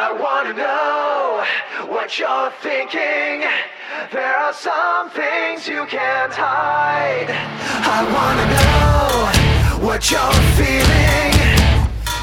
[0.00, 1.44] I wanna know
[1.92, 3.42] what you're thinking.
[4.12, 7.26] There are some things you can't hide.
[7.82, 10.20] I wanna know what you're
[10.54, 11.34] feeling.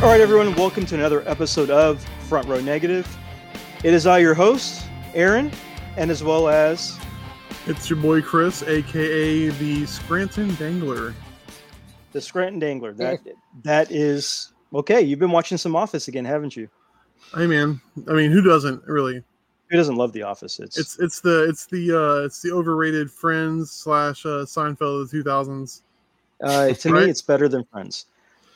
[0.00, 3.04] All right, everyone, welcome to another episode of Front Row Negative.
[3.82, 5.50] It is I, your host, Aaron,
[5.96, 7.00] and as well as
[7.66, 11.14] It's your boy Chris, aka the Scranton Dangler.
[12.14, 12.94] The Scranton Dangler.
[12.94, 13.20] That
[13.64, 15.02] that is okay.
[15.02, 16.70] You've been watching some Office again, haven't you?
[17.34, 19.22] Hey man, I mean, who doesn't really?
[19.70, 20.60] Who doesn't love The Office?
[20.60, 25.10] It's, It's it's the it's the uh it's the overrated Friends slash uh, Seinfeld of
[25.10, 25.82] the two thousands.
[26.42, 27.04] uh, to right?
[27.04, 28.06] me, it's better than Friends.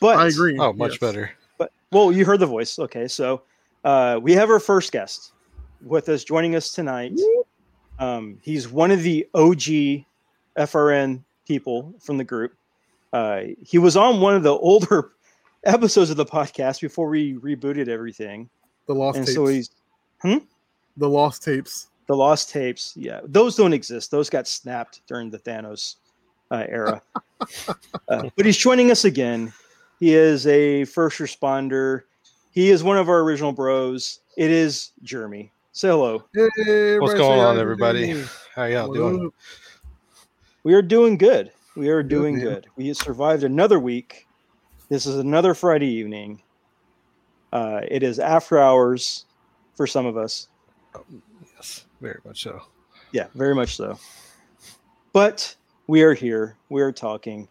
[0.00, 0.56] But I agree.
[0.58, 0.98] Oh, much yes.
[1.00, 1.30] better.
[1.58, 2.78] But well, you heard the voice.
[2.78, 3.42] Okay, so
[3.84, 5.32] uh, we have our first guest
[5.82, 7.18] with us, joining us tonight.
[7.98, 10.04] Um, he's one of the OG
[10.56, 12.54] FRN people from the group.
[13.12, 15.12] Uh, he was on one of the older
[15.64, 18.48] episodes of the podcast before we rebooted everything,
[18.86, 19.34] The lost and tapes.
[19.34, 19.70] so he's
[20.22, 21.88] the lost tapes.
[22.06, 22.92] the lost tapes.
[22.96, 24.10] Yeah, those don't exist.
[24.10, 25.96] Those got snapped during the Thanos
[26.50, 27.00] uh, era.
[28.08, 29.52] uh, but he's joining us again.
[30.00, 32.02] He is a first responder.
[32.52, 34.20] He is one of our original bros.
[34.36, 35.50] It is Jeremy.
[35.72, 36.24] Say hello.
[36.34, 38.06] Hey, What's going on, everybody?
[38.08, 38.24] Jeremy.
[38.54, 39.32] How y'all What doing?
[40.64, 41.52] We are doing good.
[41.78, 42.44] We are doing man.
[42.44, 42.66] good.
[42.74, 44.26] We survived another week.
[44.88, 46.42] This is another Friday evening.
[47.52, 49.26] Uh, it is after hours
[49.76, 50.48] for some of us.
[51.54, 52.62] Yes, very much so.
[53.12, 53.96] Yeah, very much so.
[55.12, 55.54] But
[55.86, 56.56] we are here.
[56.68, 57.46] We are talking.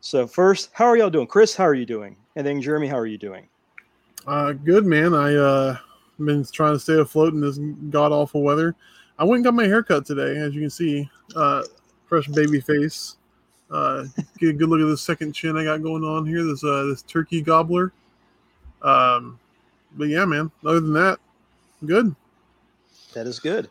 [0.00, 1.26] So first, how are y'all doing?
[1.26, 2.16] Chris, how are you doing?
[2.34, 3.46] And then Jeremy, how are you doing?
[4.26, 5.12] Uh, good man.
[5.12, 5.76] I uh
[6.18, 7.58] been trying to stay afloat in this
[7.90, 8.74] god awful weather.
[9.18, 11.10] I went and got my haircut today, as you can see.
[11.34, 11.62] Uh,
[12.06, 13.16] fresh baby face.
[13.70, 14.04] Uh,
[14.38, 16.44] get a good look at this second chin I got going on here.
[16.44, 17.92] This uh this turkey gobbler.
[18.82, 19.38] Um,
[19.96, 20.50] but yeah, man.
[20.64, 21.18] Other than that,
[21.84, 22.14] good.
[23.14, 23.68] That is good.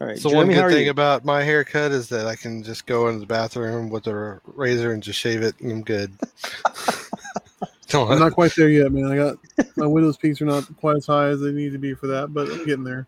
[0.00, 0.90] All right, So Jeremy, one good thing you?
[0.90, 4.92] about my haircut is that I can just go into the bathroom with a razor
[4.92, 6.12] and just shave it, and I'm good.
[7.94, 9.06] I'm not quite there yet, man.
[9.06, 9.36] I got
[9.76, 12.32] my widow's peaks are not quite as high as they need to be for that,
[12.34, 13.06] but I'm getting there.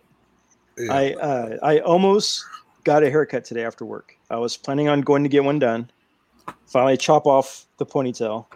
[0.79, 0.93] yeah.
[0.93, 2.45] I uh, I almost
[2.85, 4.17] got a haircut today after work.
[4.31, 5.91] I was planning on going to get one done.
[6.67, 8.47] Finally, chop off the ponytail,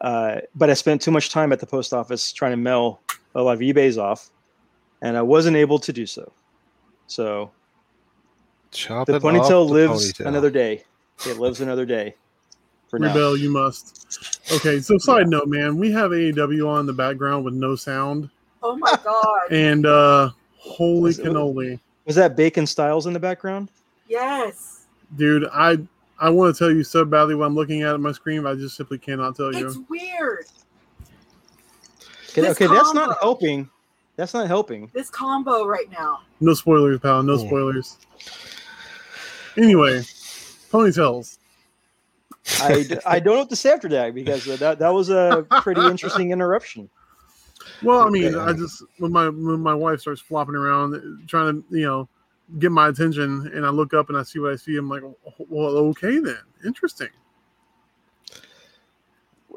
[0.00, 3.00] uh, but I spent too much time at the post office trying to mail
[3.34, 4.30] a lot of eBay's off,
[5.02, 6.32] and I wasn't able to do so.
[7.06, 7.50] So
[8.72, 10.26] Chop the it off ponytail the lives ponytail.
[10.26, 10.82] another day.
[11.26, 12.16] It lives another day.
[12.88, 13.08] For now.
[13.08, 14.40] Rebel, you must.
[14.52, 18.30] Okay, so side note, man, we have AEW on in the background with no sound,
[18.62, 19.52] Oh my god.
[19.52, 23.70] and uh holy Was it- cannoli, Was that Bacon Styles in the background?
[24.08, 24.86] yes.
[25.16, 25.46] dude!
[25.52, 25.78] I
[26.18, 28.52] I want to tell you so badly what I'm looking at on my screen, but
[28.52, 29.66] I just simply cannot tell you.
[29.66, 29.86] It's you.
[29.88, 30.46] weird.
[32.30, 33.18] Okay, This okay, that's not combo.
[33.20, 33.70] helping.
[34.16, 34.90] That's not helping.
[34.94, 36.20] This combo right now.
[36.40, 37.22] No spoilers, pal.
[37.22, 37.96] No spoilers.
[39.56, 40.00] Anyway,
[40.70, 41.38] ponytails.
[42.60, 45.46] I, I don't know what to say after that because uh, that that was a
[45.62, 46.88] pretty interesting interruption.
[47.82, 48.50] Well, I mean, Okay.
[48.50, 52.08] I just when my when my wife starts flopping around trying to you know
[52.58, 55.02] get my attention, and I look up and I see what I see, I'm like,
[55.48, 57.08] well, okay then, interesting.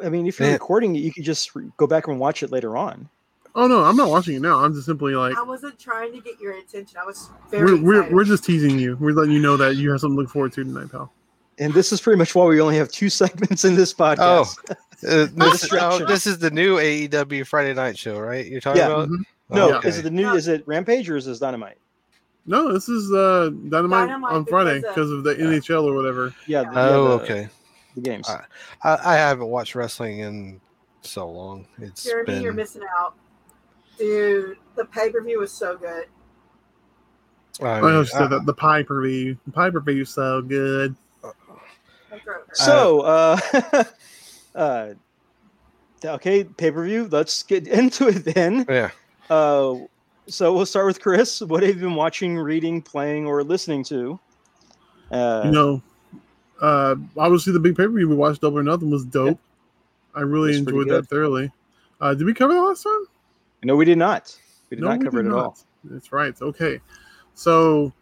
[0.03, 0.53] I mean, if you're Man.
[0.53, 3.09] recording it, you could just re- go back and watch it later on.
[3.55, 4.63] Oh no, I'm not watching it now.
[4.63, 6.99] I'm just simply like I wasn't trying to get your attention.
[7.01, 8.95] I was very we're we're, we're just teasing you.
[8.97, 11.11] We're letting you know that you have something to look forward to tonight, pal.
[11.57, 14.57] And this is pretty much why we only have two segments in this podcast.
[14.69, 15.31] Uh, this,
[15.61, 16.03] distraction.
[16.03, 18.45] oh, this is the new AEW Friday night show, right?
[18.45, 18.87] You're talking Yeah.
[18.89, 19.09] about?
[19.09, 19.23] Mhm.
[19.49, 19.89] no, Okay.
[19.89, 20.29] is it the new?
[20.35, 21.79] Is it Rampage or is this Dynamite?
[22.47, 26.33] No, this is uh dynamite, Dynamite on Friday because because of the NHL or whatever.
[26.47, 26.61] Yeah.
[26.61, 26.71] Yeah.
[26.71, 27.49] the- Oh, yeah, the- okay.
[27.95, 28.29] The games.
[28.29, 28.41] Uh,
[28.83, 30.61] I, I haven't watched wrestling in
[31.01, 31.67] so long.
[31.79, 33.15] It's Jeremy, been you're missing out.
[33.97, 36.05] Dude, the pay per view was so good.
[37.61, 40.41] I I mean, understood I- that the pie per view, the pie per view, so
[40.41, 40.95] good.
[41.23, 42.63] My throat hurts.
[42.63, 43.39] so, uh,
[44.55, 44.93] uh,
[46.05, 47.07] okay, pay per view.
[47.11, 48.65] Let's get into it then.
[48.69, 48.91] yeah.
[49.29, 49.75] Uh,
[50.27, 51.41] so we'll start with Chris.
[51.41, 54.19] What have you been watching, reading, playing, or listening to?
[55.11, 55.81] Uh, you know,
[56.61, 59.39] uh, obviously the big pay per view we watched, Double or Nothing, was dope.
[60.13, 61.51] I really enjoyed that thoroughly.
[62.01, 63.05] Uh, did we cover the last time?
[63.63, 64.37] no, we did not.
[64.69, 65.37] We did No, not we cover it at not.
[65.37, 65.57] all.
[65.85, 66.39] That's right.
[66.41, 66.79] Okay,
[67.33, 67.93] so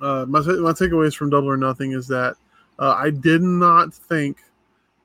[0.00, 2.36] uh, my my takeaways from Double or Nothing is that
[2.78, 4.38] uh, I did not think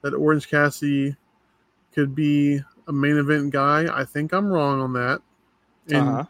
[0.01, 1.15] that Orange Cassidy
[1.94, 3.88] could be a main event guy.
[3.95, 5.21] I think I'm wrong on that,
[5.88, 6.25] and Uh-huh.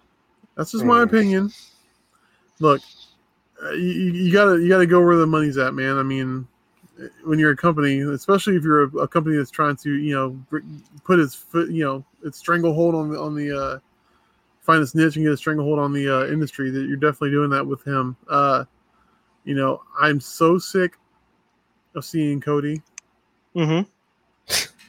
[0.55, 1.51] that's just my opinion.
[2.59, 2.81] Look,
[3.63, 5.97] uh, you, you gotta you gotta go where the money's at, man.
[5.97, 6.47] I mean,
[7.23, 10.61] when you're a company, especially if you're a, a company that's trying to, you know,
[11.03, 13.79] put its foot, you know, its stranglehold on the on the uh,
[14.61, 16.69] find its niche and get a stranglehold on the uh, industry.
[16.71, 18.15] That you're definitely doing that with him.
[18.29, 18.65] Uh,
[19.43, 20.97] you know, I'm so sick
[21.95, 22.81] of seeing Cody.
[23.55, 23.89] Mm-hmm.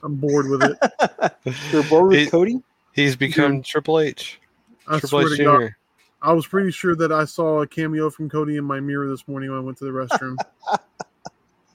[0.05, 1.33] I'm bored with it.
[1.73, 2.63] You're bored with He- Cody?
[2.93, 4.39] He's become Triple H.
[4.87, 5.75] I Triple swear H to God,
[6.23, 9.27] I was pretty sure that I saw a cameo from Cody in my mirror this
[9.29, 10.37] morning when I went to the restroom.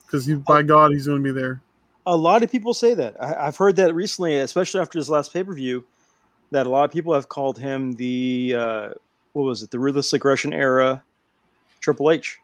[0.06, 1.62] Because by God, he's going to be there.
[2.08, 3.22] A lot of people say that.
[3.22, 5.86] I, I've heard that recently, especially after his last pay per view,
[6.50, 8.90] that a lot of people have called him the uh,
[9.34, 11.04] what was it, the ruthless aggression era
[11.80, 12.40] Triple H.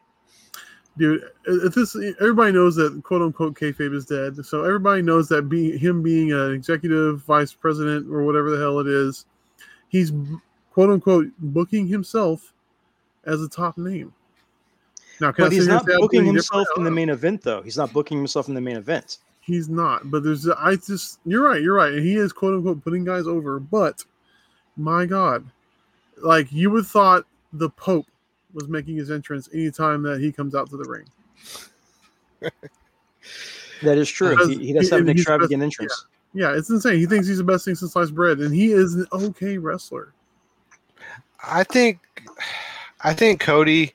[0.98, 1.24] dude.
[1.46, 4.46] If this, everybody knows that quote unquote kayfabe is dead.
[4.46, 8.80] So everybody knows that be him being an executive vice president or whatever the hell
[8.80, 9.26] it is,
[9.90, 10.12] he's
[10.76, 12.54] quote unquote booking himself
[13.24, 14.14] as a top name.
[15.22, 17.62] Now, But he's not and say I'm booking himself in the main event, though.
[17.62, 19.20] He's not booking himself in the main event.
[19.40, 20.12] He's not.
[20.12, 21.62] But there's, I just, you're right.
[21.62, 21.94] You're right.
[21.94, 23.58] And he is quote unquote putting guys over.
[23.58, 24.04] But
[24.76, 25.46] my God,
[26.22, 27.24] like you would thought
[27.54, 28.08] the Pope
[28.54, 31.06] was making his entrance anytime that he comes out to the ring.
[33.84, 34.30] That is true.
[34.32, 36.06] Because He, he does have an extravagant best- entrance.
[36.34, 36.98] Yeah, it's insane.
[37.00, 40.14] He thinks he's the best thing since sliced bread, and he is an okay wrestler.
[41.48, 42.00] I think
[43.02, 43.94] I think Cody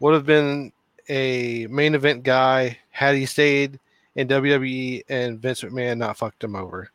[0.00, 0.72] would have been
[1.08, 3.78] a main event guy had he stayed
[4.14, 6.90] in WWE and Vince McMahon not fucked him over.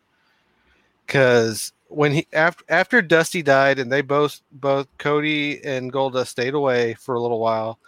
[1.07, 6.53] Cause when he after after Dusty died and they both both Cody and Goldust stayed
[6.53, 7.79] away for a little while,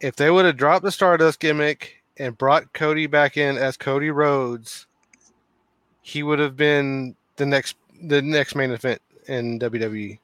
[0.00, 4.10] if they would have dropped the Stardust gimmick and brought Cody back in as Cody
[4.10, 4.86] Rhodes,
[6.02, 9.58] he would have been the next the next main event in.
[9.58, 10.18] WWE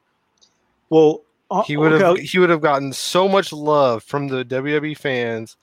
[0.90, 4.96] Well, uh, he would have he would have gotten so much love from the WWE
[4.96, 5.56] fans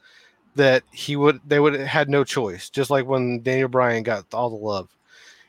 [0.56, 2.70] that he would they would have had no choice.
[2.70, 4.90] Just like when Daniel Bryan got all the love,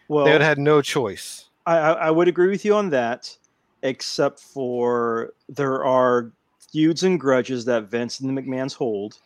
[0.09, 1.47] well, they would have had no choice.
[1.67, 3.35] I, I I would agree with you on that,
[3.83, 6.31] except for there are
[6.73, 9.19] feuds and grudges that Vince and the McMahons hold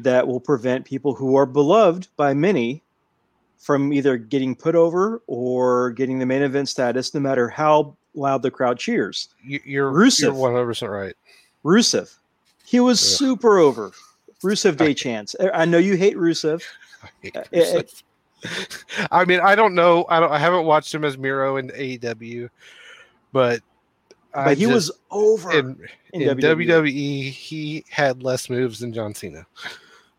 [0.00, 2.82] that will prevent people who are beloved by many
[3.58, 8.42] from either getting put over or getting the main event status, no matter how loud
[8.42, 9.28] the crowd cheers.
[9.42, 10.20] You, you're Rusev.
[10.22, 11.14] you're one hundred percent right.
[11.64, 12.14] Rusev,
[12.64, 13.18] he was Ugh.
[13.18, 13.92] super over.
[14.42, 15.36] Rusev Day chance.
[15.52, 16.62] I know you hate Rusev.
[17.02, 18.02] I hate Uh, Rusev.
[19.10, 20.06] I mean, I don't know.
[20.08, 20.32] I don't.
[20.32, 22.48] I haven't watched him as Miro in AEW,
[23.32, 23.60] but
[24.32, 25.78] But I he just- was over in,
[26.14, 26.66] in, in WWE.
[26.66, 27.30] WWE.
[27.30, 29.44] He had less moves than John Cena.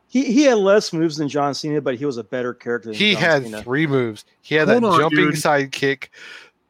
[0.07, 2.95] He, he had less moves than John Cena, but he was a better character than
[2.97, 3.63] He John had Cena.
[3.63, 4.25] three moves.
[4.41, 5.35] He had Hold that on, jumping dude.
[5.35, 6.09] sidekick,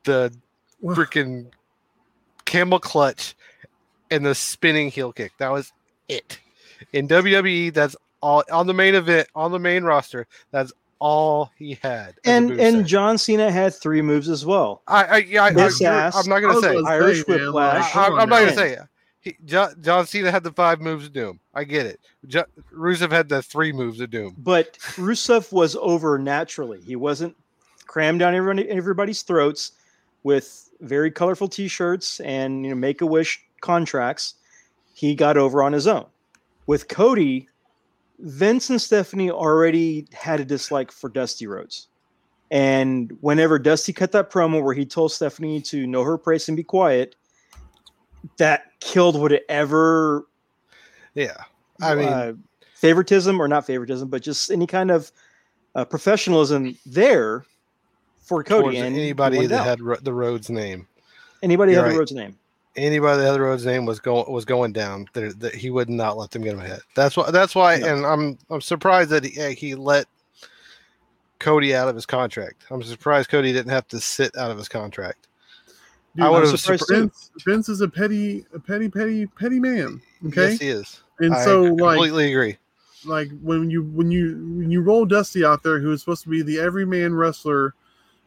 [0.03, 0.41] the Well,
[0.83, 1.47] freaking
[2.45, 3.35] camel clutch
[4.09, 5.33] and the spinning heel kick.
[5.37, 5.71] That was
[6.07, 6.39] it.
[6.93, 11.79] In WWE, that's all on the main event, on the main roster, that's all he
[11.81, 12.09] had.
[12.09, 12.67] as a and moveset.
[12.67, 14.83] and John Cena had three moves as well.
[14.87, 16.77] I, I, yeah, I, I ass, I'm not gonna say.
[16.85, 17.95] Irish say, man, whiplash.
[17.95, 18.79] like, I, I'm not gonna say it.
[19.21, 21.39] He, John, John Cena had the five moves of doom.
[21.53, 21.99] I get it.
[22.27, 22.43] Jo,
[22.73, 24.35] Rusev had the three moves of doom.
[24.37, 26.81] But Rusev was over naturally.
[26.81, 27.35] He wasn't
[27.85, 29.73] crammed down everybody, everybody's throats
[30.23, 34.35] with very colorful T-shirts and you know Make a Wish contracts.
[34.93, 36.05] He got over on his own.
[36.67, 37.47] With Cody,
[38.19, 41.87] Vince and Stephanie already had a dislike for Dusty Rhodes.
[42.51, 46.57] And whenever Dusty cut that promo where he told Stephanie to know her place and
[46.57, 47.15] be quiet,
[48.37, 50.27] that killed whatever
[51.13, 51.37] Yeah,
[51.81, 52.33] I mean, uh,
[52.75, 55.11] favoritism or not favoritism, but just any kind of
[55.75, 57.45] uh, professionalism there
[58.31, 60.87] for Cody and anybody that had Ro- the Rhodes name.
[61.43, 61.93] anybody You're had right.
[61.93, 62.37] the Rhodes name.
[62.75, 65.07] anybody that had the Rhodes name was going was going down.
[65.13, 66.81] There, that he would not let them get him ahead.
[66.95, 67.29] That's why.
[67.31, 67.77] That's why.
[67.77, 67.87] No.
[67.93, 70.05] And I'm I'm surprised that he, he let
[71.39, 72.63] Cody out of his contract.
[72.69, 75.27] I'm surprised Cody didn't have to sit out of his contract.
[76.15, 77.01] Dude, I would have surprised surprised.
[77.01, 80.01] Vince, Vince is a petty, a petty, petty, petty man.
[80.27, 81.01] Okay, Yes, he is.
[81.19, 82.57] and I so like, completely agree.
[83.05, 86.29] like when you when you when you roll Dusty out there, who is supposed to
[86.29, 87.73] be the everyman wrestler,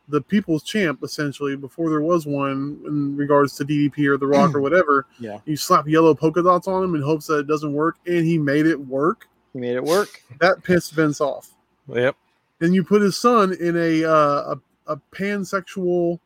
[0.09, 4.55] the people's champ essentially before there was one in regards to DDP or The Rock
[4.55, 5.07] or whatever.
[5.19, 5.39] Yeah.
[5.47, 8.37] you slap yellow polka dots on him in hopes that it doesn't work, and he
[8.39, 9.29] made it work.
[9.55, 10.23] He made it work.
[10.41, 11.51] That pissed Vince off.
[11.89, 12.17] Yep.
[12.61, 16.19] and you put his son in a uh, a, a pansexual,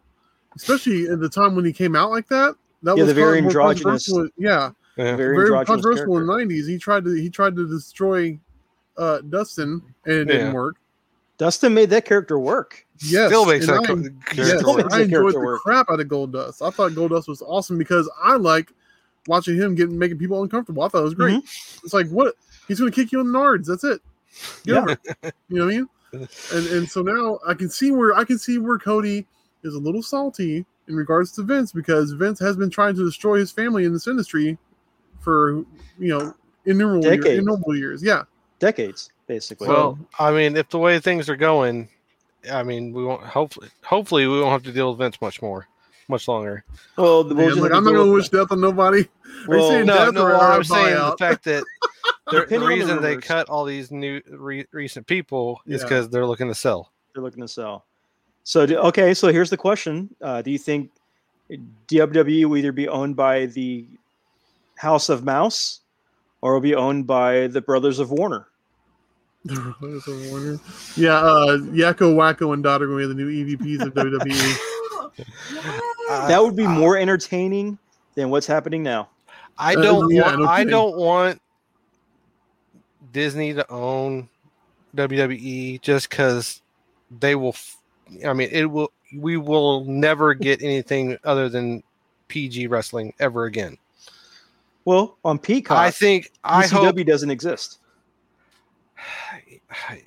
[0.56, 2.54] especially at the time when he came out like that.
[2.82, 4.28] That Yeah, was the very androgynous- controversial.
[4.38, 5.16] Yeah, Yeah.
[5.16, 6.68] Very, very controversial in the '90s.
[6.68, 8.38] He tried to he tried to destroy
[8.96, 10.76] uh, Dustin, and it didn't work.
[11.38, 12.84] Dustin made that character work.
[13.00, 15.62] Yes, Still makes and that I- co- Yes, Still makes I enjoyed the work.
[15.62, 16.66] crap out of Goldust.
[16.66, 18.72] I thought Goldust was awesome because I like
[19.28, 20.82] watching him getting making people uncomfortable.
[20.82, 21.36] I thought it was great.
[21.36, 21.84] Mm-hmm.
[21.84, 22.34] It's like what
[22.66, 23.66] he's going to kick you in the nards.
[23.66, 24.00] That's it.
[24.64, 24.78] Get Yeah.
[24.80, 25.34] over it.
[25.48, 25.88] You know what I mean?
[26.54, 29.26] And and so now I can see where I can see where Cody
[29.62, 33.36] is a little salty in regards to Vince because Vince has been trying to destroy
[33.38, 34.56] his family in this industry
[35.20, 35.56] for
[35.98, 36.32] you know
[36.64, 37.38] innumerable years, Decades.
[37.40, 38.02] innumerable years.
[38.02, 38.22] Yeah.
[38.58, 39.68] Decades, basically.
[39.68, 41.88] Well, I mean, if the way things are going,
[42.50, 43.22] I mean, we won't.
[43.22, 45.68] Hopefully, hopefully, we won't have to deal with Vince much more,
[46.08, 46.64] much longer.
[46.96, 49.06] well, the- we'll Man, like, I'm not gonna with wish death on nobody.
[49.46, 50.22] Well, saying No, death no.
[50.24, 53.48] or Well, a I'm saying the fact that the, the Depending the reason they cut
[53.48, 55.86] all these new re- recent people is Yeah.
[55.88, 56.90] because they're looking to sell.
[57.14, 57.84] they're looking to sell.
[58.42, 60.90] So do, okay, so here's the question: uh, Do you think
[61.88, 63.86] WWE will either be owned by the
[64.76, 65.80] House of Mouse
[66.40, 68.48] or will be owned by the Brothers of Warner?
[69.44, 70.58] There's a warner.
[70.96, 73.94] Yeah, uh, Yakko, Wakko, and Dot are going to be the new EVPs of.
[73.94, 74.58] WWE.
[76.10, 77.78] I- that would be more entertaining
[78.14, 79.08] than what's happening now.
[79.56, 80.38] I Uh, don't yeah, want.
[80.40, 81.40] no I don't want
[83.12, 84.28] Disney to own
[84.96, 86.62] WWE just because
[87.20, 87.50] they will.
[87.50, 87.76] f-
[88.26, 88.90] I mean, it will.
[89.16, 91.82] We will never get anything other than
[92.28, 93.78] PG wrestling ever again.
[94.84, 96.30] Well, on Peacock, I think.
[96.44, 97.06] I ECW hope.
[97.06, 97.78] doesn't exist.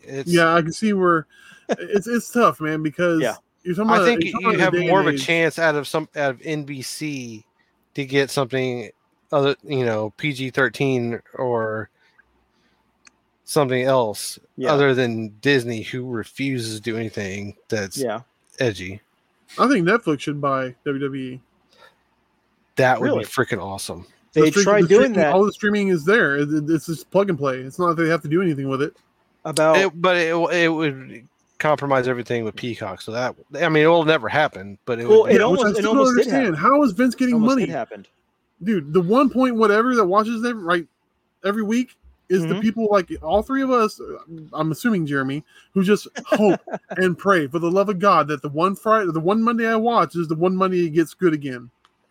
[0.04, 1.28] It's, yeah, I can see where
[1.70, 3.36] it's it's tough, man, because Yeah.
[3.64, 5.76] you're talking about, I think you're talking you about have more of a chance out
[5.76, 7.44] of some out of NBC
[7.94, 8.90] to get something
[9.32, 11.90] other, you know, PG thirteen or
[13.44, 14.72] something else Yeah.
[14.74, 18.22] other than Disney, who refuses to do anything that's Yeah,
[18.60, 19.02] edgy.
[19.60, 21.42] I think Netflix should buy WWE.
[22.78, 23.20] That would Really?
[23.20, 24.06] be freaking awesome.
[24.34, 26.38] they The tried the doing that All the streaming is there.
[26.38, 27.58] It- it- It's just plug and play.
[27.60, 28.96] It's not like they have to do anything with it.
[29.46, 29.78] About.
[29.78, 31.28] It, but it, it would
[31.60, 33.02] compromise everything with Peacock.
[33.02, 34.78] So that I mean, it will never happen.
[34.86, 36.28] But it Well, would it be, Yeah, almost- which I it still don't almost did
[36.34, 36.56] understand.
[36.56, 36.72] happen.
[36.72, 38.08] How is Vince getting almost money, happened.
[38.64, 38.94] dude?
[38.94, 40.88] The one point whatever that watches them right
[41.44, 41.96] every week
[42.30, 42.62] is the Mhm.
[42.62, 44.00] people like all three of us.
[44.54, 45.44] I'm assuming Jeremy,
[45.74, 46.62] who just hope
[46.98, 49.76] and pray for the love of God that the one Friday, the one Monday I
[49.76, 51.70] watch is the one Monday it gets good again.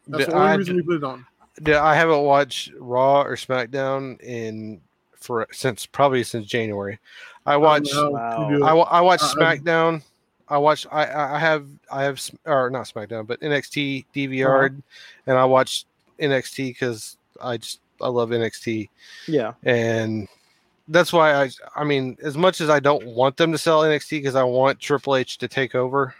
[0.08, 1.25] That's the only I, reason we put it on.
[1.66, 4.80] I haven't watched Raw or SmackDown in
[5.20, 6.98] for since probably since January.
[7.46, 7.92] I watched.
[7.94, 8.30] I don't Wow.
[8.36, 8.66] how to do it.
[8.66, 10.02] I, I watched Uh, SmackDown.
[10.48, 10.86] I watched.
[10.90, 11.66] I- I I have.
[11.90, 12.18] I have.
[12.20, 14.74] Sm- Or not SmackDown, but NXT DVR,
[15.26, 15.86] and I watched
[16.18, 18.88] NXT because I just I love NXT,
[19.28, 20.26] Yeah, and
[20.88, 21.50] that's why I.
[21.76, 24.80] I mean, as much as I don't want them to sell NXT because I want
[24.80, 26.14] Triple H to take over.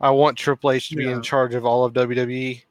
[0.00, 1.92] I want Triple H to be in charge of all of.
[1.92, 2.62] WWE.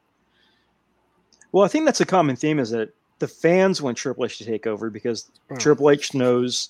[1.51, 2.89] well, I think that's a common theme is that
[3.21, 5.57] the fans want Triple H to take over because Hmm.
[5.57, 6.69] Triple H knows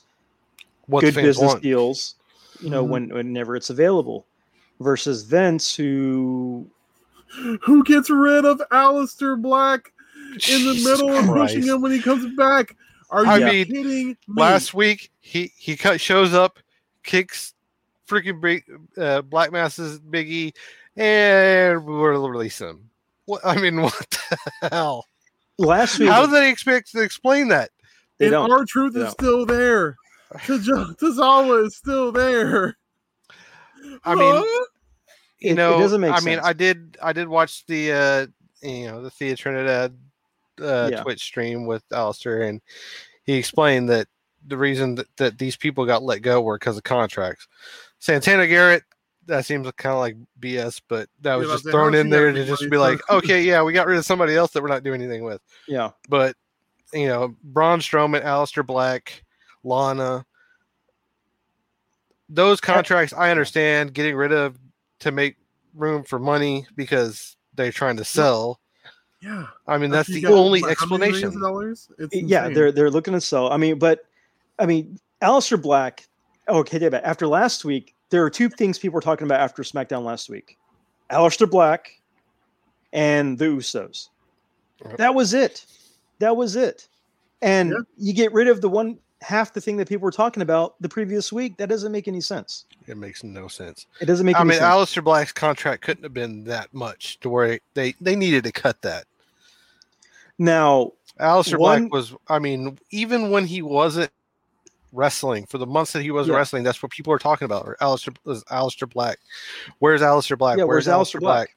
[0.85, 1.63] What good business want.
[1.63, 2.15] deals,
[2.59, 2.89] you know, Mhm.
[2.89, 4.25] when whenever it's available,
[4.79, 6.67] versus Vince, who
[7.63, 9.93] Who gets rid of Aleister Black
[10.49, 12.75] in the Jesus middle of pushing him when he comes back?
[13.09, 14.17] Are I you mean, kidding me?
[14.27, 16.59] last week he he cut, shows up
[17.03, 17.53] kicks
[18.07, 18.63] freaking big
[18.97, 20.53] uh, black masses biggie
[20.97, 22.89] and we're releasing him
[23.25, 24.17] what i mean what
[24.61, 25.05] the hell
[25.57, 27.69] last week how do they expect to explain that
[28.17, 28.51] they and don't.
[28.51, 29.13] R-Truth They is don't.
[29.13, 29.95] still there.
[30.35, 32.77] Tozawa is still there.
[34.03, 34.43] I mean, Huh?
[34.45, 34.67] It-
[35.39, 38.27] you it know doesn't make i mean i did i did watch the uh
[38.61, 39.97] you know the thea trinidad
[40.61, 41.01] uh Yeah.
[41.01, 42.61] twitch stream with Aleister, and
[43.23, 44.07] he explained that
[44.45, 47.47] the reason that, that these people got let go were because of contracts
[47.97, 48.83] santana garrett
[49.27, 52.45] that seems kind of like bs but that was Yeah, just thrown in there to
[52.45, 55.01] just be like okay yeah we got rid of somebody else that we're not doing
[55.01, 56.35] anything with yeah, but
[56.93, 59.23] you know braun strowman Aleister black
[59.63, 60.25] lana
[62.29, 64.57] those contracts i understand getting rid of
[64.99, 65.37] to make
[65.75, 68.59] room for money because they're trying to sell
[69.21, 69.47] Yeah.
[69.67, 71.89] i mean that's You the only what, how many millions explanation of dollars?
[71.97, 73.51] It's yeah, they're they're looking to sell.
[73.51, 74.05] I mean, but
[74.59, 76.07] I mean, Aleister Black.
[76.47, 80.03] Okay, David, after last week, there are two things people were talking about after SmackDown
[80.03, 80.57] last week:
[81.09, 81.99] Aleister Black
[82.93, 84.09] and the Usos.
[84.85, 84.97] Yep.
[84.97, 85.65] That was it.
[86.19, 86.87] That was it.
[87.41, 87.77] And Yeah.
[87.97, 90.89] you get rid of the one half the thing that people were talking about the
[90.89, 91.57] previous week.
[91.57, 92.65] That doesn't make any sense.
[92.87, 94.63] it makes no sense It doesn't make i mean sense.
[94.63, 98.81] Aleister black's contract couldn't have been that much to where they they needed to cut
[98.81, 99.05] that
[100.39, 104.11] now, Aleister One- Black was, I mean, even when he wasn't
[104.91, 106.37] wrestling, for the months that he wasn't Yeah.
[106.37, 107.65] wrestling, that's what people are talking about.
[107.65, 109.19] Or Aleister, was Aleister Black.
[109.79, 110.57] Where's Aleister Black?
[110.57, 111.55] Yeah, where's Alistair Aleister Black?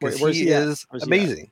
[0.00, 1.18] Where- where's he, he is Where's he at?
[1.18, 1.50] amazing.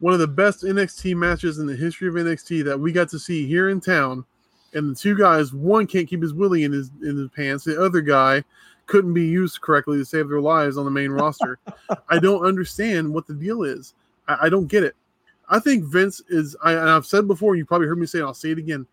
[0.00, 3.18] one of the best NXT matches in the history of NXT that we got to
[3.18, 4.24] see here in town.
[4.72, 7.64] And the two guys, one can't keep his willy in his in his pants.
[7.64, 8.42] The other guy
[8.86, 11.58] couldn't be used correctly to save their lives on the main roster.
[12.08, 13.94] I don't understand what the deal is.
[14.26, 14.96] I, I don't get it.
[15.50, 16.56] I think Vince is.
[16.62, 17.56] I, and I've said before.
[17.56, 18.20] You probably heard me say.
[18.20, 18.86] it, I'll say it again.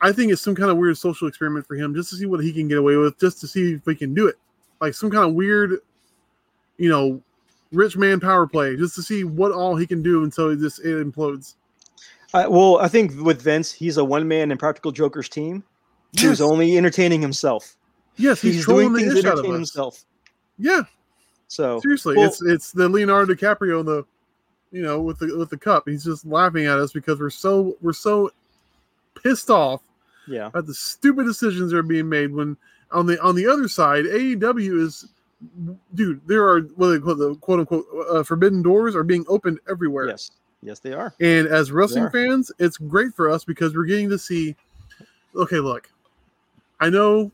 [0.00, 2.42] I think it's some kind of weird social experiment for him, just to see what
[2.42, 4.36] he can get away with, just to see if he can do it,
[4.80, 5.78] like some kind of weird,
[6.76, 7.20] you know,
[7.72, 10.78] rich man power play, just to see what all he can do until it just
[10.84, 11.54] it implodes.
[12.32, 15.64] I, well, I think with Vince, he's a one man and Practical Joker's team.
[16.12, 16.40] He's Yes.
[16.40, 17.76] only entertaining himself.
[18.16, 20.04] Yes, he's, He's, trolling doing the things to entertain himself.
[20.58, 20.82] Yeah,
[21.46, 24.04] So seriously, Well- it's it's the Leonardo DiCaprio, in the
[24.70, 25.88] you know, with the with the cup.
[25.88, 28.30] He's just laughing at us because we're so we're so
[29.22, 29.80] pissed off
[30.28, 32.32] yeah, at the stupid decisions that are being made.
[32.32, 32.56] When
[32.92, 35.08] on the on the other side, AEW is,
[35.94, 39.58] dude, there are what they call the quote unquote uh, forbidden doors are being opened
[39.68, 40.08] everywhere.
[40.08, 40.30] yes,
[40.62, 41.14] yes, they are.
[41.20, 44.54] And as wrestling fans, it's great for us because we're getting to see.
[45.36, 45.90] Okay, look,
[46.80, 47.30] I know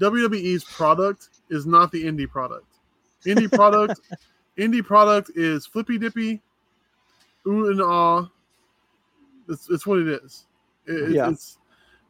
[0.00, 2.66] WWE's product is not the indie product.
[3.24, 4.00] Indie product,
[4.58, 6.40] indie product is flippy dippy,
[7.46, 8.28] ooh and ah.
[9.48, 10.44] It's, it's what it is.
[10.86, 11.30] It- Yeah.
[11.30, 11.58] It's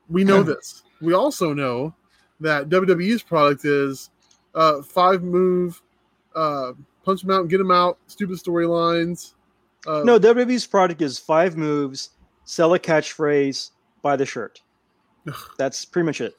[0.09, 0.83] we know this.
[1.01, 1.95] We also know
[2.41, 4.11] that WWE's product is
[4.55, 5.81] uh, five move,
[6.35, 6.73] uh,
[7.05, 9.35] punch them out and get them out, stupid storylines.
[9.87, 12.11] Uh, No, WWE's product is five moves,
[12.45, 13.71] sell a catchphrase,
[14.03, 14.63] buy the shirt.
[15.59, 16.37] That's pretty much it.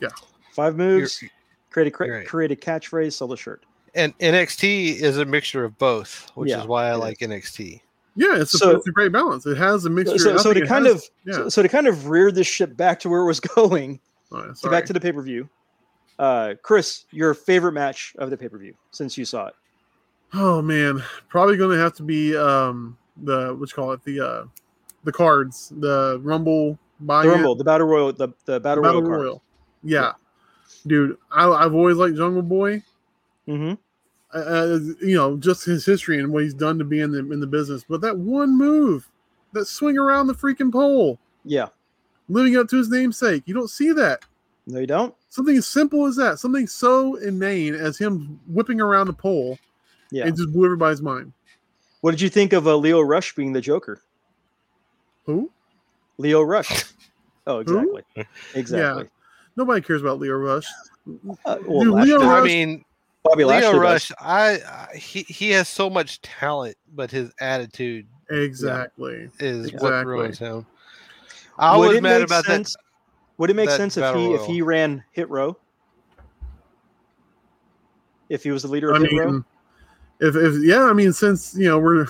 [0.00, 0.08] Yeah.
[0.52, 1.22] Five You're- moves,
[1.70, 2.26] create a cra- you're right.
[2.26, 3.64] create a catchphrase, sell the shirt.
[3.94, 7.80] and NXT is a mixture of both, which Yeah, is why I it like NXT.
[8.20, 9.46] Yeah, it's a, So- it's a great balance.
[9.46, 10.18] It has a mixture.
[10.18, 11.32] So, so to kind has- of yeah.
[11.34, 13.98] so, so to kind of rear this ship back to where it was going,
[14.32, 15.48] Oh, to back to the pay per view.
[16.18, 19.54] Uh, Chris, your favorite match of the pay per view since you saw it?
[20.34, 24.20] oh man, probably going to have to be um the what you call it the
[24.20, 24.44] uh
[25.02, 29.22] the cards the Rumble buy The Rumble, the Battle Royal, the the Battle, Battle Royal.
[29.22, 29.42] Royal.
[29.82, 30.12] Yeah.
[30.86, 32.82] dude, I, I've always liked Jungle Boy.
[33.48, 33.74] Mm-hmm.
[34.32, 37.40] Uh, you know, just his history and what he's done to be in the in
[37.40, 37.84] the business.
[37.88, 39.08] But that one move,
[39.52, 41.68] that swing around the freaking pole, Yeah.
[42.28, 44.24] living up to his namesake, you don't see that.
[44.66, 45.14] No, you don't.
[45.30, 49.58] Something as simple as that, something so inane as him whipping around the pole,
[50.12, 50.26] Yeah.
[50.28, 51.32] it just blew everybody's mind.
[52.02, 54.00] What did you think of uh, Lio Rush being the Joker?
[55.26, 55.50] Who?
[56.18, 56.84] Lio Rush.
[57.46, 58.02] Oh, exactly.
[58.54, 59.04] Exactly.
[59.04, 59.08] Yeah.
[59.56, 60.66] Nobody cares about Lio Rush.
[61.44, 62.28] Uh, well, Dude, Lio does.
[62.28, 62.84] I mean,
[63.22, 63.80] Bobby Lio Lashley does.
[63.80, 69.28] Rush, I, I he he has so much talent, but his attitude Exactly.
[69.38, 70.66] is what ruins him.
[71.58, 72.76] I Would was it mad make about sense,
[73.36, 75.56] Would it make sense if Battle he if he ran Hit Row?
[78.28, 79.44] If he was the leader I of Hit Row?
[80.20, 82.06] if, if yeah, I mean, since you know we're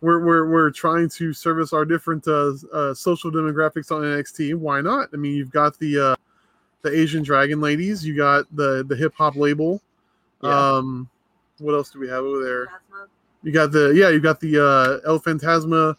[0.00, 4.80] we're we're, we're trying to service our different uh, uh, social demographics on NXT, why
[4.80, 5.08] not?
[5.12, 6.16] I mean, you've got the uh,
[6.82, 9.82] the Asian Dragon ladies, you got the the hip hop label.
[10.44, 10.72] Yeah.
[10.76, 11.08] Um,
[11.58, 12.66] what else do we have over there?
[12.66, 13.08] Plasma.
[13.42, 15.96] You got the yeah, you got the uh, El Fantasma,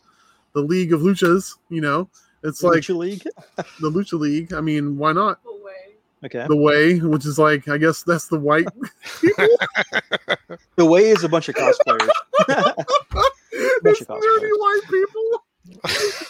[0.53, 1.55] the League of Luchas.
[1.69, 2.10] You know,
[2.43, 3.23] it's like Lucha League.
[3.81, 4.53] the Lucha League.
[4.53, 5.39] I mean, why not?
[5.45, 5.95] Away.
[6.25, 6.45] Okay.
[6.47, 8.67] The Way, which is like I guess that's the white
[9.21, 9.47] people.
[10.77, 12.10] The way is a bunch of cosplayers.
[12.39, 14.21] it's of cosplayers.
[14.21, 15.45] dirty white people,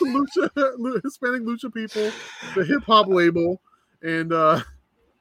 [0.02, 2.12] lucha, lu- Hispanic lucha people,
[2.56, 3.60] the hip hop label,
[4.04, 4.62] and uh,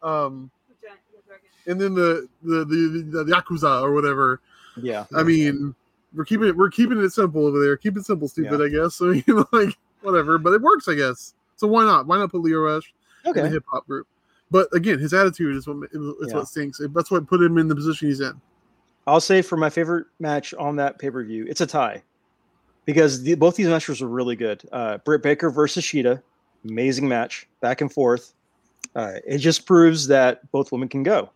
[0.02, 1.48] um, The giant- the dragon.
[1.66, 4.40] And then the the, the the yakuza or whatever.
[4.80, 5.06] yeah.
[5.14, 5.74] I mean,
[6.14, 7.76] we're keeping it we're keeping it simple over there.
[7.76, 8.60] Keep it simple, stupid.
[8.62, 8.94] I guess.
[8.96, 11.34] So you know, like whatever, but it works, I guess.
[11.56, 12.06] So why not?
[12.06, 12.92] Why not put Lio Rush
[13.24, 13.50] in the Okay.
[13.50, 14.06] hip hop group?
[14.50, 16.36] But again, his attitude is what is Yeah.
[16.36, 16.80] what stinks.
[16.94, 18.40] That's what put him in the position he's in.
[19.06, 22.02] I'll say for my favorite match on that pay per view, it's a tie
[22.84, 24.62] because the, both these matches were really good.
[24.72, 26.22] Uh, Britt Baker versus Shida,
[26.68, 28.34] amazing match, back and forth.
[28.94, 31.30] Uh, it just proves that both women can go.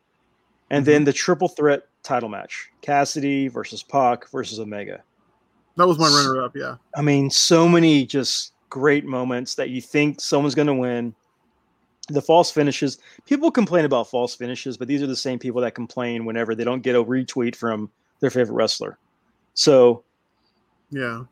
[0.71, 1.05] And then mm-hmm.
[1.05, 5.03] the triple threat title match: Cassidy versus Pac versus Omega.
[5.77, 6.57] That was my runner up.
[6.57, 6.77] Yeah.
[6.97, 11.15] I mean, so many just great moments that you think someone's going to win.
[12.09, 12.99] The false finishes.
[13.27, 16.65] People complain about false finishes, but these are the same people that complain whenever they
[16.65, 18.99] don't get a retweet from their favorite wrestler.
[19.55, 20.03] So
[20.91, 21.25] Yeah.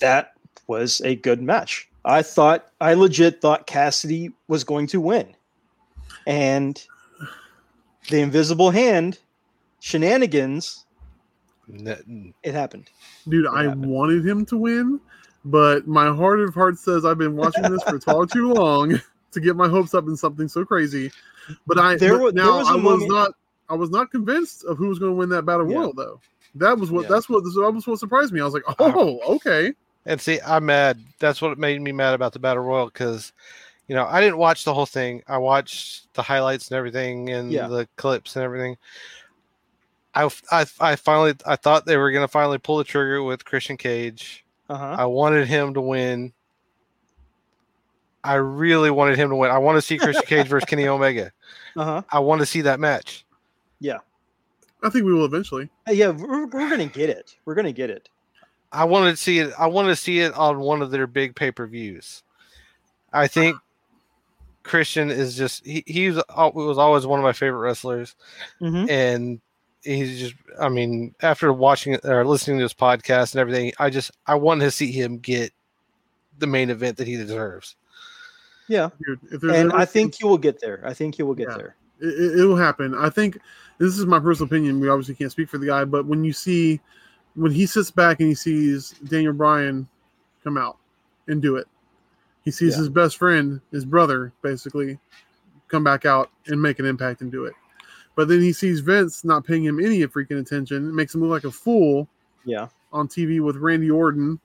[0.00, 0.32] that
[0.66, 1.88] was a good match.
[2.04, 5.34] I thought, I legit thought Cassidy was going to win.
[6.26, 6.84] And
[8.10, 9.18] the invisible hand
[9.80, 10.84] shenanigans,
[11.72, 12.90] N- it happened.
[13.28, 13.86] Dude, It I happened.
[13.86, 15.00] wanted him to win,
[15.44, 19.00] but my heart of hearts says I've been watching this for far too long
[19.32, 21.10] to get my hopes up in something so crazy.
[21.66, 23.32] But I There but wa- there was a I was moment- not
[23.70, 25.78] I was not convinced of who was going to win that battle Yeah.
[25.78, 26.20] royal though.
[26.56, 27.08] That was what Yeah.
[27.08, 28.40] that's what that was what surprised me.
[28.40, 29.72] I was like, oh, okay.
[30.06, 31.00] And see, I'm mad.
[31.18, 33.32] That's what made me mad about the battle royal because,
[33.88, 35.22] you know, I didn't watch the whole thing.
[35.28, 37.66] I watched the highlights and everything, and Yeah.
[37.68, 38.76] the clips and everything.
[40.14, 43.76] I, I, I finally, I thought they were gonna finally pull the trigger with Christian
[43.76, 44.44] Cage.
[44.68, 44.96] Uh huh.
[44.98, 46.32] I wanted him to win.
[48.22, 49.50] I really wanted him to win.
[49.50, 51.32] I want to see Christian Cage versus Kenny Omega.
[51.76, 52.02] Uh huh.
[52.08, 53.24] I want to see that match.
[53.80, 53.98] Yeah,
[54.84, 55.68] I think we will eventually.
[55.90, 57.34] Yeah, we're, we're gonna get it.
[57.44, 58.08] We're gonna get it.
[58.70, 59.52] I wanted to see it.
[59.58, 62.22] I wanted to see it on one of their big pay per views.
[63.12, 63.56] I think
[64.64, 68.16] Christian is just he he's al- was always one of my favorite wrestlers,
[68.60, 68.90] Mhm.
[68.90, 69.40] and
[69.82, 70.34] he's just.
[70.60, 74.64] I mean, after watching or listening to this podcast and everything, I just I wanted
[74.64, 75.52] to see him get
[76.38, 77.76] the main event that he deserves.
[78.66, 80.80] Yeah, Dude, if and ever- I think he will get there.
[80.84, 81.56] I think he will get Yeah.
[81.58, 81.76] there.
[82.00, 82.94] it, it, it'll happen.
[82.94, 83.38] I think
[83.78, 84.80] this is my personal opinion.
[84.80, 86.80] We obviously can't speak for the guy, but when you see
[87.36, 89.86] when he sits back and he sees Daniel Bryan
[90.42, 90.78] come out
[91.28, 91.66] and do it,
[92.44, 92.78] he sees Yeah.
[92.78, 94.98] his best friend, his brother, basically
[95.68, 97.54] come back out and make an impact and do it.
[98.16, 100.88] But then he sees Vince not paying him any freaking attention.
[100.88, 102.08] It makes him look like a fool
[102.44, 104.38] Yeah, on TV with Randy Orton.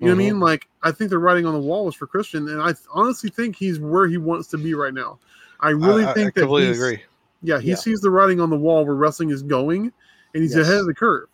[0.00, 0.32] You know what I mean?
[0.34, 0.42] Mm-hmm.
[0.42, 3.56] Like I think the writing on the wall was for Christian, and I honestly think
[3.56, 5.18] he's where he wants to be right now.
[5.60, 7.02] I really I, I- think I that completely agree.
[7.42, 7.74] yeah, he Yeah.
[7.76, 9.92] sees the writing on the wall where wrestling is going,
[10.34, 10.66] and he's Yes.
[10.66, 11.28] ahead of the curve.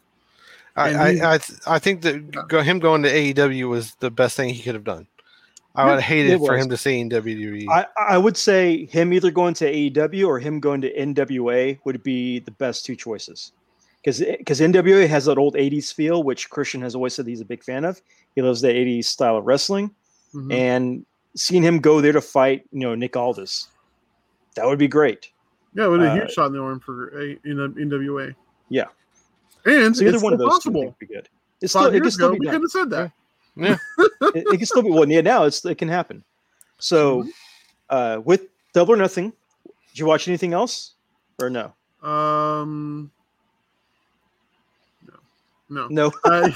[0.76, 4.10] I, he- I, I, th- I think that go, him going to AEW was the
[4.10, 5.06] best thing he could have done.
[5.74, 7.66] I would hate hated it for him to stay in WWE.
[7.68, 12.02] I I would say him either going to AEW or him going to NWA would
[12.02, 13.52] be the best two choices.
[14.02, 17.44] Because because NWA has that old '80s feel, which Christian has always said he's a
[17.44, 18.00] big fan of.
[18.34, 19.90] He loves the '80s style of wrestling,
[20.34, 20.52] Mhm.
[20.52, 21.06] and
[21.36, 23.68] seeing him go there to fight, you know, Nick Aldis,
[24.56, 25.30] that would be great.
[25.74, 27.68] yeah, it would be a uh, huge shot in the arm for a, in a,
[27.70, 28.34] NWA.
[28.68, 28.84] Yeah.
[29.64, 30.84] and So either it's one of those two possible.
[30.84, 31.28] would be good.
[31.60, 32.54] It's Five still, it can years still ago, be we done.
[32.54, 33.12] could have said that.
[33.56, 33.78] It,
[34.34, 36.22] it can still be well yeah now it's it can happen
[36.78, 37.30] so Mm-hmm.
[37.90, 39.32] uh with double or nothing
[39.90, 40.92] did you watch anything else
[41.40, 41.72] or no
[42.06, 43.10] Um,
[45.68, 46.54] no, no, no I,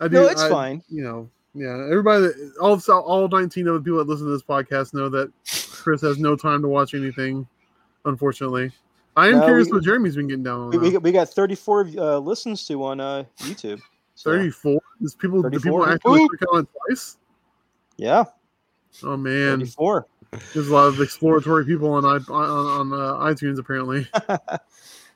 [0.00, 0.14] I do.
[0.14, 1.74] no it's I- fine You know, yeah.
[1.90, 5.32] Everybody, that- all all nineteen of the people that listen to this podcast know that
[5.72, 7.46] Chris has no time to watch anything.
[8.04, 8.70] Unfortunately,
[9.16, 10.70] I am No, curious we- what Jeremy's been getting down on.
[10.70, 13.80] we, we, got, we got 34 uh, listens to on uh youtube
[14.24, 14.80] 34.
[15.00, 16.28] Is people do people actually Woo!
[16.28, 17.16] click on twice?
[17.96, 18.24] yeah
[19.02, 20.06] Oh man, 34
[20.52, 24.06] there's a lot of exploratory people on i- on, on uh, iTunes apparently.
[24.28, 24.38] uh,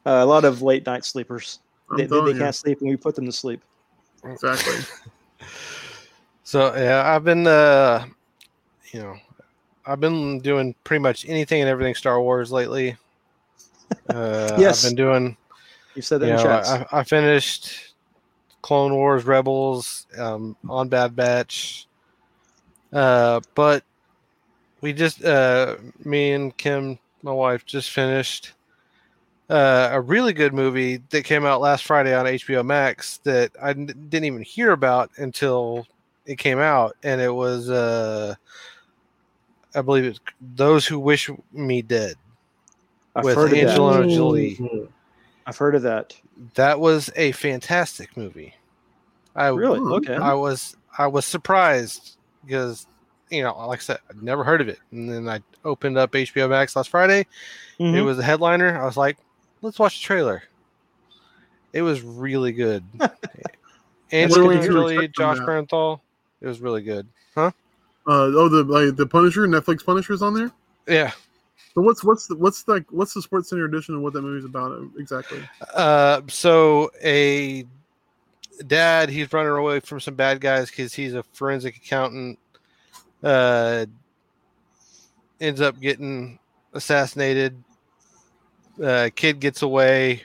[0.05, 3.15] a lot of late night sleepers I'm they, they, they can't sleep and we put
[3.15, 3.63] them to sleep
[4.25, 4.77] exactly.
[6.47, 8.05] So yeah, I've been uh
[8.93, 9.17] you know,
[9.87, 12.97] I've been doing pretty much anything and everything Star Wars lately.
[14.09, 14.85] Uh Yes.
[14.85, 15.37] I've been doing
[15.95, 17.94] you said that you in know, chats I, I finished
[18.65, 21.87] Clone Wars Rebels um on Bad Batch.
[22.91, 23.85] Uh but
[24.81, 28.55] we just uh me and Kim, my wife, just finished
[29.51, 33.71] uh, a really good movie that came out last Friday on HBO Max that I
[33.71, 35.87] n- didn't even hear about until
[36.25, 38.35] it came out, and it was uh,
[39.75, 40.21] I believe it's
[40.55, 42.15] "Those Who Wish Me Dead"
[43.15, 44.59] i've with heard of that Angelina Jolie.
[45.47, 46.15] I've heard of that
[46.55, 48.55] That was a fantastic movie.
[49.37, 52.87] I really okay I was I was surprised because
[53.31, 56.13] you know, like I said, I'd never heard of it, and then I opened up
[56.13, 57.21] HBO Max last Friday.
[57.79, 58.05] It Mhm.
[58.05, 58.81] was a headliner.
[58.81, 59.17] I was like,
[59.63, 60.43] let's watch the trailer.
[61.73, 62.85] It was really good.
[64.13, 65.47] Angelina what did you Jolie, expect from Josh that?
[65.49, 66.01] Bernthal.
[66.41, 67.09] It was really good.
[67.35, 67.51] Huh?
[68.07, 70.53] Uh, oh, the like, the Punisher, Netflix Punisher's on there.
[70.87, 71.11] Yeah.
[71.75, 74.45] So what's what's the, what's the what's the Sports Center edition of what that movie's
[74.45, 75.41] about uh, exactly?
[75.75, 77.67] Uh, so a
[78.67, 82.39] dad, he's running away from some bad guys because he's a forensic accountant.
[83.23, 83.87] Uh,
[85.41, 86.39] ends up getting
[86.75, 87.63] assassinated.
[88.83, 90.23] Uh, kid gets away,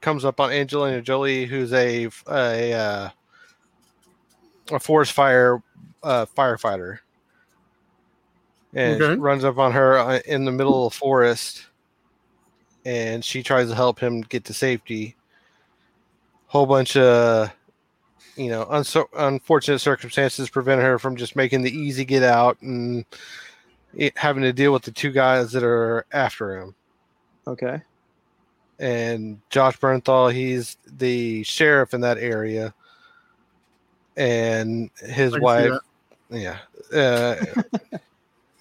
[0.00, 3.08] comes up on Angelina Jolie, who's a a uh,
[4.70, 5.62] a forest fire
[6.02, 6.98] uh, firefighter,
[8.74, 9.20] and Okay.
[9.20, 11.66] runs up on her uh, in the middle of the forest,
[12.84, 15.16] and she tries to help him get to safety.
[16.46, 17.50] Whole bunch of
[18.36, 23.04] you know unso- unfortunate circumstances prevent her from just making the easy get out and
[23.94, 26.74] it, having to deal with the two guys that are after him
[27.46, 27.82] okay
[28.78, 32.74] and Josh Bernthal, he's the sheriff in that area,
[34.16, 35.80] and his I can see wife,
[36.30, 36.58] yeah,
[36.92, 37.36] uh,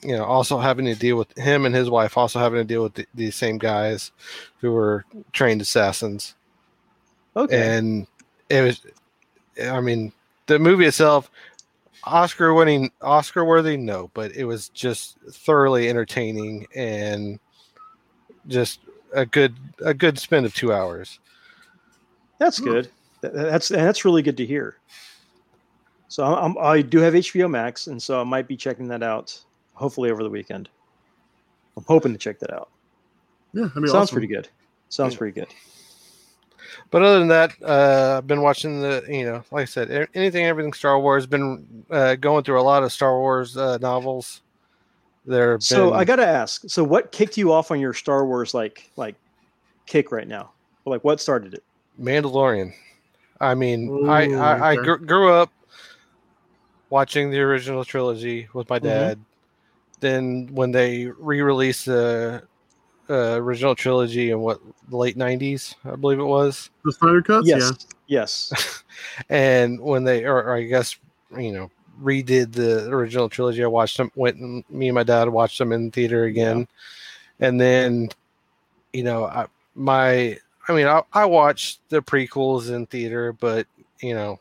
[0.04, 2.84] you know, also having to deal with him and his wife, also having to deal
[2.84, 4.12] with the, these same guys
[4.60, 6.36] who were trained assassins,
[7.36, 8.08] okay and
[8.50, 8.82] it was,
[9.64, 10.12] I mean,
[10.48, 11.30] the movie itself.
[12.04, 17.40] Oscar winning, Oscar worthy, no, but it was just thoroughly entertaining and
[18.48, 18.80] just
[19.14, 21.20] a good a good spend of two hours.
[22.40, 22.64] That's Hmm.
[22.66, 22.90] good.
[23.22, 24.78] That- That's that's really good to hear.
[26.08, 29.40] So I'm, I do have HBO Max, and so I might be checking that out
[29.82, 30.70] hopefully over the weekend.
[31.76, 32.70] I'm hoping to check that out.
[33.54, 34.16] Yeah, Sounds awesome.
[34.16, 34.48] pretty good.
[34.90, 35.18] Sounds Yeah.
[35.18, 35.48] pretty good.
[36.90, 40.46] But other than that, uh, I've been watching the, you know, like I said, anything,
[40.46, 41.26] everything Star Wars.
[41.26, 44.42] Been uh, going through a lot of Star Wars uh, novels.
[45.26, 45.52] There.
[45.54, 46.64] have So I gotta ask.
[46.68, 49.16] So what kicked you off on your Star Wars like like
[49.86, 50.52] kick right now?
[50.86, 51.64] Like what started it?
[52.02, 52.74] Mandalorian.
[53.40, 54.84] I mean, I Ooh, I, I okay.
[54.84, 55.52] gr- grew up
[56.90, 58.84] watching the original trilogy with my Mhm.
[58.84, 59.20] dad.
[60.02, 62.44] Then when they re-released the
[63.10, 64.60] uh, original trilogy in what
[64.90, 67.48] late '90s, I believe it was, The Snyder cuts.
[67.48, 67.88] yes.
[68.08, 68.84] Yes.
[69.30, 70.98] and when they, or, or I guess
[71.38, 74.12] you know, redid the original trilogy, I watched them.
[74.16, 76.68] Went and me and my dad watched them in theater again,
[77.40, 78.10] and then
[78.94, 80.38] you know, I, my,
[80.68, 83.68] I mean, I, I watched the prequels in theater, but
[84.02, 84.40] you know,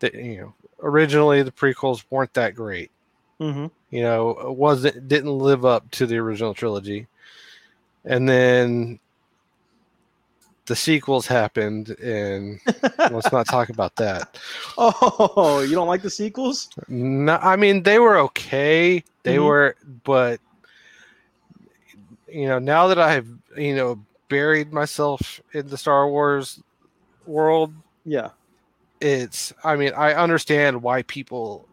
[0.00, 2.90] the, you know, originally the prequels weren't that great.
[3.42, 7.08] Hmm You know, it wasn't didn't live up to the original trilogy,
[8.04, 9.00] and then
[10.66, 12.60] the sequels happened, and
[13.10, 14.38] let's not talk about that.
[14.78, 16.68] Oh, you don't like the sequels?
[16.88, 19.02] No, I mean they were okay.
[19.24, 19.44] They Mhm.
[19.44, 20.40] were, but
[22.28, 26.62] you know, now that I've you know buried myself in the Star Wars
[27.26, 27.74] world,
[28.04, 28.30] Yeah.
[29.00, 29.52] it's.
[29.64, 31.68] I mean, I understand why people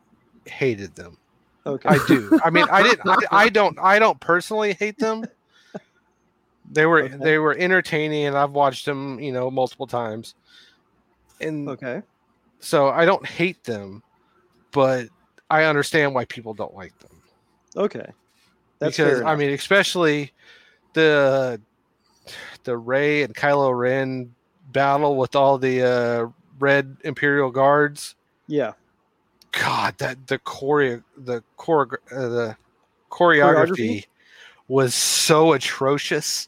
[0.46, 1.19] hated them.
[1.66, 1.90] Okay.
[1.90, 2.40] I do.
[2.44, 3.08] I mean, I didn't.
[3.08, 3.78] I, I don't.
[3.80, 5.26] I don't personally hate them.
[6.72, 7.16] They were Okay.
[7.18, 10.36] they were entertaining, and I've watched them, you know, multiple times.
[11.42, 12.02] And okay.
[12.60, 14.04] so I don't hate them,
[14.72, 15.08] but
[15.50, 17.22] I understand why people don't like them.
[17.76, 18.06] Okay.
[18.80, 20.32] That's because I mean, especially
[20.94, 21.60] the
[22.64, 24.34] the Rey and Kylo Ren
[24.72, 26.28] battle with all the uh,
[26.60, 28.16] red Imperial guards.
[28.48, 28.74] yeah.
[29.52, 32.58] God, that the choreo the chore uh, the
[33.10, 34.06] choreography, Choreography?
[34.68, 36.48] was so atrocious.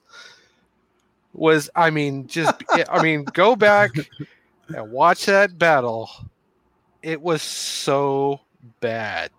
[1.34, 2.54] Was I mean just
[2.90, 3.92] I mean go back
[4.76, 6.10] and watch that battle.
[7.02, 8.42] It was so
[8.80, 9.32] bad.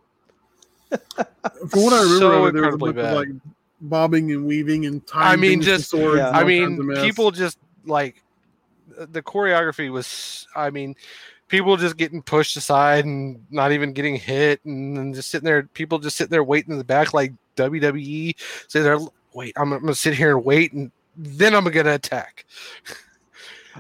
[0.91, 3.15] From what I remember, So of it, there was a incredibly of bad.
[3.15, 3.29] like
[3.81, 5.27] bobbing and weaving and tying.
[5.33, 6.31] I mean, just- swords Yeah.
[6.31, 7.03] I mean, kinds of mess.
[7.05, 8.23] people just like
[8.99, 10.47] the choreography was.
[10.57, 10.97] I mean,
[11.53, 15.63] people just getting pushed aside and not even getting hit, and then just sitting there.
[15.75, 18.35] People just sitting there waiting in the back like WWE.
[18.69, 18.99] So they're
[19.35, 19.53] wait.
[19.57, 22.47] I'm, I'm gonna sit here and wait, and then I'm gonna attack.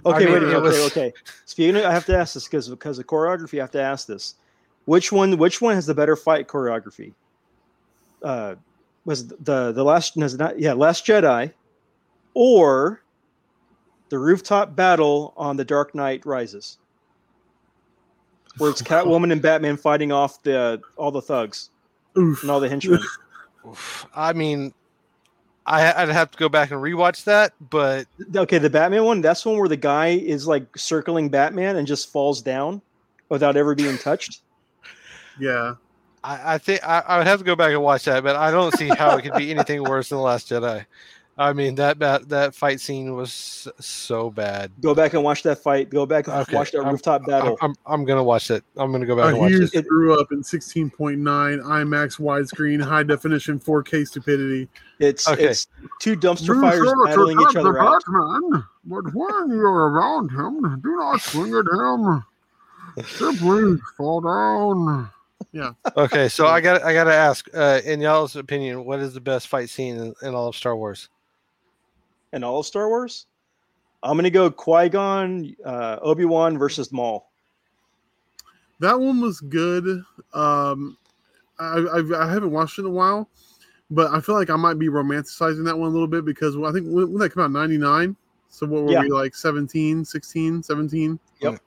[0.06, 0.62] Okay, mean, wait a minute.
[0.62, 1.12] was- Okay, okay.
[1.44, 4.06] Speaking of, I have to ask this because because of choreography, I have to ask
[4.06, 4.36] this.
[4.86, 7.12] Which one which one has the better fight choreography?
[8.22, 8.54] Uh
[9.04, 11.52] was the the last no, not yeah, Last Jedi
[12.32, 13.02] or
[14.08, 16.78] the rooftop battle on the Dark Knight Rises?
[18.58, 21.70] Where it's Catwoman and Batman fighting off the all the thugs
[22.18, 22.42] Oof.
[22.42, 23.00] and all the henchmen.
[23.68, 24.06] Oof.
[24.14, 24.74] I mean,
[25.66, 29.46] I, I'd have to go back and rewatch that, but Okay, the Batman one, that's
[29.46, 32.82] one where the guy is like circling Batman and just falls down
[33.28, 34.40] without ever being touched.
[35.40, 35.76] Yeah.
[36.22, 38.22] I, I think I, I would have to go back and watch that.
[38.22, 40.84] But I don't see how it could be anything worse than the Last Jedi.
[41.38, 44.70] I mean that that that fight scene was so bad.
[44.82, 45.88] Go back and watch that fight.
[45.88, 47.56] Go back and Okay, watch that I'm- rooftop battle.
[47.62, 48.62] I'm, I'm gonna watch it.
[48.76, 49.84] I'm gonna go back A and watch huge it.
[49.86, 54.68] screw up in 16.9 IMAX widescreen high definition 4K stupidity.
[54.98, 55.44] It's Okay.
[55.46, 55.68] it's
[56.00, 58.02] two dumpster fires battling each other out.
[58.04, 62.24] Batman, but when you're around him, do not swing at him.
[63.06, 65.08] Simply fall down.
[65.52, 65.72] Yeah.
[65.96, 69.20] Okay, so I got I got to ask, uh, in y'all's opinion, what is the
[69.20, 71.08] best fight scene in, in all of Star Wars?
[72.32, 73.26] And all of Star Wars.
[74.02, 77.28] I'm gonna go Qui Gon, uh, Obi Wan versus Maul.
[78.80, 80.02] That one was good.
[80.34, 80.96] Um,
[81.60, 83.28] I, I've, I haven't watched it in a while,
[83.90, 86.72] but I feel like I might be romanticizing that one a little bit because I
[86.72, 88.16] think when, when that came out, 99.
[88.48, 89.02] So what were Yeah.
[89.02, 91.18] we like 17, 16, 17?
[91.40, 91.60] Yep.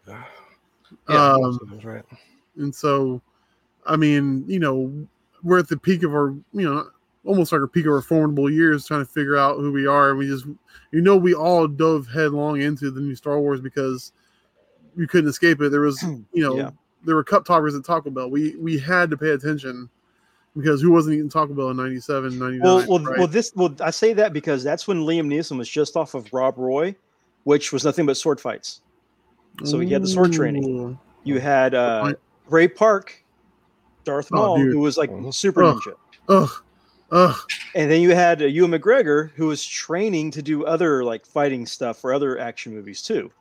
[1.07, 2.03] Yeah, Um, that's right.
[2.57, 3.21] And so,
[3.85, 5.07] I mean, you know,
[5.41, 6.89] we're at the peak of our, you know,
[7.25, 10.09] almost like our peak of our formidable years trying to figure out who we are.
[10.11, 10.45] And we just,
[10.91, 14.11] you know, we all dove headlong into the new Star Wars because
[14.95, 15.69] we couldn't escape it.
[15.69, 16.01] There was,
[16.33, 16.69] you know, Yeah.
[17.03, 18.29] there were cup toppers at Taco Bell.
[18.29, 19.89] We we had to pay attention
[20.55, 22.61] because who wasn't eating Taco Bell in 97, 99?
[22.61, 23.17] Well, well, right?
[23.19, 26.31] well, this well, I say that because that's when Liam Neeson was just off of
[26.33, 26.95] Rob Roy,
[27.43, 28.81] which was nothing but sword fights.
[29.63, 30.97] So he had the sword training.
[31.23, 32.13] You had uh.
[32.47, 33.23] Ray Park,
[34.03, 34.71] Darth Oh, Maul, dude.
[34.73, 35.33] who was like Mhm.
[35.33, 35.79] super Ugh.
[35.81, 35.93] ninja.
[36.29, 36.49] Ugh.
[37.11, 37.35] Ugh.
[37.75, 41.65] And then you had uh, Ewan McGregor, who was training to do other like fighting
[41.65, 43.31] stuff for other action movies too.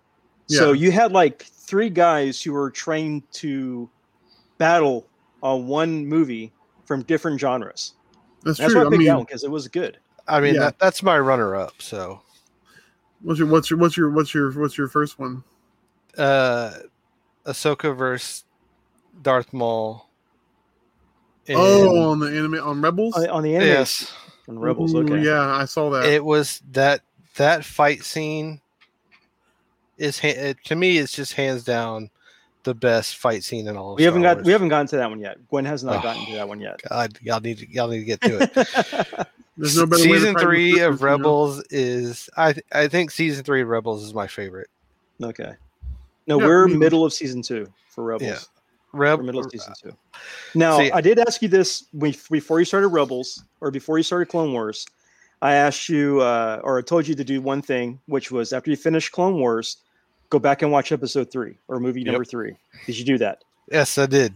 [0.48, 0.58] Yeah.
[0.58, 3.88] So you had like three guys who were trained to
[4.58, 5.06] battle
[5.42, 6.52] on one movie
[6.84, 7.94] from different genres.
[8.42, 8.82] That's, That's true.
[8.82, 9.98] why I I picked mean, that one because it was good.
[10.28, 10.60] I mean, Yeah.
[10.60, 11.80] that, that's my runner-up.
[11.80, 12.20] So,
[13.22, 15.42] what's your what's your what's your what's your what's your first one?
[16.18, 16.72] uh,
[17.46, 18.44] Ahsoka versus
[19.22, 20.08] Darth Maul.
[21.50, 23.14] Oh, and oh, on the anime on Rebels.
[23.16, 24.12] On, on the anime yes,
[24.48, 24.94] on Rebels.
[24.94, 25.22] Ooh, Okay.
[25.22, 26.06] Yeah, I saw that.
[26.06, 27.02] it was that
[27.36, 28.60] that fight scene
[29.98, 32.10] is ha- it, to me it's just hands down
[32.64, 33.92] the best fight scene in all.
[33.92, 35.36] Of We haven't Star got we haven't gotten to that one yet.
[35.48, 36.80] Gwen has not Oh, gotten to that one yet.
[36.88, 39.28] God, y'all need to y'all need to get to it.
[39.56, 41.12] There's no better way to season fight with three sisters, of you know?
[41.12, 44.68] Rebels is I th- I think season three of Rebels is my favorite.
[45.22, 45.52] okay.
[46.26, 48.28] No, Yeah, we're I mean- middle of season two for Rebels.
[48.30, 48.38] Yeah.
[48.94, 49.92] We're Reb- middle of season two.
[50.54, 54.28] Now, See- I did ask you this before you started Rebels or before you started
[54.28, 54.86] Clone Wars.
[55.42, 58.70] I asked you, uh, or I told you to do one thing, which was after
[58.70, 59.78] you finish Clone Wars,
[60.30, 62.12] go back and watch episode three or movie Yep.
[62.12, 62.56] number three.
[62.86, 63.42] Did you do that?
[63.70, 64.32] Yes, I did.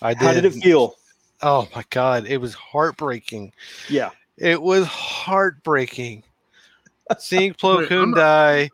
[0.00, 0.22] I did.
[0.22, 0.96] How did it feel?
[1.42, 3.52] Oh my god, it was heartbreaking.
[3.90, 4.10] Yeah.
[4.38, 6.22] It was heartbreaking.
[7.18, 8.70] Seeing Plo Wait, Koon not- die,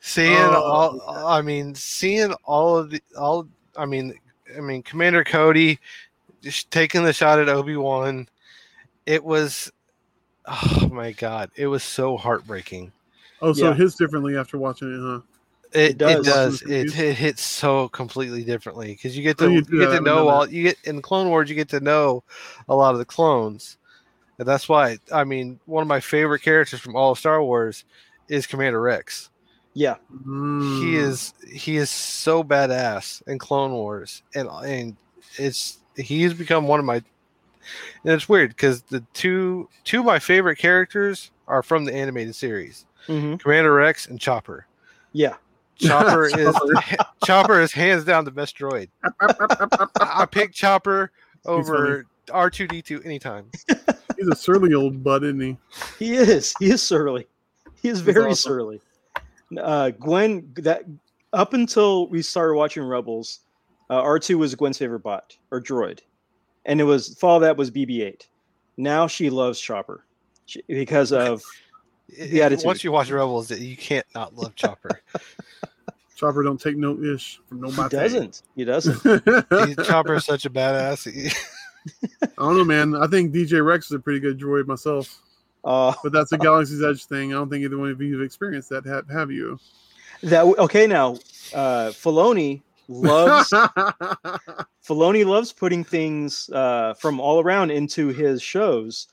[0.00, 4.14] seeing Oh, all I mean, seeing all of the all I mean
[4.56, 5.78] I mean Commander Cody
[6.42, 8.28] just taking the shot at Obi-Wan.
[9.06, 9.70] It was
[10.46, 12.92] oh my god, it was so heartbreaking.
[13.40, 13.70] Oh, so Yeah.
[13.72, 15.20] it hits differently after watching it, huh?
[15.72, 16.24] It, it does.
[16.24, 16.62] does.
[16.62, 19.98] It, it hits so completely differently because you get Oh, to you you, get that,
[19.98, 21.48] to know remember all you get in Clone Wars.
[21.48, 22.22] You get to know
[22.68, 23.76] a lot of the clones,
[24.38, 27.84] and that's why I mean one of my favorite characters from all of Star Wars
[28.28, 29.30] is Commander Rex.
[29.74, 29.96] Yeah.
[30.08, 30.94] He Mm.
[30.94, 34.96] is he is so badass in Clone Wars, and and
[35.36, 36.96] it's he's become one of my.
[38.04, 42.34] And it's weird because the two two of my favorite characters are from the animated
[42.36, 44.66] series: hmm Commander Rex and Chopper.
[45.12, 45.34] Yeah.
[45.76, 46.54] Chopper is
[47.24, 48.88] Chopper is hands down the best droid.
[49.20, 51.10] I, I pick Chopper
[51.46, 53.50] over R two D two anytime.
[54.16, 55.56] He's a surly old butt, isn't he?
[55.98, 56.54] He is.
[56.60, 57.26] He is surly.
[57.82, 58.50] He is very awesome.
[58.52, 58.80] surly.
[59.58, 60.84] Uh, Gwen, that
[61.32, 63.40] up until we started watching Rebels,
[63.90, 66.00] uh, R2 was Gwen's favorite bot or droid,
[66.64, 68.26] and it was follow that was BB-8.
[68.76, 70.04] Now she loves Chopper
[70.46, 71.42] she, because of
[72.18, 72.64] The attitude.
[72.66, 75.02] Once you watch Rebels, you can't not love Chopper.
[76.16, 77.96] Chopper don't take no ish from he nobody.
[77.96, 78.42] doesn't.
[78.54, 79.02] He doesn't.
[79.68, 81.06] He- Chopper is such a badass.
[82.22, 82.94] I don't know, man.
[82.94, 85.20] I think DJ Rex is a pretty good droid myself,
[85.64, 87.32] Uh, but that's a Galaxy's Edge thing.
[87.32, 88.84] I don't think either one of you have experienced that.
[88.86, 89.58] Have, have you?
[90.22, 91.14] that okay now.
[91.54, 93.50] Uh, Filoni loves
[94.86, 99.08] Filoni loves putting things uh, from all around into his shows,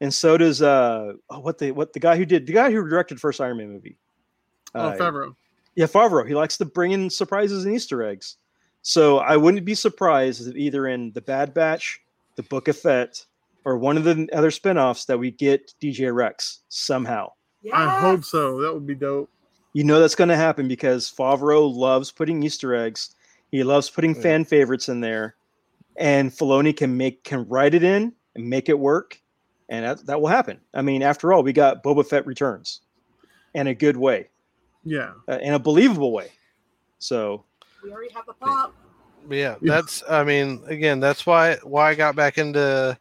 [0.00, 2.86] and so does uh, oh, what the what the guy who did the guy who
[2.88, 3.96] directed first Iron Man movie.
[4.74, 5.34] oh, Uh, Favreau.
[5.74, 6.26] yeah, Favreau.
[6.26, 8.36] He likes to bring in surprises and Easter eggs.
[8.82, 12.00] So I wouldn't be surprised if either in the Bad Batch,
[12.36, 13.24] the Book of Fett,
[13.64, 17.32] or one of the other spinoffs that we get DJ Rex somehow.
[17.72, 18.60] I hope so.
[18.60, 19.30] That would be dope.
[19.72, 23.14] You know that's going to happen because Favreau loves putting Easter eggs.
[23.50, 24.20] He loves putting Yeah.
[24.22, 25.36] fan favorites in there,
[25.96, 29.20] and Filoni can make can write it in and make it work,
[29.68, 30.60] and that, that will happen.
[30.74, 32.82] I mean, after all, we got Boba Fett returns,
[33.54, 34.28] in a good way,
[34.84, 35.12] Yeah.
[35.28, 36.30] uh, in a believable way.
[36.98, 37.44] So
[37.82, 38.74] We already have the pop.
[39.30, 39.74] Yeah, Yeah.
[39.74, 42.96] that's I mean, again, that's why why I got back into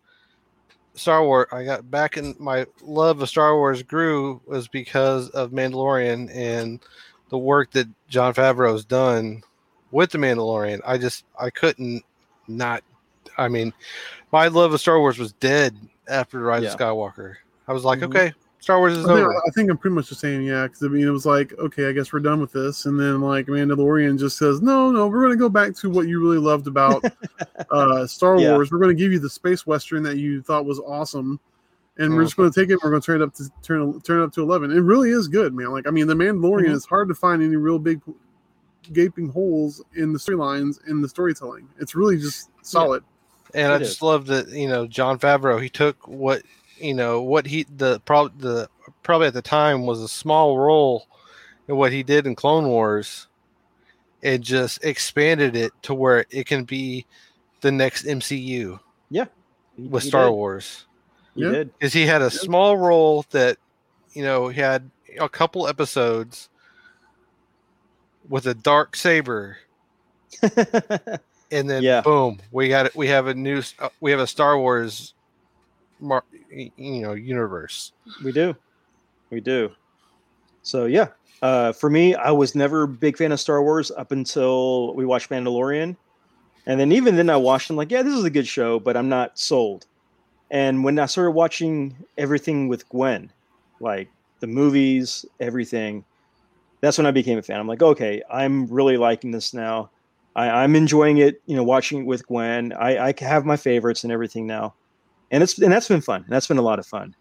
[0.96, 1.48] Star Wars.
[1.52, 6.80] I got back in my love of Star Wars grew was because of Mandalorian and
[7.30, 9.44] the work that Jon Favreau has done
[9.92, 10.82] with the Mandalorian.
[10.86, 12.04] I just I couldn't
[12.48, 12.84] not.
[13.38, 13.74] I mean,
[14.32, 15.76] my love of Star Wars was dead
[16.08, 16.74] after Rise Yeah.
[16.74, 17.36] of Skywalker.
[17.68, 18.04] I was like, Mhm.
[18.08, 19.28] okay, Star Wars is I think.
[19.28, 20.64] I think I'm pretty much the same, yeah.
[20.68, 23.20] Because I mean, it was like, okay, I guess we're done with this, and then
[23.20, 26.68] like Mandalorian just says, no, no, we're gonna go back to what you really loved
[26.68, 27.04] about
[27.72, 28.52] uh, Star Yeah.
[28.54, 28.72] Wars.
[28.72, 31.42] We're gonna give you the space western that you thought was awesome,
[31.98, 32.80] and we're just gonna take it.
[32.82, 34.72] We're gonna turn it up to turn turn it up to eleven.
[34.72, 35.72] It really is good, man.
[35.74, 36.68] Like, I mean, the Mandalorian.
[36.68, 36.76] Mhm.
[36.76, 38.00] It's hard to find any real big
[38.94, 41.68] gaping holes in the storylines in the storytelling.
[41.80, 43.04] It's really just solid.
[43.54, 44.02] and I just is.
[44.02, 45.62] love that you know Jon Favreau.
[45.62, 46.44] He took what
[46.78, 48.68] you know what he the prob the
[49.04, 51.08] probably at the time was a small role
[51.68, 53.28] in what he did in Clone Wars,
[54.22, 57.06] and just expanded it to where it can be
[57.62, 58.80] the next MCU
[59.76, 60.32] he- with he Star did.
[60.34, 60.86] Wars.
[61.36, 61.52] He Yeah.
[61.52, 61.74] did.
[61.80, 63.58] Because he had a small role that
[64.14, 66.50] you know he had a couple episodes
[68.28, 69.58] with a dark saber
[71.52, 72.02] and then Yeah.
[72.02, 72.96] boom, we got it.
[72.96, 75.14] We have a new, uh, we have a Star Wars,
[76.00, 77.94] mar- you know, universe.
[78.24, 78.56] We do.
[79.30, 79.72] We do.
[80.62, 81.10] So yeah.
[81.42, 85.06] Uh, for me, I was never a big fan of Star Wars up until we
[85.06, 85.98] watched Mandalorian.
[86.66, 88.96] And then even then I watched them like, yeah, this is a good show, but
[88.96, 89.86] I'm not sold.
[90.52, 93.30] And when I started watching everything with Gwen,
[93.82, 94.08] like
[94.40, 96.06] the movies, everything,
[96.80, 97.60] that's when I became a fan.
[97.60, 99.90] I'm like, okay, I'm really liking this now.
[100.36, 102.72] I, I'm enjoying it, you know, watching it with Gwen.
[102.72, 104.76] I, I have my favorites and everything now,
[105.34, 106.24] and it's and that's been fun.
[106.30, 107.14] That's been a lot of fun.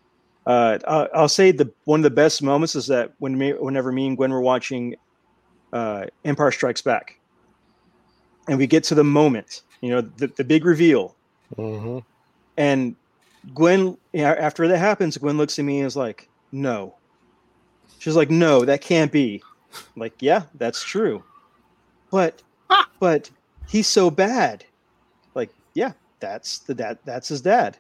[0.47, 3.91] Uh, I'll, I'll say the one of the best moments is that when me, whenever
[3.91, 4.95] me and Gwen were watching
[5.73, 7.19] uh, Empire Strikes Back,
[8.49, 11.17] and we get to the moment, you know, the, the big reveal,
[11.57, 11.99] hmm
[12.59, 12.95] and
[13.55, 16.95] Gwen, you know, after that happens, Gwen looks at me and is like, "No."
[17.99, 19.43] She's like, "No, that can't be."
[19.75, 21.25] I'm like, yeah, that's true,
[22.11, 22.43] but
[23.01, 23.31] but
[23.69, 24.67] he's so bad.
[25.35, 26.99] Like, yeah, that's the dad.
[27.07, 27.79] That's his dad.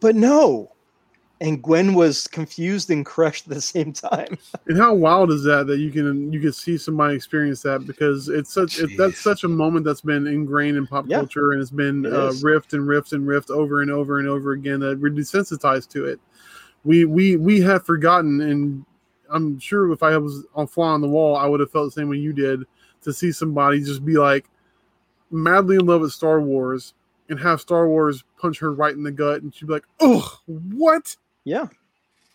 [0.00, 0.72] But no,
[1.40, 4.38] and Gwen was confused and crushed at the same time.
[4.68, 8.28] And how wild is that that you can you can see somebody experience that because
[8.28, 11.18] it's such it, that's such a moment that's been ingrained in pop Yeah.
[11.18, 14.26] culture and it's been It uh, rift and rift and rift over and over and
[14.28, 16.18] over again that we're desensitized to it.
[16.84, 18.84] We we we have forgotten, and
[19.30, 22.00] I'm sure if I was on fly on the wall, I would have felt the
[22.00, 22.64] same way you did
[23.02, 24.48] to see somebody just be like
[25.30, 26.94] madly in love with Star Wars
[27.28, 30.38] and have Star Wars punch her right in the gut, and she'd be like, "Oh,
[30.46, 31.66] what Yeah,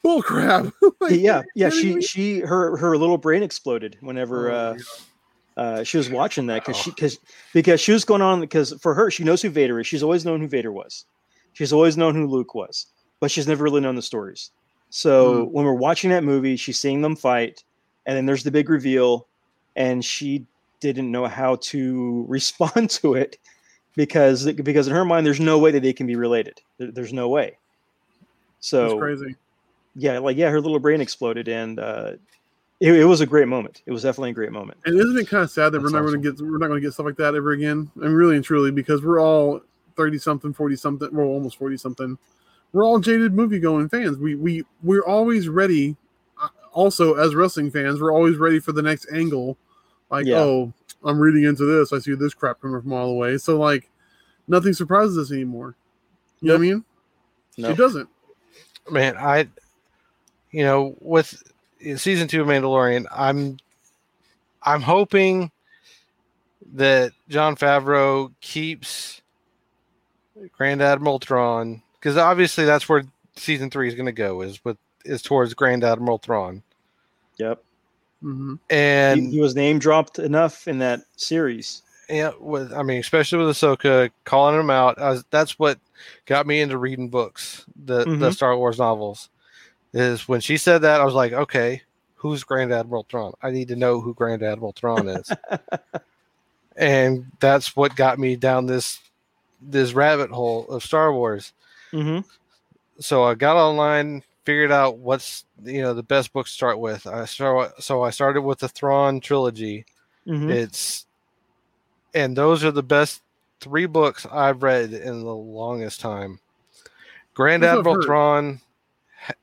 [0.03, 1.69] bull crap!" Like, yeah, yeah.
[1.69, 2.01] She me?
[2.01, 4.77] she her her little brain exploded whenever Oh, uh,
[5.57, 5.63] yeah.
[5.63, 7.19] uh, she was watching that because she because
[7.53, 9.87] because she was going on because for her she knows who Vader is.
[9.87, 11.05] She's always known who Vader was.
[11.53, 12.85] She's always known who Luke was,
[13.19, 14.51] but she's never really known the stories.
[14.89, 17.63] So when we're watching that movie, she's seeing them fight,
[18.05, 19.27] and then there's the big reveal,
[19.75, 20.45] and she
[20.81, 23.37] didn't know how to respond to it
[23.95, 26.61] because because in her mind there's no way that they can be related.
[26.77, 27.57] There- there's no way.
[28.57, 29.35] That's So crazy.
[29.95, 32.13] yeah, like yeah, her little brain exploded, and uh,
[32.79, 33.81] it, it was a great moment.
[33.85, 34.79] It was definitely a great moment.
[34.85, 36.21] And isn't it kind of sad that That's we're not awesome.
[36.21, 37.89] going to get we're not going to get stuff like that ever again?
[37.97, 39.61] I mean, really and truly, because we're all
[39.97, 42.17] thirty something, forty something, well, almost forty something.
[42.73, 44.17] We're all jaded movie going fans.
[44.17, 45.97] We we we're always ready.
[46.41, 49.57] uh, Also, as wrestling fans, we're always ready for the next angle.
[50.09, 50.39] Like, Yeah.
[50.39, 50.73] oh,
[51.04, 51.91] I'm reading into this.
[51.93, 53.38] I see this crap coming from all the way.
[53.38, 53.89] So like,
[54.47, 55.76] nothing surprises us anymore.
[56.41, 56.86] You know what I mean?
[57.58, 57.70] No.
[57.70, 58.10] It doesn't.
[58.89, 59.47] man i
[60.52, 61.43] you know with
[61.97, 63.58] season two of mandalorian i'm
[64.64, 65.52] i'm hoping
[66.74, 69.22] that jon favreau keeps
[70.58, 73.04] grand admiral thrawn because obviously that's where
[73.36, 76.64] season three is going to go is with is towards grand admiral thrawn
[77.38, 77.64] Yep.
[78.22, 81.82] Hmm and he, he was name dropped enough in that series.
[82.09, 85.80] yeah, with I mean, especially with Ahsoka calling him out, I was, that's what
[86.26, 88.34] got me into reading books, the the Mhm.
[88.34, 89.30] Star Wars novels.
[89.93, 91.82] Is when she said that, I was like, okay,
[92.15, 93.34] who's Grand Admiral Thrawn?
[93.41, 95.32] I need to know who Grand Admiral Thrawn is,
[96.78, 98.99] and that's what got me down this
[99.61, 101.53] this rabbit hole of Star Wars.
[101.91, 102.19] hmm
[102.99, 107.05] So I got online, figured out what's you know the best book to start with.
[107.07, 109.85] I start so I started with the Thrawn trilogy.
[110.25, 111.05] hmm It's
[112.13, 113.21] and those are the best
[113.59, 116.39] three books I've read in the longest time.
[117.33, 118.03] Grand That's Admiral.
[118.03, 118.61] Thrawn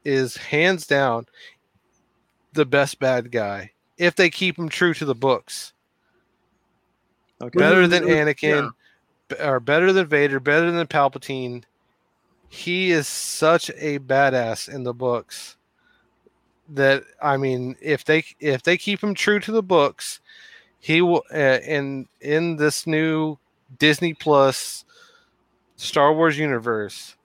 [0.05, 1.26] is hands down
[2.53, 5.72] the best bad guy if they keep him true to the books.
[7.40, 7.59] Okay.
[7.59, 8.72] Better than Anakin,
[9.28, 11.62] b- or better than Vader, better than Palpatine.
[12.49, 15.57] He is such a badass in the books
[16.70, 20.20] that I mean, if they if they keep him true to the books,
[20.80, 21.24] he will.
[21.32, 23.38] Uh, in in this new
[23.78, 24.84] Disney Plus
[25.76, 27.16] Star Wars universe,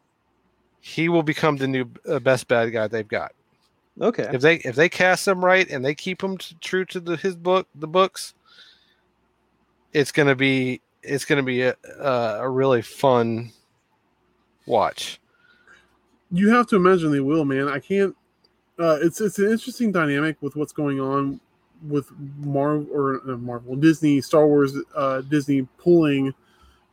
[0.79, 3.33] he will become the new uh, best bad guy they've got.
[3.99, 4.29] Okay.
[4.31, 7.15] If they if they cast him right and they keep him t- true to the
[7.17, 8.33] his book the books,
[9.93, 13.51] it's gonna be it's gonna be a a, a really fun
[14.65, 15.19] watch.
[16.31, 17.67] you have to imagine they will, man.
[17.67, 18.15] I can't.
[18.79, 21.39] Uh, it's it's an interesting dynamic with what's going on
[21.87, 26.33] with Marvel or uh, Marvel, Disney, Star Wars, uh, Disney pulling,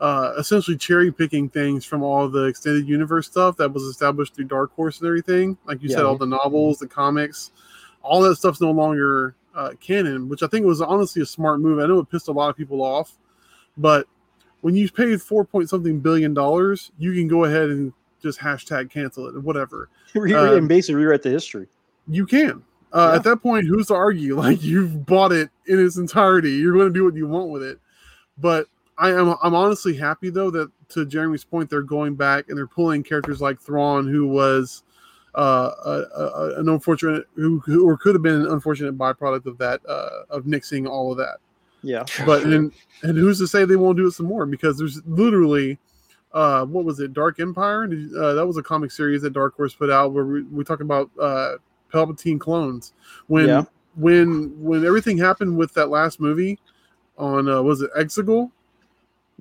[0.00, 4.46] uh, essentially cherry picking things from all the extended universe stuff that was established through
[4.46, 5.56] Dark Horse and everything.
[5.64, 7.52] Like you said, all the novels, the comics,
[8.02, 11.78] all that stuff's no longer uh, canon, which I think was honestly a smart move.
[11.78, 13.12] I know it pissed a lot of people off,
[13.76, 14.06] but
[14.60, 17.92] when you paid four point something billion dollars, you can go ahead and
[18.22, 19.88] just hashtag cancel it or whatever.
[20.14, 21.66] Re- uh, and basically rewrite the history.
[22.08, 22.62] You can.
[22.92, 23.16] Uh, Yeah.
[23.16, 24.36] At that point, who's to argue?
[24.40, 26.52] Like you've bought it in its entirety.
[26.52, 27.78] You're going to do what you want with it.
[28.38, 28.66] But
[28.98, 29.34] I am.
[29.42, 33.40] I'm honestly happy though that to Jeremy's point, they're going back and they're pulling characters
[33.40, 34.82] like Thrawn, who was
[35.36, 39.56] uh, a, a, an unfortunate, who, who or could have been an unfortunate byproduct of
[39.58, 41.38] that, uh, of nixing all of that
[41.82, 42.04] Yeah.
[42.26, 42.72] but and,
[43.02, 45.78] and who's to say they won't do it some more because there's literally
[46.32, 47.12] uh, what was it?
[47.12, 47.84] Dark Empire.
[47.84, 50.86] Uh, that was a comic series that Dark Horse put out where we, we talking
[50.86, 51.54] about uh,
[51.92, 52.92] Palpatine clones.
[53.26, 53.64] When Yeah.
[53.96, 56.58] when when everything happened with that last movie
[57.18, 58.50] on uh, was it Exegol?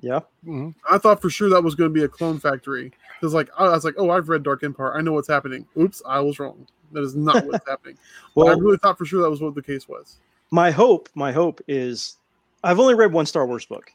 [0.00, 0.20] Yeah.
[0.46, 0.74] Mhm.
[0.90, 2.90] I thought for sure that was going to be a clone factory.
[3.20, 4.96] Because like I was like, oh, I've read Dark Empire.
[4.96, 5.66] I know what's happening.
[5.78, 6.66] Oops, I was wrong.
[6.92, 7.98] That is not what's happening.
[8.34, 10.16] But I really thought for sure that was what the case was.
[10.50, 12.16] my hope, my hope is,
[12.62, 13.90] I've only read one Star Wars book,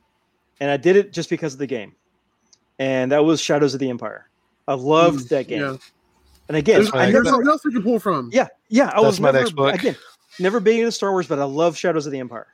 [0.59, 1.95] and I did it just because of the game,
[2.79, 4.29] and that was Shadows of the Empire.
[4.67, 5.77] I loved Mm, that game, yeah.
[6.47, 8.29] and again, There's, I there's never, something else we can pull from.
[8.33, 9.73] yeah, yeah, I That's was my never, next book.
[9.75, 9.95] again,
[10.39, 12.47] never big into Star Wars, but I love Shadows of the Empire.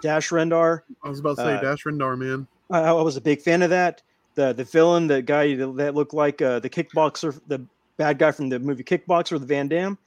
[0.00, 2.46] Dash Rendar, I was about to say Uh, Dash Rendar, man.
[2.70, 4.02] I, I was a big fan of that.
[4.34, 7.66] The the villain, the guy that looked like uh, the kickboxer, the
[7.98, 9.98] bad guy from the movie Kickboxer, the Van Damme.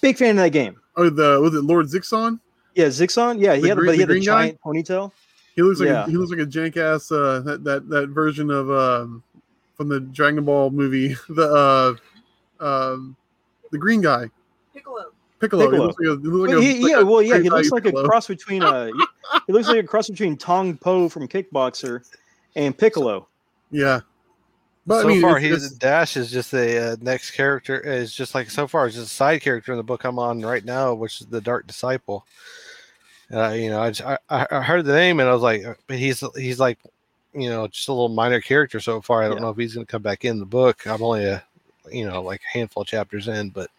[0.00, 0.80] Big fan of that game.
[0.96, 2.40] Oh, the was it Lord Zixon?
[2.74, 3.40] Yeah, Zixon.
[3.40, 4.42] Yeah, he The had, green- but he the had the green guy?
[4.46, 5.12] giant ponytail.
[5.56, 6.04] He looks like Yeah.
[6.04, 9.22] a, he looks like a jank ass uh, that that that version of um,
[9.76, 11.16] from the Dragon Ball movie.
[11.28, 11.98] The
[12.60, 13.16] uh, um,
[13.70, 14.30] the green guy
[14.72, 15.06] Piccolo.
[15.40, 15.70] Piccolo.
[15.70, 17.68] He looks like a, he looks like he, like yeah, a well, yeah, he looks
[17.68, 18.92] value like a cross between uh, he,
[19.46, 22.00] he looks like a cross between Tong Po from Kickboxer
[22.56, 23.28] and Piccolo.
[23.70, 24.00] Yeah,
[24.86, 27.78] but so I mean, far, it's- he's it's- Dash is just the uh, next character.
[27.80, 30.40] Is just like so far, it's just a side character in the book I'm on
[30.40, 32.26] right now, which is the Dark Disciple.
[33.34, 35.64] Uh, you know, I, just, I I I heard the name and I was like,
[35.64, 36.78] uh, but he's he's like,
[37.34, 39.22] you know, just a little minor character so far.
[39.22, 39.42] I don't Yeah.
[39.42, 40.86] know if he's going to come back in the book.
[40.86, 41.42] I'm only a,
[41.90, 43.70] you know, like a handful of chapters in, but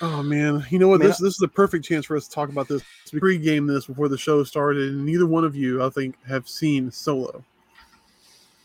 [0.00, 0.96] Oh man, you know what?
[0.96, 2.82] I mean, this this is the perfect chance for us to talk about this.
[3.12, 6.48] We pre-game this before the show started, and neither one of you, I think, have
[6.48, 7.42] seen Solo.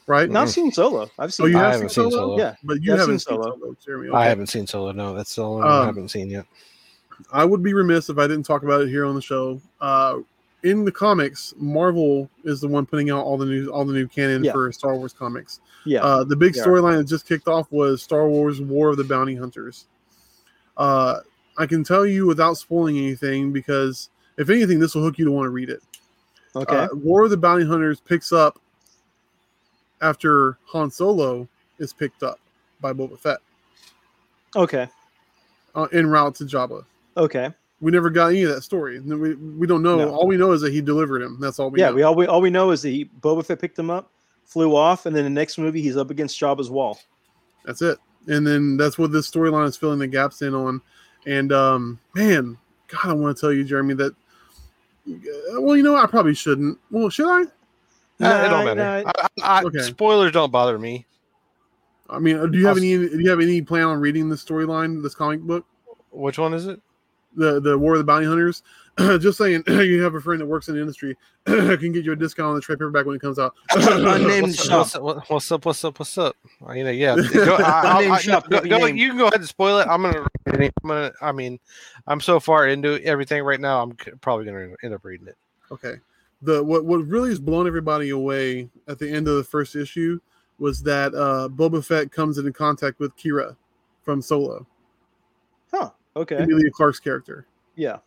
[0.06, 0.30] Right?
[0.30, 1.10] Not seen Solo.
[1.18, 1.46] I've seen.
[1.46, 2.28] Oh, you I have haven't seen seen Solo?
[2.28, 2.38] Solo.
[2.38, 3.58] Yeah, but you Yeah, I've haven't seen seen Solo.
[3.60, 4.10] Solo, Jeremy.
[4.14, 4.92] I haven't seen Solo.
[4.92, 6.46] No, that's the only one I Um, haven't seen yet.
[7.32, 9.62] I would be remiss if I didn't talk about it here on the show.
[9.82, 10.20] Uh,
[10.64, 14.08] in the comics, Marvel is the one putting out all the new all the new
[14.08, 14.54] canon Yeah.
[14.54, 15.60] for Star Wars comics.
[15.86, 16.02] yeah.
[16.04, 19.36] Uh, the big storyline that just kicked off was Star Wars: War of the Bounty
[19.36, 19.86] Hunters.
[20.78, 21.20] Uh,
[21.58, 25.32] I can tell you without spoiling anything because if anything, this will hook you to
[25.32, 25.84] want to read it.
[26.56, 26.76] okay.
[26.78, 28.60] Uh, War of the Bounty Hunters picks up
[30.02, 31.48] after Han Solo
[31.78, 32.40] is picked up
[32.82, 33.38] by Boba Fett
[34.56, 34.88] okay.
[35.76, 36.86] uh, en route to Jabba.
[37.18, 37.50] Okay.
[37.82, 39.00] We never got any of that story.
[39.00, 39.98] We, we don't know.
[39.98, 40.10] No.
[40.16, 41.38] All we know is that he delivered him.
[41.40, 41.96] That's all we yeah, know.
[41.96, 44.10] we all we all we know is that he Boba Fett picked him up,
[44.46, 46.98] flew off, and then the next movie he's up against Jabba's wall.
[47.66, 47.98] That's it.
[48.28, 50.82] And then that's what this storyline is filling the gaps in on.
[51.26, 52.58] And um, man,
[52.88, 54.14] God, I want to tell you, Jeremy, that.
[55.10, 56.78] uh, Well, you know, I probably shouldn't.
[56.90, 57.42] Well, should I?
[58.24, 59.04] Uh, it don't matter.
[59.04, 59.80] nah, I, I, I- Okay.
[59.82, 61.06] Spoilers don't bother me.
[62.10, 62.98] I mean, uh, do you have I'll- any?
[63.10, 65.66] Do you have any plan on reading this storyline, this comic book,
[66.12, 66.80] Which one is it?
[67.36, 68.64] The the War of the Bounty Hunters?
[69.20, 72.16] Just saying, you have a friend that works in the industry can get you a
[72.16, 73.56] discount on the trade paperback when it comes out.
[73.76, 74.80] Unnamed what's, shop.
[74.80, 75.66] what's, what- what's up?
[75.66, 75.98] What's up?
[76.00, 76.36] What's up?
[76.76, 77.16] You know, yeah.
[77.34, 79.88] Go, I, I, I, shop, go, go- you can go ahead and spoil it.
[79.88, 80.28] I'm gonna.
[80.46, 81.12] I'm gonna.
[81.22, 81.60] I mean,
[82.06, 83.82] I'm so far into everything right now.
[83.82, 85.38] I'm probably gonna end up reading it.
[85.72, 85.96] Okay.
[86.44, 90.20] The what what really has blown everybody away at the end of the first issue
[90.60, 93.56] was that uh Boba Fett comes into contact with Qi'ra
[94.04, 94.64] from Solo, Huh.
[96.16, 96.38] Okay.
[96.38, 97.46] Emilia Clarke's character.
[97.76, 97.98] Yeah.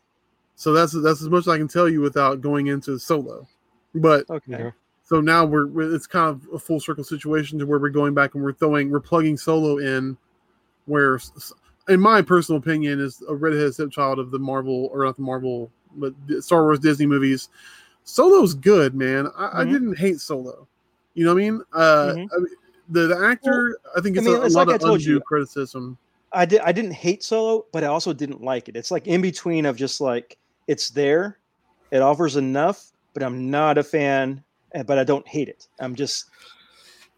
[0.54, 3.46] So that's that's as much as I can tell you without going into Solo.
[3.94, 4.72] But Okay.
[5.02, 8.12] So now we're, we're it's kind of a full circle situation to where we're going
[8.14, 10.16] back and we're throwing we're plugging Solo in,
[10.86, 11.52] where s- s-
[11.88, 15.70] in my personal opinion is a redheaded stepchild of the Marvel or not the Marvel
[15.96, 17.48] but Star Wars Disney movies.
[18.04, 19.28] Solo's good, man.
[19.36, 19.72] I, I Mhm.
[19.72, 20.66] didn't hate Solo.
[21.14, 21.62] You know what I mean?
[21.72, 22.28] Uh, Mhm.
[22.34, 22.48] I mean,
[22.88, 24.94] the the actor, I think I it's mean, a, a it's lot like I of
[24.94, 25.20] undue you.
[25.20, 25.96] criticism.
[26.37, 26.61] I did.
[26.61, 28.76] I didn't hate Solo, but I also didn't like it.
[28.76, 31.39] It's like in between of just like it's there,
[31.91, 34.43] it offers enough, but I'm not a fan.
[34.74, 35.66] eh, But I don't hate it.
[35.80, 36.26] I'm just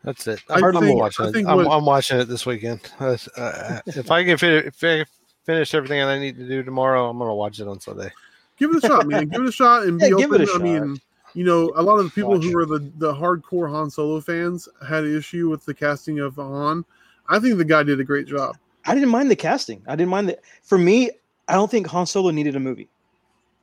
[0.05, 0.41] That's it.
[0.49, 1.37] I I'm, I'm think- watching it.
[1.47, 2.81] I'm, what- I'm watching it this weekend.
[3.01, 5.05] Uh, uh, if I can fin- if I
[5.45, 8.11] finish everything that I need to do tomorrow, I'm gonna watch it on Sunday.
[8.59, 9.29] Give it a shot, man.
[9.29, 10.43] Give it a shot and be Yeah, give open.
[10.43, 11.01] it a I mean,
[11.35, 14.21] you know, a lot of the people Watch who were the, the hardcore Han Solo
[14.21, 16.85] fans had an issue with the casting of Han.
[17.29, 18.57] I think the guy did a great job.
[18.89, 19.83] I didn't mind the casting.
[19.87, 20.39] I didn't mind the.
[20.63, 21.11] For me,
[21.47, 22.89] I don't think Han Solo needed a movie.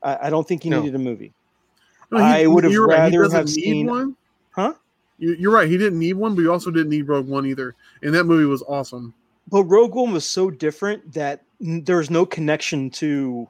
[0.04, 0.80] I, I don't think he No.
[0.82, 1.34] needed a movie.
[2.12, 4.16] No, he- I would have you're right, rather have need seen- one.
[4.52, 4.74] Huh?
[5.18, 5.68] You- You're right.
[5.68, 7.74] He didn't need one, but he also didn't need Rogue One either.
[8.04, 9.14] And that movie was awesome.
[9.50, 13.48] But Rogue One was so different that n- there's no connection to,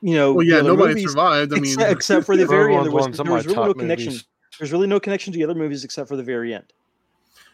[0.00, 1.52] you know, Well, the yeah, other nobody movies, survived.
[1.52, 2.84] I mean, except, except for the very end.
[2.86, 4.08] There was, there was really no top connection.
[4.12, 4.24] movies.
[4.58, 6.72] There's really no connection to the other movies except for the very end.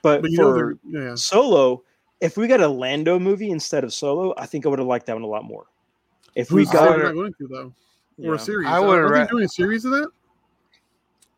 [0.02, 1.14] But, but you know, for they're- yeah.
[1.14, 1.82] Solo,
[2.20, 5.06] if we got a Lando movie instead of Solo, I think I would have liked
[5.06, 5.64] that one a lot more.
[6.34, 7.72] If we got, they're not going to though,
[8.18, 8.68] or yeah, a series.
[8.68, 10.08] I I would've Are they ra- doing a series of that?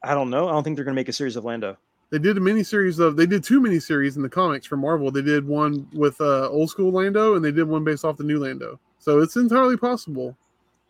[0.03, 0.49] I don't know.
[0.49, 1.77] I don't think they're going to make a series of Lando.
[2.11, 3.17] They did a miniseries of.
[3.17, 5.11] They did two miniseries in the comics for Marvel.
[5.11, 8.25] They did one with uh, old school Lando, and they did one based off the
[8.25, 8.79] new Lando.
[8.99, 10.37] So it's entirely possible.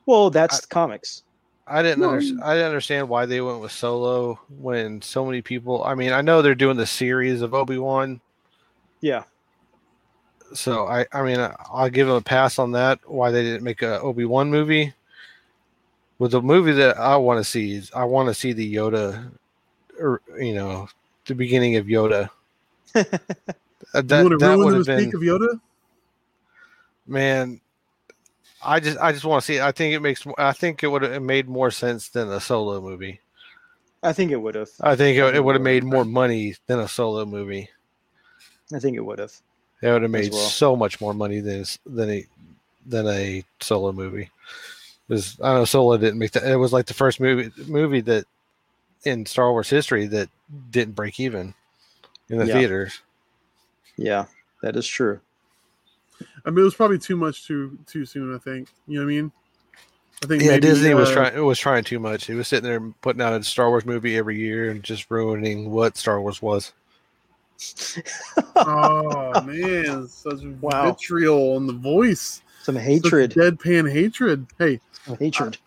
[0.07, 1.23] Well, that's the comics.
[1.69, 2.11] I didn't No.
[2.11, 2.43] understand.
[2.43, 5.85] I didn't understand why they went with Solo when so many people.
[5.85, 8.21] I mean, I know they're doing the series of Obi Wan,
[9.01, 9.23] Yeah.
[10.55, 11.07] So I.
[11.13, 11.39] I mean,
[11.73, 12.99] I'll give them a pass on that.
[13.09, 14.93] Why they didn't make a Obi Wan movie?
[16.19, 19.31] With the movie that I want to see is I want to see the Yoda,
[19.99, 20.89] or you know,
[21.27, 22.31] the beginning of Yoda.
[23.95, 25.61] Uh, you that want to that would have the been of Yoda?
[27.07, 27.61] man.
[28.65, 29.57] I just I just want to see.
[29.57, 29.63] it.
[29.63, 30.25] I think it makes.
[30.39, 33.21] I think it would have made more sense than a solo movie.
[34.03, 34.71] I think it would have.
[34.81, 37.69] I think it, it would have made more money than a solo movie.
[38.73, 39.33] I think it would have.
[39.83, 40.41] It would have made well.
[40.41, 42.27] so much more money than than a
[42.87, 44.31] than a solo movie.
[45.09, 46.45] Because I know Solo didn't make that.
[46.45, 48.25] It was like the first movie movie that
[49.05, 50.31] in Star Wars history that
[50.71, 51.55] didn't break even
[52.31, 52.55] in the Yeah.
[52.55, 53.03] theaters.
[53.97, 54.27] Yeah,
[54.63, 55.21] that is true.
[56.47, 58.35] I mean, it was probably too much too too soon.
[58.35, 58.69] I think.
[58.87, 59.33] You know what I mean?
[60.23, 61.35] I think Yeah, maybe, Disney was uh, trying.
[61.37, 62.31] It was trying too much.
[62.31, 65.71] It was sitting there putting out a Star Wars movie every year and just ruining
[65.71, 66.73] what Star Wars was.
[68.57, 70.87] Oh man, such Wow.
[70.93, 72.43] vitriol in the voice.
[72.63, 73.33] Some Such hatred.
[73.33, 74.47] deadpan hatred.
[74.59, 75.59] Hey, Some hatred.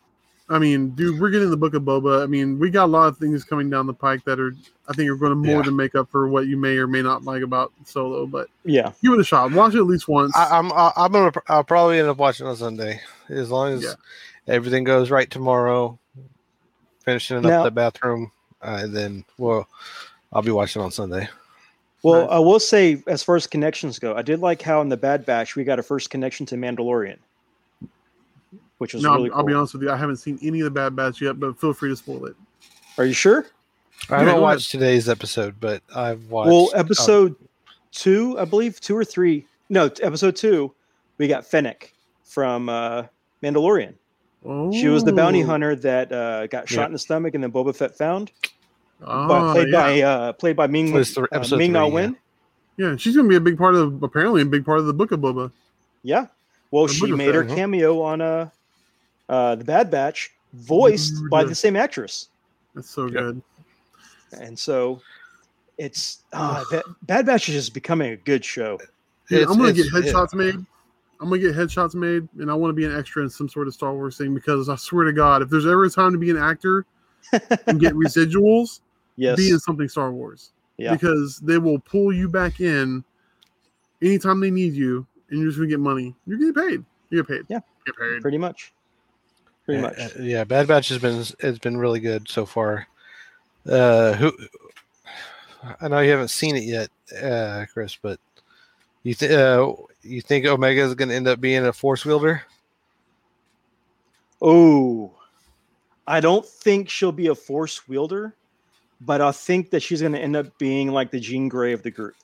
[0.47, 2.21] I mean, dude, we're getting the book of Boba.
[2.21, 4.55] I mean, we got a lot of things coming down the pike that are,
[4.87, 5.61] I think, are going to more Yeah.
[5.63, 8.27] than make up for what you may or may not like about Solo.
[8.27, 8.91] But Yeah.
[9.01, 9.51] give it a shot.
[9.51, 10.35] Watch it at least once.
[10.37, 13.83] I, I'm I, I'm gonna I'll probably end up watching on Sunday as long as
[13.83, 13.93] Yeah.
[14.47, 15.97] everything goes right tomorrow.
[17.03, 18.31] Finishing up Now- the bathroom,
[18.61, 19.67] uh, and then well,
[20.31, 21.27] I'll be watching on Sunday.
[22.05, 24.97] Well, I will say, as far as connections go, I did like how in the
[24.97, 27.17] Bad Batch we got a first connection to Mandalorian,
[28.77, 29.91] which was no, really I'll be honest with you.
[29.91, 32.35] I haven't seen any of the Bad Batch yet, but feel free to spoil it.
[32.97, 33.45] Are you sure?
[34.09, 36.47] I Yeah, haven't go watched today's episode, but I've watched.
[36.51, 37.35] well, uh, episode
[37.91, 39.45] two, I believe, two or three.
[39.69, 40.73] No, episode two,
[41.17, 41.93] we got Fennec
[42.23, 43.03] from uh,
[43.41, 43.93] Mandalorian.
[44.45, 46.85] Oh, She was the bounty hunter that uh, got shot Yeah.
[46.87, 48.31] in the stomach and then Boba Fett found,
[49.07, 49.81] Oh, but played yeah.
[49.81, 51.93] by uh, played by Ming Was the- uh, Ming Na three, yeah.
[51.93, 52.17] Wen.
[52.77, 54.93] yeah, she's going to be a big part of, apparently, a big part of the
[54.93, 55.51] book of Boba.
[56.03, 56.27] Yeah.
[56.71, 57.55] Well, The she Boba made her huh?
[57.55, 58.49] cameo on uh,
[59.29, 62.29] uh, the Bad Batch, voiced by the same actress,
[62.73, 63.13] That's so Yep.
[63.13, 63.41] good.
[64.39, 65.01] and so
[65.77, 66.63] it's uh,
[67.03, 68.77] Bad Batch is just becoming a good show.
[69.29, 70.55] Dude, It's- I'm going to get it's- it- headshots made.
[71.21, 73.47] I'm going to get headshots made, and I want to be an extra in some
[73.47, 76.11] sort of Star Wars thing because I swear to God, if there's ever a time
[76.11, 76.85] to be an actor
[77.67, 78.81] and get residuals,
[79.17, 79.37] Yes.
[79.37, 80.51] be in something Star Wars.
[80.77, 80.91] Yeah.
[80.91, 83.03] Because they will pull you back in
[84.01, 86.13] anytime they need you, and you're just gonna get money.
[86.27, 86.85] You're getting paid.
[87.09, 87.45] You get paid.
[87.47, 87.59] Yeah.
[87.85, 88.21] Get paid.
[88.21, 88.73] Pretty much.
[89.65, 89.97] Pretty much.
[89.97, 92.87] uh, yeah, Bad Batch has been has been really good so far.
[93.67, 94.31] Uh, who?
[95.81, 96.89] I know you haven't seen it yet,
[97.23, 98.19] uh, Chris, but
[99.03, 99.71] you think uh,
[100.03, 102.43] you think Omega is going to end up being a force wielder?
[104.41, 105.11] Oh,
[106.05, 108.35] I don't think she'll be a force wielder,
[109.05, 111.83] but I think that she's going to end up being like the Jean Grey of
[111.83, 112.15] the group.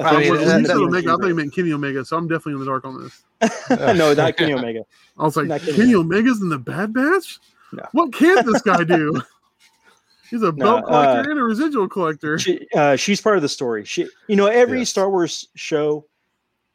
[0.00, 1.26] I think mean, she's When gonna you end said up being Omega, I Jean thought
[1.28, 3.22] you meant Kenny Omega, so I'm definitely in the dark on this.
[3.96, 4.80] no, not Kenny Omega.
[5.18, 7.38] I was like, Not Kenny Kenny Omega's in the Bad Batch?
[7.72, 7.86] No.
[7.92, 9.20] What can't this guy do?
[10.30, 12.38] He's a No, belt collector uh, and a residual collector.
[12.38, 13.84] She, uh, she's part of the story.
[13.84, 14.88] She, you know, every Yes.
[14.90, 16.06] Star Wars show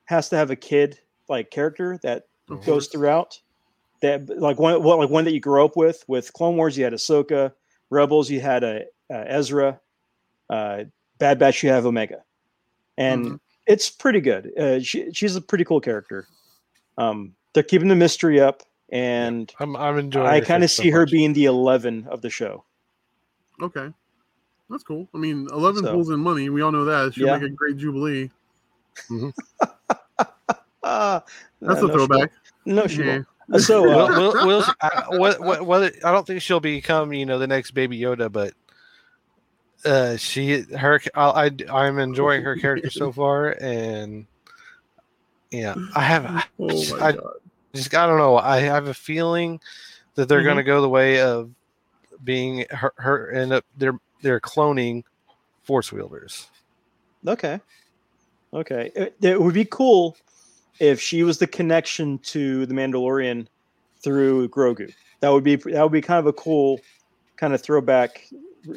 [0.05, 2.88] has to have a kid like character that Of goes course.
[2.88, 3.39] throughout.
[4.01, 6.05] That like one, what like one that you grew up with.
[6.07, 7.51] With Clone Wars, you had Ahsoka.
[7.90, 9.80] Rebels, you had a, uh Ezra.
[10.50, 10.86] Uh,
[11.20, 12.24] Bad Batch, you have Omega,
[12.98, 13.40] and Mhm.
[13.68, 14.58] it's pretty good.
[14.58, 16.28] Uh, she, she's a pretty cool character.
[16.98, 20.28] Um, they're keeping the mystery up, and I'm I'm enjoying.
[20.28, 22.64] I kind of so see her being the eleven of the show.
[23.62, 23.92] Okay.
[24.70, 25.08] That's cool.
[25.14, 26.50] I mean, 11 So- pulls in money.
[26.50, 27.14] We all know that.
[27.16, 27.38] She'll Yeah.
[27.38, 28.30] make a great Jubilee.
[30.84, 31.24] Ah,
[31.62, 32.32] That's uh, a no, she throwback.
[32.66, 33.22] No, she Yeah.
[33.50, 33.56] Won't.
[33.56, 37.14] Uh, So, Will, uh, will, will, I, what, what, whether I don't think she'll become
[37.14, 38.54] you know the next Baby Yoda, but
[39.86, 44.26] uh, she her I, I I'm enjoying her character so far, and
[45.52, 47.18] yeah, I have I Oh my I-
[47.74, 48.38] just I don't know.
[48.38, 49.60] I have a feeling
[50.16, 50.45] that they're Mhm.
[50.45, 51.52] going to go the way of
[52.24, 55.04] being her, her end up they're they're cloning
[55.64, 56.47] force wielders.
[57.26, 57.60] Okay.
[58.54, 58.91] Okay.
[58.95, 60.18] It, it would be cool
[60.80, 63.48] if she was the connection to the Mandalorian
[64.02, 64.94] through Grogu.
[65.20, 66.80] That would be that would be kind of a cool
[67.36, 68.28] kind of throwback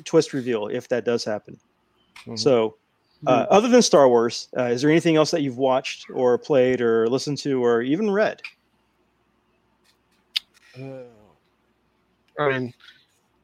[0.04, 1.58] twist reveal if that does happen.
[2.26, 2.38] Mhm.
[2.38, 2.76] So,
[3.26, 6.80] uh, other than Star Wars, uh, is there anything else that you've watched or played
[6.80, 8.42] or listened to or even read?
[10.78, 11.04] Uh,
[12.38, 12.74] I mean,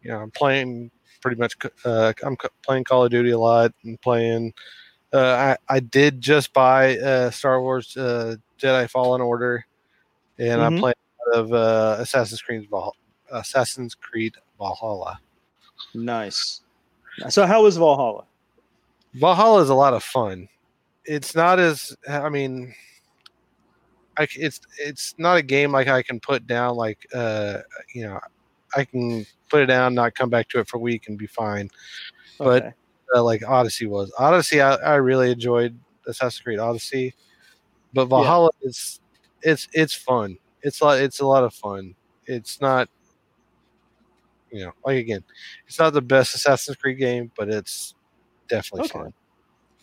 [0.03, 0.91] you know, I'm playing
[1.21, 1.55] pretty much
[1.85, 4.53] uh, I'm playing Call of Duty a lot and playing.
[5.13, 9.65] Uh, I I did just buy uh, Star Wars uh, Jedi Fallen Order,
[10.39, 10.81] and I'm Mhm.
[10.81, 10.95] playing
[11.35, 12.97] a of uh, Assassin's Creed Val-
[13.33, 15.21] Assassin's Creed Valhalla.
[15.95, 16.61] Nice.
[17.31, 18.25] So how was Valhalla?
[19.15, 20.49] Valhalla is a lot of fun.
[21.05, 22.75] It's not as I mean,
[24.19, 27.59] I it's it's not a game like I can put down like uh
[27.95, 28.21] you know
[28.77, 31.27] I can put it down, not come back to it for a week and be
[31.27, 31.71] fine.
[32.39, 32.75] But- Okay.
[33.15, 37.15] Uh, like Odyssey was Odyssey, I, I really enjoyed Assassin's Creed Odyssey,
[37.95, 39.01] but Valhalla is
[39.43, 40.37] it's it's fun.
[40.63, 41.95] It's like it's a lot of fun.
[42.27, 42.89] It's not
[44.51, 45.23] you know like again,
[45.67, 47.95] it's not the best Assassin's Creed game, but it's
[48.49, 48.99] definitely Okay.
[49.05, 49.15] fun.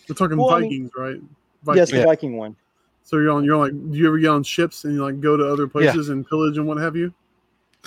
[0.07, 1.75] We're talking Well, I mean- Vikings, right?
[1.75, 2.05] yes, the Yeah.
[2.05, 2.55] Viking one.
[3.03, 3.43] So you're on.
[3.43, 3.71] You're like.
[3.71, 6.57] Do you ever get on ships and you like go to other places and pillage
[6.57, 7.13] and what have you?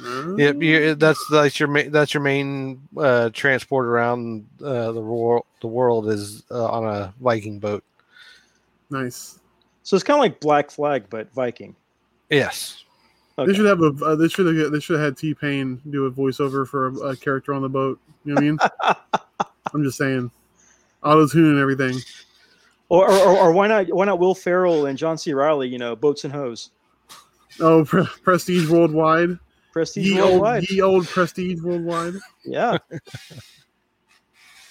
[0.01, 5.45] Yep, you, that's that's your main that's your main uh, transport around uh, the world.
[5.61, 7.83] The world is uh, on a Viking boat.
[8.91, 9.41] Nice.
[9.83, 11.75] So it's kind of like Black Flag, but Viking.
[12.31, 12.85] Yes,
[13.39, 13.53] Okay.
[13.53, 13.93] They should have a.
[14.05, 14.73] Uh, they should have.
[14.73, 17.69] They should have had T Pain do a voiceover for a, a character on the
[17.69, 18.01] boat.
[18.25, 19.49] You know what I mean?
[19.75, 20.31] I'm just saying.
[21.05, 22.01] Auto tune and everything.
[22.89, 23.87] Or, or, or why not?
[23.95, 25.33] Why not Will Ferrell and John C.
[25.33, 25.69] Reilly?
[25.69, 26.71] You know, boats and hose.
[27.61, 29.39] Oh, pre- Prestige Worldwide.
[29.79, 30.69] Prestige Ye old, worldwide.
[30.71, 32.15] ye old Prestige Worldwide.
[32.45, 32.79] Yeah.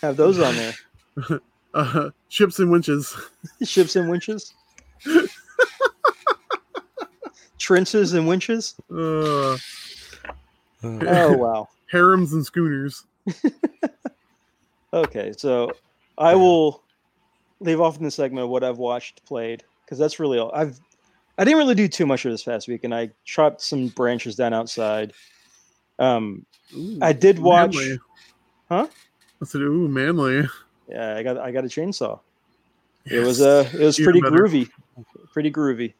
[0.01, 1.39] Have those on there.
[1.73, 3.15] Uh, ships and winches.
[3.63, 4.53] Ships and winches.
[7.59, 8.73] Trenches and winches.
[8.91, 9.57] Uh,
[10.83, 11.69] Oh wow.
[11.91, 13.05] harems and schooners.
[14.93, 15.71] Okay, so
[16.17, 16.81] I will
[17.59, 20.51] leave off in the segment of what I've watched, played, because that's really all.
[20.55, 20.79] I've
[21.37, 24.35] I didn't really do too much of this past week, and I chopped some branches
[24.35, 25.13] down outside.
[25.99, 26.45] Um,
[27.01, 27.75] I did watch.
[27.75, 27.99] Manly.
[28.69, 28.87] Huh?
[29.41, 30.47] I said, "Ooh, manly."
[30.89, 32.19] Yeah, I got I got a chainsaw.
[33.05, 34.37] It was uh it was Even pretty better.
[34.37, 34.69] groovy,
[35.31, 35.93] pretty groovy.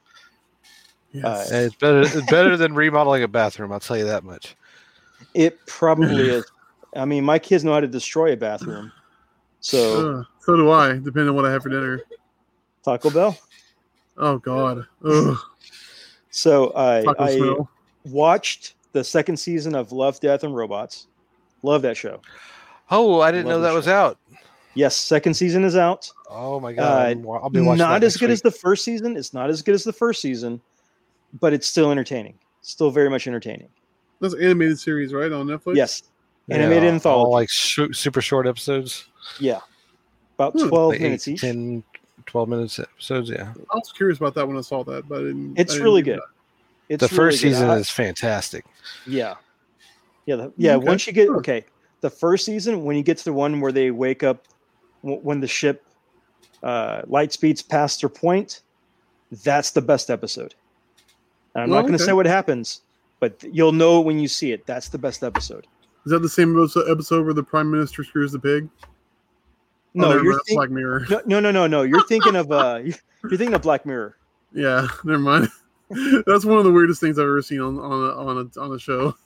[1.11, 1.51] Yes.
[1.51, 3.71] uh, it's better it's better than remodeling a bathroom.
[3.71, 4.55] I'll tell you that much.
[5.33, 6.45] It probably is.
[6.95, 8.91] I mean, my kids know how to destroy a bathroom,
[9.59, 10.93] so Uh, so do I.
[10.93, 12.01] Depending on what I have for dinner.
[12.83, 13.37] Taco Bell.
[14.17, 14.85] Oh God.
[15.05, 15.37] Ugh.
[16.29, 17.55] So I I
[18.05, 21.07] watched the second season of Love, Death, and Robots.
[21.63, 22.21] Love that show.
[22.91, 24.17] Oh, I didn't Love know the that was out.
[24.73, 26.09] Yes, second season is out.
[26.29, 27.17] Oh my god!
[27.25, 28.33] Uh, I'll be watching Not as good week.
[28.33, 29.17] as the first season.
[29.17, 30.61] It's not as good as the first season,
[31.39, 32.37] but it's still entertaining.
[32.61, 33.69] Still very much entertaining.
[34.19, 35.75] That's an animated series, right, on Netflix.
[35.77, 36.03] Yes,
[36.49, 37.25] animated Yeah, anthology.
[37.25, 39.07] all like sh- super short episodes,
[39.39, 39.59] yeah,
[40.35, 40.67] about Hmm.
[40.69, 41.41] twelve like minutes eight, each.
[41.41, 41.83] 10,
[42.27, 43.29] 12 minutes episodes.
[43.29, 45.75] Yeah, I was curious about that when I saw that, but I didn't, It's I
[45.75, 46.19] didn't really good.
[46.19, 46.25] that.
[46.89, 48.65] It's the first really season I- is fantastic.
[49.05, 49.35] Yeah.
[50.25, 50.35] Yeah.
[50.37, 50.75] The, yeah.
[50.75, 50.85] Okay.
[50.85, 51.35] Once you get, Huh.
[51.37, 51.65] okay,
[52.01, 54.47] the first season, when you get to the one where they wake up,
[55.03, 55.83] w- when the ship
[56.63, 58.61] uh, light speeds past their point,
[59.43, 60.55] that's the best episode.
[61.55, 62.05] And I'm Oh, not going to okay.
[62.05, 62.81] say what happens,
[63.19, 64.65] but you'll know when you see it.
[64.65, 65.65] That's the best episode.
[66.05, 68.69] Is that the same episode episode where the Prime Minister screws the pig?
[69.95, 71.05] Oh, No, never you're mind, think- Black Mirror.
[71.09, 71.81] no, no, no, no, no.
[71.83, 74.15] You're thinking of, uh, you're thinking of Black Mirror.
[74.53, 75.49] Yeah, never mind.
[76.25, 78.73] That's one of the weirdest things I've ever seen on on a, on a, on
[78.75, 79.15] a show.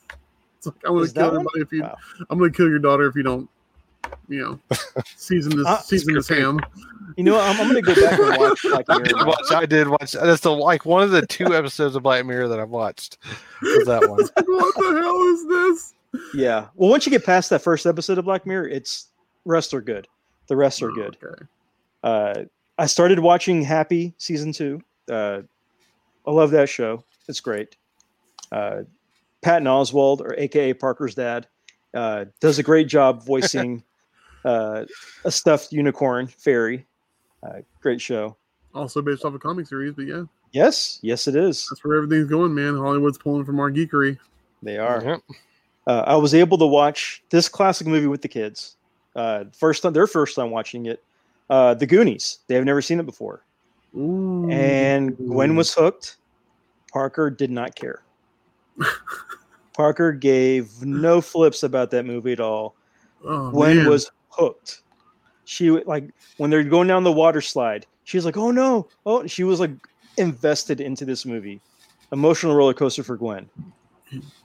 [0.57, 1.35] It's like I'm gonna Is kill that one?
[1.39, 1.81] everybody if you.
[1.81, 1.97] Wow.
[2.29, 3.49] I'm gonna kill your daughter if you don't.
[4.29, 4.77] You know,
[5.15, 6.59] season this Uh, season this ham.
[7.17, 7.39] You know.
[7.39, 9.05] I'm, I'm going to go back and watch Black I Mirror.
[9.05, 9.51] did watch.
[9.51, 10.11] I did watch.
[10.11, 13.17] That's the like one of the two episodes of Black Mirror that I've watched.
[13.63, 14.19] Was that one?
[14.19, 15.93] what the hell is this?
[16.35, 16.67] Yeah.
[16.75, 19.07] Well, once you get past that first episode of Black Mirror, it's
[19.45, 20.07] rest are good.
[20.51, 21.17] The rest are Oh, good.
[21.23, 21.45] Okay.
[22.03, 22.43] Uh,
[22.77, 24.81] I started watching Happy season two.
[25.09, 25.43] Uh,
[26.27, 27.05] I love that show.
[27.29, 27.77] It's great.
[28.51, 28.81] Uh,
[29.41, 31.47] Patton Oswalt, or AKA Parker's dad,
[31.93, 33.81] uh, does a great job voicing
[34.43, 34.83] uh,
[35.23, 36.85] a stuffed unicorn fairy.
[37.41, 38.35] Uh, great show.
[38.75, 41.65] Also based off a comic series, but yeah, Yes, yes, it is.
[41.69, 42.75] that's where everything's going, man.
[42.75, 44.17] Hollywood's pulling from our geekery.
[44.61, 45.01] They are.
[45.01, 45.21] Yep.
[45.87, 48.75] uh, I was able to watch this classic movie with the kids.
[49.15, 51.03] Uh, first time, their first time watching it,
[51.49, 52.39] uh, The Goonies.
[52.47, 53.43] They have never seen it before,
[53.97, 54.49] Ooh.
[54.49, 56.17] and Gwen was hooked.
[56.91, 58.01] Parker did not care.
[59.73, 62.75] Parker gave no flips about that movie at all.
[63.23, 63.89] Oh, Gwen man.
[63.89, 64.81] was hooked.
[65.45, 67.85] She like when they're going down the water slide.
[68.03, 69.71] She's like, "Oh no!" Oh, she was like
[70.17, 71.61] invested into this movie.
[72.11, 73.49] Emotional roller coaster for Gwen.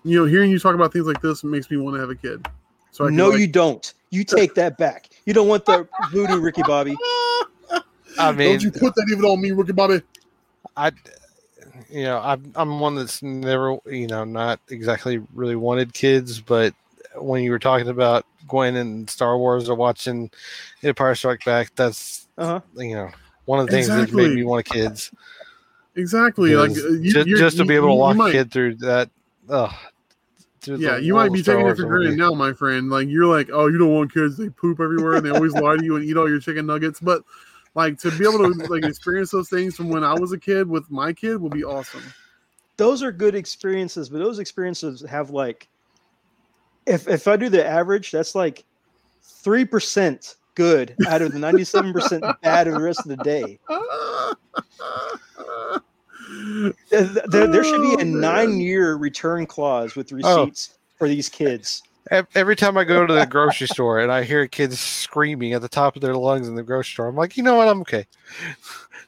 [0.05, 2.14] You know, hearing you talk about things like this makes me want to have a
[2.14, 2.47] kid.
[2.93, 3.93] So I no, like- you don't.
[4.11, 5.09] You take that back.
[5.25, 6.97] You don't want the voodoo, Ricky Bobby.
[8.19, 10.01] I mean, don't you put that even on me, Ricky Bobby?
[10.77, 10.93] I,
[11.91, 16.75] you know, I'm I'm one that's never, you know, not exactly really wanted kids, but
[17.15, 20.31] when you were talking about Gwen and Star Wars or watching
[20.83, 21.73] Empire Strike Back.
[21.75, 22.61] That's Uh-huh.
[22.77, 23.11] you know
[23.45, 25.11] one of the things that made me want kids.
[25.95, 26.55] Exactly.
[26.55, 29.09] Like you, just, just to be able to walk a kid through that.
[30.69, 32.91] Uh, Yeah, you might be taking it for granted now, my friend.
[32.91, 35.77] Like you're like, oh, you don't want kids; they poop everywhere and they always lie
[35.77, 37.01] to you and eat all your chicken nuggets.
[37.01, 37.23] But
[37.75, 40.69] like to be able to like experience those things from when I was a kid
[40.69, 42.03] with my kid will be awesome.
[42.77, 45.69] those are good experiences, but those experiences have like
[46.87, 48.64] if if I do the average, that's like
[49.23, 53.17] three percent good out of the ninety seven percent bad of the rest of the
[53.19, 53.59] day.
[56.91, 61.28] There, there- there should be Oh, a nine year return clause with receipts for these
[61.28, 61.82] kids.
[62.34, 65.68] Every time I go to the grocery store and I hear kids screaming at the
[65.68, 67.66] top of their lungs in the grocery store, I'm like, you know what?
[67.68, 68.07] I'm okay.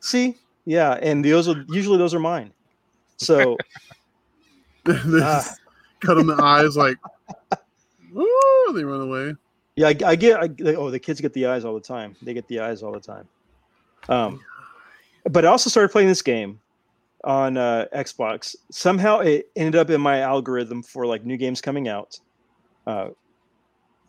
[0.00, 2.52] See, yeah, and those are usually those are mine.
[3.18, 3.56] So
[4.84, 5.44] They Ah.
[6.00, 6.96] cut them the eyes like,
[8.16, 9.34] ooh, they run away.
[9.76, 10.38] Yeah, I, I get.
[10.40, 12.16] I, like, oh, the kids get the eyes all the time.
[12.22, 13.28] They get the eyes all the time.
[14.08, 14.40] Um,
[15.24, 16.58] but I also started playing this game
[17.24, 18.54] on uh, Xbox.
[18.70, 22.18] Somehow it ended up in my algorithm for like new games coming out.
[22.86, 23.08] Uh,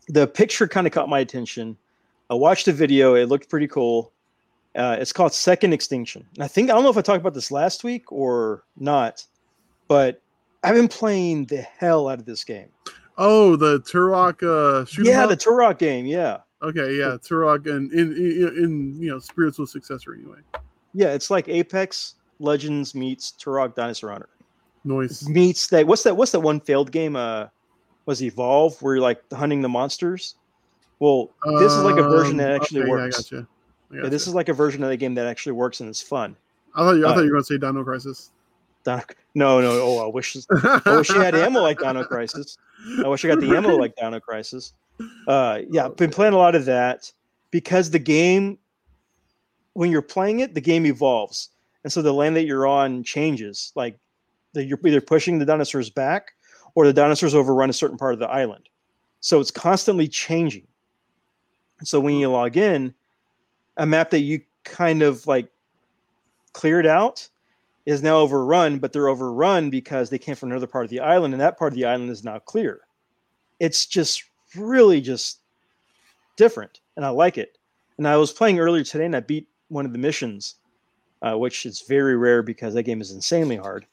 [0.08, 1.78] the picture kind of caught my attention.
[2.30, 3.16] I watched the video.
[3.16, 4.12] It looked pretty cool.
[4.76, 6.26] Uh, it's called Second Extinction.
[6.36, 9.26] And I think I don't know if I talked about this last week or not,
[9.88, 10.22] but
[10.64, 12.70] I've been playing the hell out of this game.
[13.18, 16.06] Oh, the Turok uh, shoot yeah, the Turok game.
[16.06, 16.38] Yeah.
[16.62, 20.40] okay, yeah, Turok and in, in in you know spiritual successor anyway.
[20.94, 24.30] Yeah, it's like Apex Legends meets Turok Dinosaur Hunter
[24.84, 25.28] Noise.
[25.30, 25.86] meets that.
[25.86, 26.16] What's that?
[26.16, 27.16] What's that one failed game?
[27.16, 27.48] Uh,
[28.06, 30.36] was Evolve where you're like hunting the monsters?
[31.00, 31.30] Well,
[31.60, 33.32] this is like a version that Um, actually okay, works.
[33.32, 33.48] Yeah, I gotcha.
[33.92, 36.02] I Yeah, this is like a version of the game that actually works and it's
[36.02, 36.36] fun.
[36.76, 38.32] I thought you, I uh, thought you were going to say Dino Crisis.
[38.84, 39.04] Don-
[39.36, 39.72] No, no.
[39.82, 40.36] Oh, I wish.
[40.64, 42.58] I wish you had ammo like Dino Crisis.
[43.04, 44.74] I wish I got the ammo like Dino Crisis.
[45.28, 47.12] Uh, yeah, I've been playing a lot of that
[47.52, 48.58] because the game,
[49.74, 51.50] when you're playing it, the game evolves,
[51.84, 53.72] and so the land that you're on changes.
[53.76, 53.98] Like
[54.54, 56.34] that you're either pushing the dinosaurs back
[56.76, 58.70] or the dinosaurs overrun a certain part of the island.
[59.22, 60.68] So it's constantly changing.
[61.84, 62.94] So when you log in,
[63.78, 65.50] a map that you kind of like
[66.54, 67.28] cleared out
[67.86, 71.34] is now overrun, but they're overrun because they came from another part of the island,
[71.34, 72.82] and that part of the island is now clear.
[73.60, 74.24] It's just
[74.56, 75.40] really just
[76.36, 77.58] different, and I like it.
[77.98, 80.56] And I was playing earlier today, and I beat one of the missions,
[81.22, 83.86] uh, which is very rare because that game is insanely hard.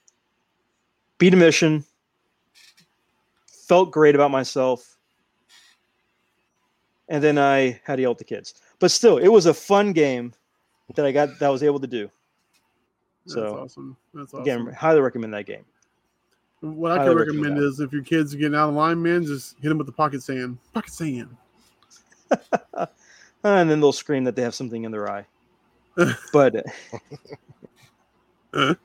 [1.18, 1.84] Beat a mission,
[3.46, 4.96] felt great about myself,
[7.08, 8.54] and then I had to yell at the kids.
[8.78, 10.34] But still, it was a fun game
[10.94, 12.10] that I got that I was able to do.
[13.24, 13.96] That's So, awesome.
[14.14, 14.42] That's awesome.
[14.42, 15.64] Again, highly recommend that game.
[16.60, 19.02] what I highly can recommend recommend is if your kids are getting out of line,
[19.02, 20.58] man, just hit them with the pocket sand.
[20.74, 21.36] Pocket sand.
[23.44, 25.24] And then they'll scream that they have something in their eye.
[26.32, 26.64] But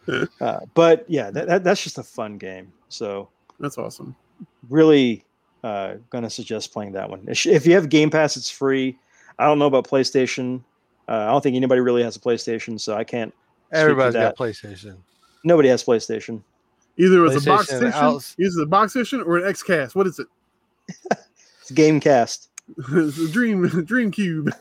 [0.41, 2.71] uh, but yeah, that, that, that's just a fun game.
[2.89, 4.15] So That's awesome.
[4.69, 5.25] really
[5.63, 7.23] uh, gonna suggest playing that one.
[7.27, 8.97] If you have Game Pass, it's free.
[9.39, 10.63] I don't know about PlayStation.
[11.07, 13.33] Uh, I don't think anybody really has a PlayStation, so I can't.
[13.71, 14.97] Everybody's got PlayStation.
[15.43, 16.41] Nobody has PlayStation.
[16.97, 19.95] Either it's a box PlayStation station, outs- either a box station or an XCast.
[19.95, 20.27] What is it?
[21.61, 22.47] It's Gamecast.
[22.91, 24.51] it's a dream dream cube.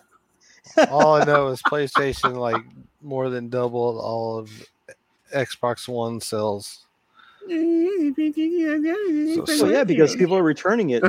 [0.91, 2.63] All I know is PlayStation like
[3.03, 4.51] more than doubled all of
[5.35, 6.85] Xbox One sales.
[7.49, 7.57] Well,
[9.71, 11.03] yeah, because people are returning it.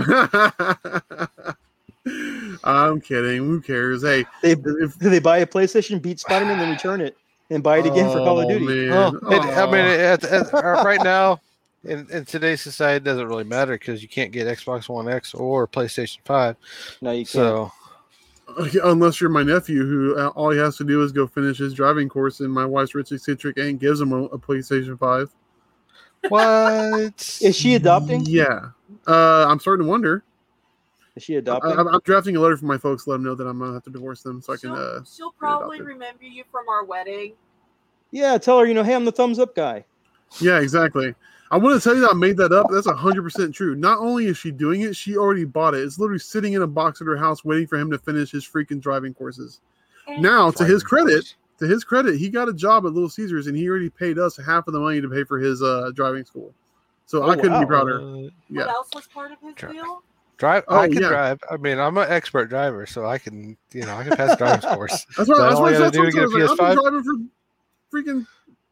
[2.64, 3.38] I'm kidding.
[3.38, 4.02] Who cares?
[4.04, 7.16] Hey, They if they buy a PlayStation, beat Spider-Man, then return it,
[7.50, 8.66] and buy it again for Call of Oh, Duty.
[8.90, 9.20] man.
[9.24, 10.14] Oh, it, I mean, Aw.
[10.14, 11.40] at, at, uh, right now
[11.84, 15.34] in, in today's society, it doesn't really matter because you can't get Xbox One X
[15.36, 16.56] or PlayStation Five.
[17.02, 17.30] No, you can't.
[17.30, 17.72] So Okay,
[18.84, 21.74] unless you're my nephew, who uh, all he has to do is go finish his
[21.74, 25.30] driving course, and my wife's rich eccentric aunt gives him a, a PlayStation Five.
[26.30, 27.14] what?
[27.42, 28.26] Is she adopting?
[28.26, 28.70] Yeah,
[29.08, 30.24] uh, I'm starting to wonder.
[31.16, 31.72] Is she I, adopting?
[31.72, 33.84] I'm, I'm drafting a letter for my folks, let them know that I'm gonna have
[33.84, 34.70] to divorce them, so I can.
[34.70, 37.34] she'll, Uh, she'll probably remember you from our wedding.
[38.12, 39.86] yeah, tell her, you know, hey, I'm the thumbs up guy.
[40.40, 41.14] yeah, exactly.
[41.52, 42.68] I want to tell you that I made that up.
[42.72, 43.76] That's hundred percent true.
[43.76, 45.82] Not only is she doing it, she already bought it.
[45.84, 48.46] It's literally sitting in a box at her house, waiting for him to finish his
[48.48, 49.60] freaking driving courses.
[50.08, 53.48] And Now, to his credit, to his credit, he got a job at Little Caesars,
[53.48, 56.26] and he already paid us half of the money to pay for his uh, driving
[56.26, 56.54] school.
[57.06, 57.68] So Oh, I couldn't be wow.
[57.68, 58.02] prouder.
[58.02, 58.66] Uh, what Yeah.
[58.68, 59.72] else was part of his Sure.
[59.74, 60.04] deal?
[60.38, 60.64] drive.
[60.70, 61.10] Oh, I can yeah.
[61.10, 61.40] drive.
[61.52, 64.62] I mean, I'm an expert driver, so I can, you know, I can pass driving
[64.62, 65.06] course.
[65.16, 65.38] That's why.
[65.38, 66.76] that That's all why you I gotta said do to get a sometimes, like, I've
[66.76, 67.04] been driving
[67.92, 68.28] for freaking.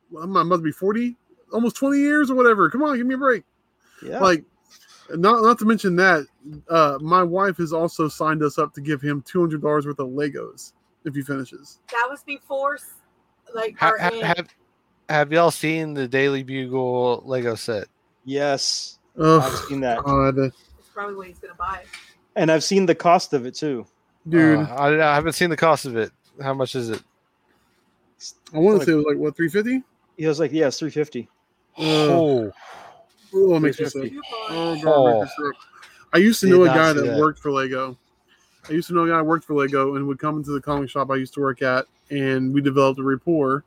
[0.09, 1.15] well, I must be forty,
[1.51, 2.69] almost twenty years or whatever.
[2.69, 3.43] Come on, give me a break.
[4.03, 4.19] Yeah.
[4.19, 4.43] Like,
[5.11, 6.25] Not not to mention that
[6.69, 9.99] uh, my wife has also signed us up to give him two hundred dollars worth
[9.99, 10.73] of Legos
[11.05, 11.79] if he finishes.
[11.91, 12.77] That was before,
[13.55, 14.47] like, Ha- ha- have,
[15.09, 17.87] have y'all seen the Daily Bugle Lego set?
[18.25, 20.55] Yes, I've Oh seen that, God, It's
[20.93, 21.83] probably what he's gonna buy.
[22.35, 23.85] and I've seen the cost of it too.
[24.27, 24.59] dude!
[24.59, 26.11] Uh, I, I haven't seen the cost of it.
[26.41, 27.01] How much is it?
[28.53, 29.81] I want to say it was like what three fifty.
[30.17, 31.27] He was like, "Yeah, it's three fifty.
[31.80, 32.51] Oh,
[33.34, 34.09] Oh, it makes me 350.
[34.09, 34.23] sick.
[34.49, 35.55] Oh God, it makes me sick.
[36.13, 37.17] I used to Did know a guy that, that.
[37.17, 37.97] worked for Lego.
[38.67, 40.61] I used to know a guy that worked for Lego and would come into the
[40.61, 43.63] comic shop I used to work at, and we developed a rapport.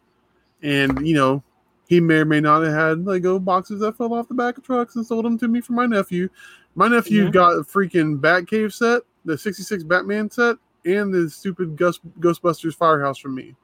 [0.63, 1.43] And you know,
[1.89, 4.65] he may or may not have had Lego boxes that fell off the back of
[4.65, 6.29] trucks and sold them to me for my nephew.
[6.75, 7.33] My nephew Mhm.
[7.33, 13.19] got a freaking Batcave set, the '66 Batman set, and the stupid Ghost, Ghostbusters Firehouse
[13.19, 13.55] from me.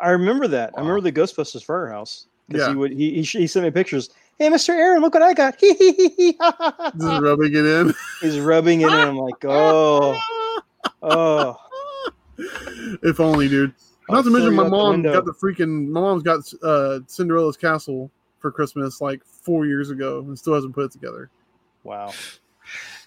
[0.00, 0.74] I remember that.
[0.76, 2.70] I remember the Ghostbusters Firehouse because Yeah.
[2.70, 4.10] he would he, he he sent me pictures.
[4.38, 5.58] Hey, Mister Aaron, look what I got!
[5.58, 7.94] Just rubbing it in.
[8.20, 8.92] He's rubbing it in.
[8.92, 10.18] I'm like, oh,
[11.02, 11.56] oh.
[13.02, 13.74] if only, dude.
[14.08, 15.12] Not I'll to mention, my out the mom window.
[15.12, 15.88] got the freaking.
[15.88, 20.74] My mom's got uh, Cinderella's Castle for Christmas like four years ago and still hasn't
[20.74, 21.30] put it together.
[21.84, 22.12] Wow.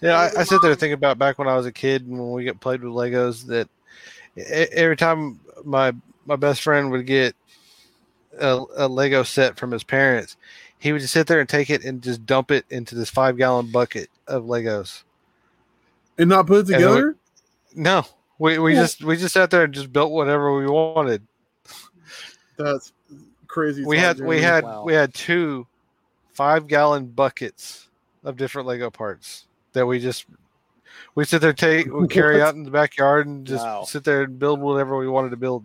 [0.00, 0.18] yeah.
[0.36, 2.44] I, I sit there thinking about back when I was a kid and when we
[2.44, 3.46] get played with Legos.
[3.46, 3.68] That
[4.36, 5.92] every time my
[6.26, 7.34] my best friend would get
[8.40, 10.36] a, a Lego set from his parents,
[10.78, 13.36] he would just sit there and take it and just dump it into this five
[13.36, 15.02] gallon bucket of Legos.
[16.18, 17.16] And not put it And then we- together?
[17.74, 18.04] No,
[18.38, 21.22] we, we Well- just we just sat there and just built whatever we wanted.
[22.56, 22.92] That's
[23.46, 23.84] crazy.
[23.84, 24.40] we had we Jeremy.
[24.42, 24.84] had Wow.
[24.84, 25.66] we had two
[26.34, 27.88] five gallon buckets
[28.24, 30.26] of different Lego parts that we just
[31.14, 33.84] we sit there take we carry out in the backyard and just Wow.
[33.84, 35.64] sit there and build whatever we wanted to build.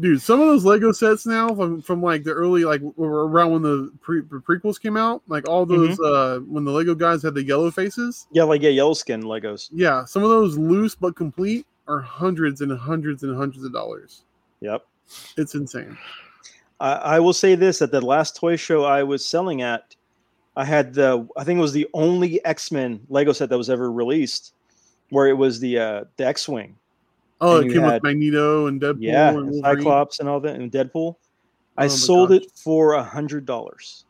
[0.00, 3.62] Dude, some of those Lego sets now from, from like the early, like around when
[3.62, 6.04] the pre- prequels came out, like all those, Mm-hmm.
[6.04, 8.26] uh when the Lego guys had the yellow faces.
[8.32, 9.68] Yeah, like yeah, yellow skin Legos.
[9.72, 14.22] Yeah, some of those loose but complete are hundreds and hundreds and hundreds of dollars.
[14.60, 14.86] Yep.
[15.36, 15.98] It's insane.
[16.80, 19.94] I, I will say this: at the last toy show I was selling at,
[20.56, 23.68] I had the I think it was the only X Men Lego set that was
[23.70, 24.54] ever released,
[25.10, 26.76] where it was the uh, the X Wing.
[27.40, 30.40] Oh, And it came had- with Magneto and Deadpool Yeah, and and Cyclops and all
[30.40, 31.16] that, and Deadpool.
[31.78, 32.38] I Oh my sold gosh.
[32.42, 34.04] it for a hundred dollars.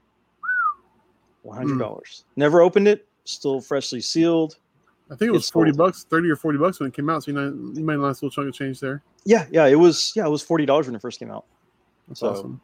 [1.42, 1.78] One hundred Hmm.
[1.78, 2.24] dollars.
[2.36, 3.06] Never opened it.
[3.24, 4.56] Still freshly sealed.
[5.10, 5.78] I think it was It's forty sold.
[5.78, 7.24] bucks, thirty or forty bucks when it came out.
[7.24, 9.02] So you, know, you made a nice little chunk of change there.
[9.24, 9.66] Yeah, yeah.
[9.66, 11.44] It was yeah, it was forty dollars when it first came out.
[12.08, 12.60] That's So- awesome.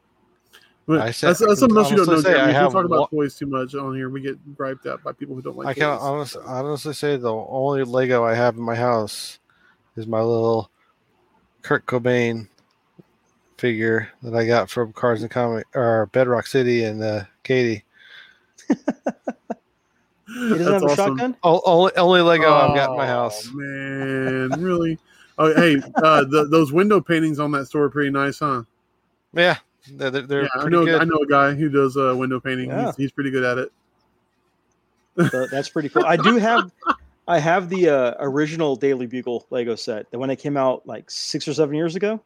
[0.89, 2.13] But I said- that's, that's something else you don't know.
[2.13, 2.55] honestly say Jeremy.
[2.55, 5.03] I If we talk about one- toys too much on here, we get griped at
[5.03, 8.57] by people who don't like I can honestly, honestly say the only Lego I have
[8.57, 9.41] in my house
[9.97, 10.71] is my little
[11.63, 12.49] Kurt Cobain
[13.59, 17.85] figure that I got from Cars and Comic or Bedrock City and uh, Katie.
[20.29, 21.37] He doesn't have a shotgun.
[21.45, 23.49] O- only only Lego I've got in my Oh, house.
[23.55, 24.99] Man, really?
[25.39, 28.65] Oh, hey, uh, the, those window paintings on that store are pretty nice, huh?
[29.33, 29.57] Yeah,
[29.93, 30.85] they're, they're, they're yeah, I pretty know.
[30.85, 31.01] good.
[31.01, 32.71] I know a guy who does uh, window painting.
[32.71, 32.87] Yeah.
[32.87, 33.73] He's, he's pretty good at it.
[35.31, 36.05] So that's pretty cool.
[36.05, 36.71] I do have,
[37.29, 40.11] I have the uh, original Daily Bugle Lego set.
[40.11, 42.21] The one that came out like six or seven years ago.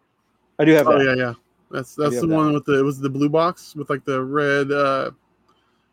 [0.59, 1.05] I do have Oh that.
[1.05, 1.32] yeah, yeah.
[1.70, 4.05] That's that's the have that one with the it was the blue box with like
[4.05, 5.11] the red uh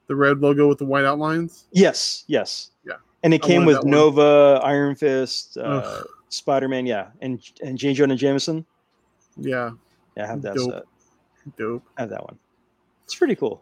[0.08, 1.66] the red logo with the white outlines.
[1.72, 2.72] Yes, yes.
[2.86, 2.94] Yeah.
[3.24, 3.92] And it I came with that one.
[3.92, 7.94] Nova, Iron Fist, uh, Spider Man, yeah, and and J.
[7.94, 8.66] Jonah Jameson.
[9.38, 9.72] Yeah,
[10.16, 10.72] Yeah, I have that Dope.
[10.74, 10.84] set.
[11.58, 11.84] dope.
[11.98, 12.38] I have that one.
[13.06, 13.62] It's pretty cool.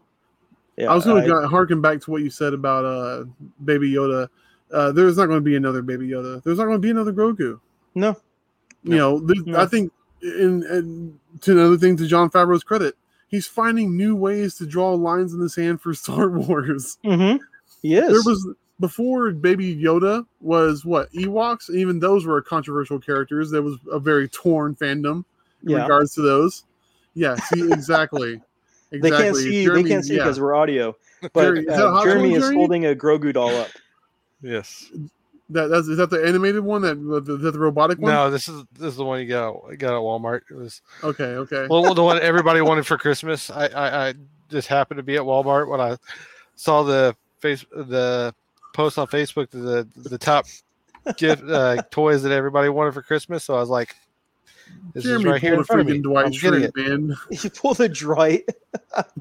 [0.77, 3.25] Yeah, I was I- to harken back to what you said about uh
[3.63, 4.27] Baby Yoda.
[4.72, 6.43] Uh, there's not going to be another Baby Yoda.
[6.43, 7.59] There's not going to be another Grogu.
[7.93, 8.16] no.
[8.84, 9.59] You know, No.
[9.59, 9.91] I think
[10.22, 12.95] in, in to another thing to Jon Favreau's credit,
[13.28, 16.97] he's finding new ways to draw lines in the sand for Star Wars.
[17.03, 17.43] Mm-hmm.
[17.82, 18.07] He is.
[18.07, 18.47] There was
[18.80, 21.70] before Baby Yoda was what Ewoks.
[21.72, 23.49] Even those were controversial characters.
[23.49, 25.26] There was a very torn fandom
[25.63, 25.82] in yeah.
[25.82, 26.63] regards to those.
[27.16, 28.41] Yeah, see exactly.
[28.91, 29.63] They can't see.
[29.63, 30.24] Jeremy- they can't see yeah.
[30.24, 30.95] because we're audio.
[31.34, 33.70] But Jeremy, is uh, Jeremy is holding a Grogu doll up.
[34.45, 34.91] Yes.
[35.49, 38.11] That, that's is that the animated one that the, the, the robotic one?
[38.11, 40.41] No, this is this is the one you got got at Walmart.
[40.49, 41.67] It was Okay, okay.
[41.69, 43.49] well the one everybody wanted for Christmas.
[43.51, 44.13] I, I I
[44.49, 45.97] just happened to be at Walmart when I
[46.55, 48.33] saw the face the
[48.73, 50.45] post on Facebook the the top
[51.17, 53.43] gift uh, toys that everybody wanted for Christmas.
[53.43, 53.95] So I was like,
[54.95, 55.99] "This Jeremy is right here in front of me.
[55.99, 57.15] freaking Dwight I'm getting Schrute, it." man.
[57.31, 58.49] He pulled a Dwight.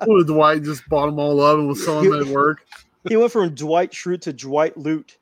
[0.01, 2.64] Pulled a Dwight, just bought them all up and was selling them at work.
[3.09, 5.19] He went from Dwight Schrute to Dwight Loot.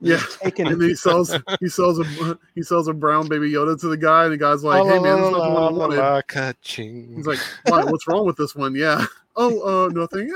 [0.00, 3.88] Yeah, Taking and he sells he sells a he sells a brown baby Yoda to
[3.88, 6.56] the guy, and the guy's like, "Hey man, this is not the one I wanted."
[6.64, 7.82] He's like, "Why?
[7.82, 9.04] What's wrong with this one?" Yeah.
[9.40, 10.34] Oh, uh, nothing.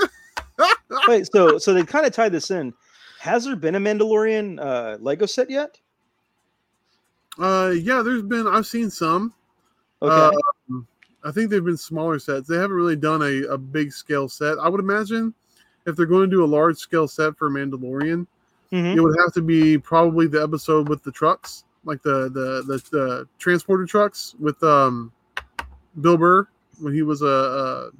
[1.09, 2.73] Wait, so so they kind of tied this in.
[3.19, 5.81] Has there been a Mandalorian uh, Lego set yet?
[7.37, 9.35] Uh, yeah, there's been I've seen some.
[10.01, 10.37] Okay.
[10.71, 10.87] Um,
[11.25, 12.47] I think they've been smaller sets.
[12.47, 14.57] They haven't really done a, a big scale set.
[14.61, 15.35] I would imagine
[15.87, 18.27] if they're going to do a large scale set for Mandalorian,
[18.73, 18.97] Mhm.
[18.97, 22.83] it would have to be probably the episode with the trucks, like the the the,
[22.91, 25.13] the transporter trucks with um
[26.01, 26.47] Bill Burr
[26.81, 27.91] when he was a uh, uh,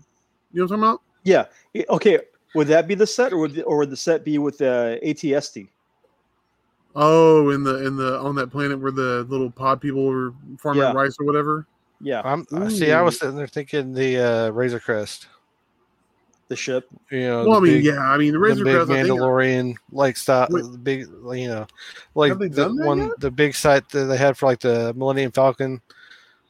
[0.53, 1.01] you know what I'm talking about?
[1.25, 1.85] Yeah.
[1.91, 2.19] Okay.
[2.55, 4.99] Would that be the set, or would the, or would the set be with the
[5.03, 5.69] AT-ST?
[6.95, 10.83] Oh, in the in the on that planet where the little pod people were farming
[10.83, 10.93] Yeah.
[10.93, 11.67] rice or whatever.
[12.03, 12.93] Yeah, I'm I see.
[12.93, 15.29] I was sitting there thinking the uh, Razor Crest.
[16.53, 16.87] The ship.
[17.11, 18.91] You know, well, I mean, big- yeah, I mean the the Razor big Crest.
[18.91, 21.01] Mandalorian like style, the big,
[21.33, 21.67] you know,
[22.15, 23.21] like the one, yet?
[23.21, 25.81] the big site that they had for like the Millennium Falcon.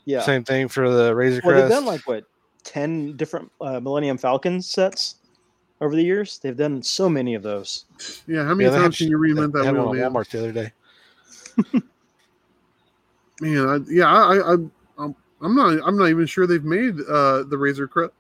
[0.05, 0.23] Yeah.
[0.23, 2.25] Same thing for the Razor Well, they've done like what
[2.65, 5.17] ten different uh, Millennium Falcon sets
[5.81, 6.39] over the years.
[6.39, 7.85] They've done so many of those.
[8.27, 10.07] yeah, how many Yeah, times had- can you reinvent they that had wheel, one man?
[10.07, 10.73] at Walmart the other day.
[13.41, 14.57] Man, I, yeah, I, I,
[14.99, 18.13] I'm, I'm not, I'm not even sure they've made uh the Razor Crest.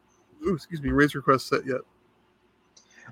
[0.47, 1.80] Ooh, excuse me, Razor Crest set yet.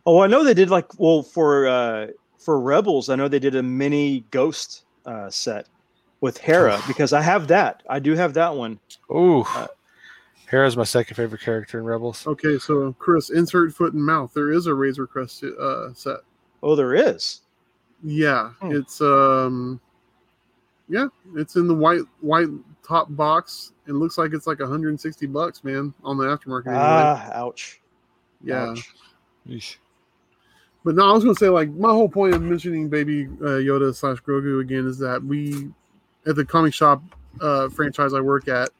[0.06, 2.06] Oh, I know they did like well for uh,
[2.38, 3.08] for Rebels.
[3.08, 5.66] I know they did a mini Ghost uh, set
[6.20, 7.82] with Hera because I have that.
[7.88, 8.78] I do have that one.
[9.10, 9.66] Ooh, Uh,
[10.46, 12.26] Hera's my second favorite character in Rebels.
[12.26, 14.32] Okay, so Chris, insert foot and mouth.
[14.34, 16.16] There is a Razor Crest uh, set.
[16.62, 17.40] Oh, there is.
[18.02, 18.72] Yeah, Hmm.
[18.74, 19.80] it's um,
[20.88, 21.06] yeah,
[21.36, 22.48] it's in the white white
[22.90, 23.72] top box.
[23.86, 26.66] It looks like it's like 160 bucks, man, on the aftermarket.
[26.66, 26.82] Anyway.
[26.82, 27.80] Ah, ouch.
[28.42, 28.74] yeah,
[29.48, 29.80] ouch.
[30.84, 33.94] But no, I was gonna say like my whole point of mentioning Baby uh, Yoda
[33.94, 35.70] slash Grogu again is that we
[36.26, 37.02] at the comic shop
[37.40, 38.70] uh, franchise I work at,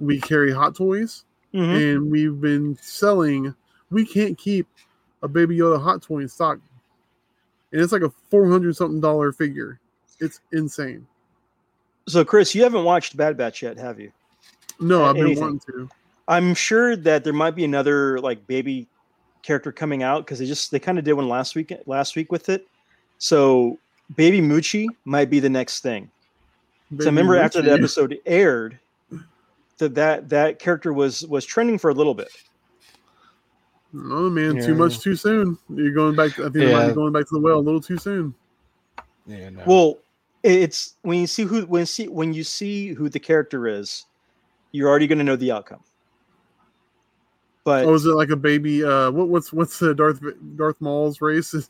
[0.00, 1.24] we carry Hot Toys.
[1.52, 1.94] Mhm.
[1.94, 3.52] and we've been selling.
[3.90, 4.68] We can't keep
[5.22, 6.60] a Baby Yoda hot toy in stock,
[7.72, 9.80] and it's like a four hundred something dollar figure.
[10.20, 11.06] It's insane.
[12.12, 14.10] So, Chris, you haven't watched Bad Batch yet, have you?
[14.80, 15.42] No, I've been Anything.
[15.42, 15.88] wanting to.
[16.28, 18.86] I'm sure that there might be another like baby
[19.42, 22.30] character coming out because they just they kind of did one last week last week
[22.32, 22.66] with it.
[23.18, 23.78] So
[24.16, 26.10] Baby Muchi might be the next thing.
[26.90, 28.78] so Baby remember after the episode aired,
[29.78, 32.30] that that that character was was trending for a little bit.
[33.94, 34.66] Oh man, Yeah.
[34.66, 35.58] too much too soon.
[35.68, 36.34] You're going back.
[36.36, 38.34] To, I think they might be going back to the well a little too soon.
[39.26, 39.62] Yeah, no.
[39.66, 39.98] Well,
[40.42, 44.06] it's when you see who when see when you see who the character is,
[44.72, 45.80] you're already going to know the outcome.
[47.64, 48.82] But Oh, is it like a baby?
[48.82, 50.20] Uh, what, what's what's the Darth
[50.56, 51.54] Darth Maul's race?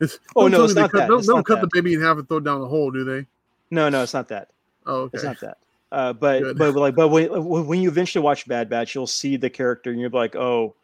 [0.00, 1.08] It's, it's, Oh, no, it's not cut, that.
[1.08, 1.70] Don't, don't not cut that.
[1.70, 3.24] the baby in half and throw it down the hole, do they?
[3.70, 4.48] no, no, it's not that.
[4.84, 5.10] Oh, okay.
[5.14, 5.58] It's not that.
[5.92, 6.58] Uh, but Good.
[6.58, 10.00] but like but when when you eventually watch Bad Batch, you'll see the character and
[10.00, 10.74] you'll be like, oh,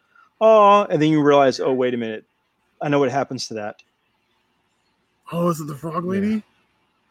[0.41, 2.27] oh, and then you realize, oh, wait a minute,
[2.81, 3.83] I know what happens to that.
[5.33, 6.45] Oh, is it the frog lady?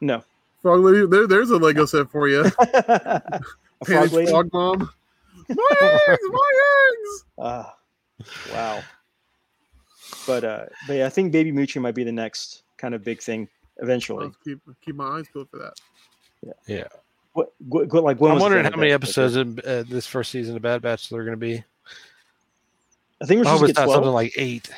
[0.02, 0.24] No,
[0.62, 1.06] Frog lady.
[1.08, 2.42] There, there's a Lego set for you.
[2.60, 3.42] a
[3.86, 4.30] frog lady.
[4.32, 4.90] frog mom.
[5.50, 5.56] My
[6.10, 6.52] eggs, my
[6.92, 7.26] eggs.
[7.40, 7.76] Ah,
[8.52, 8.82] wow.
[10.26, 13.22] But uh, but yeah, I think Baby Muchi might be the next kind of big
[13.22, 14.26] thing eventually.
[14.26, 15.74] Let's keep keep my eyes peeled for that.
[16.68, 16.88] yeah.
[17.34, 20.56] What, what, what- like when I'm wondering how many episodes in uh, this first season
[20.56, 21.64] of Bad Batch there are going to be.
[23.22, 23.94] I think we're I supposed to get twelve.
[23.94, 24.70] something like eight.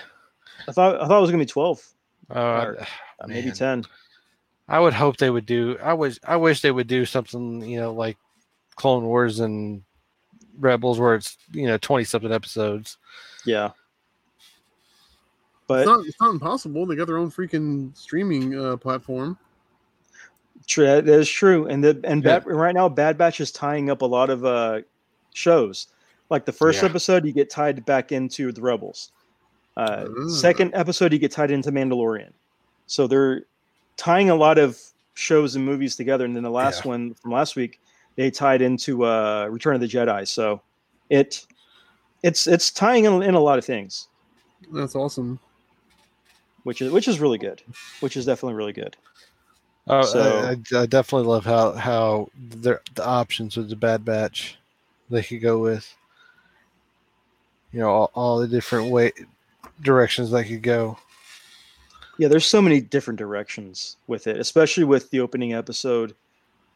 [0.67, 1.81] I thought I thought it was gonna be twelve,
[2.29, 2.85] Uh, Or- uh,
[3.27, 3.85] maybe ten.
[4.69, 5.77] I would hope they would do.
[5.81, 6.19] I wish.
[6.23, 7.61] I wish they would do something.
[7.61, 8.17] You know, like
[8.75, 9.81] Clone Wars and
[10.59, 12.97] Rebels, where it's you know twenty something episodes.
[13.45, 13.67] Yeah.
[13.67, 13.75] It's
[15.67, 16.85] But not, it's not impossible.
[16.85, 19.37] They got their own freaking streaming uh, platform.
[20.67, 21.67] True, that that is true.
[21.67, 22.39] And the and Yeah.
[22.39, 24.81] Bad, right now, Bad Batch is tying up a lot of uh,
[25.33, 25.87] shows.
[26.29, 26.89] Like the first Yeah.
[26.89, 29.11] episode, you get tied back into the Rebels.
[29.77, 30.27] Uh, Ah.
[30.29, 32.31] Second episode, you get tied into Mandalorian.
[32.85, 33.45] So they're
[33.99, 34.79] tying a lot of
[35.13, 36.23] shows and movies together.
[36.25, 36.89] And then the last Yeah.
[36.91, 37.79] one from last week,
[38.15, 40.25] they tied into uh, Return of the Jedi.
[40.27, 40.61] So
[41.09, 41.45] it
[42.23, 44.07] it's it's tying in, in a lot of things,
[44.71, 45.39] That's awesome.
[46.63, 47.61] which is which is really good.
[47.99, 48.95] Which is definitely really good.
[49.87, 50.21] Oh, So-
[50.73, 54.57] I, I, I definitely love how how the the options with the Bad Batch
[55.09, 55.93] they could go with.
[57.71, 59.11] You know, all, all the different way
[59.81, 60.97] directions they could go.
[62.19, 66.13] Yeah, there's so many different directions with it, especially with the opening episode,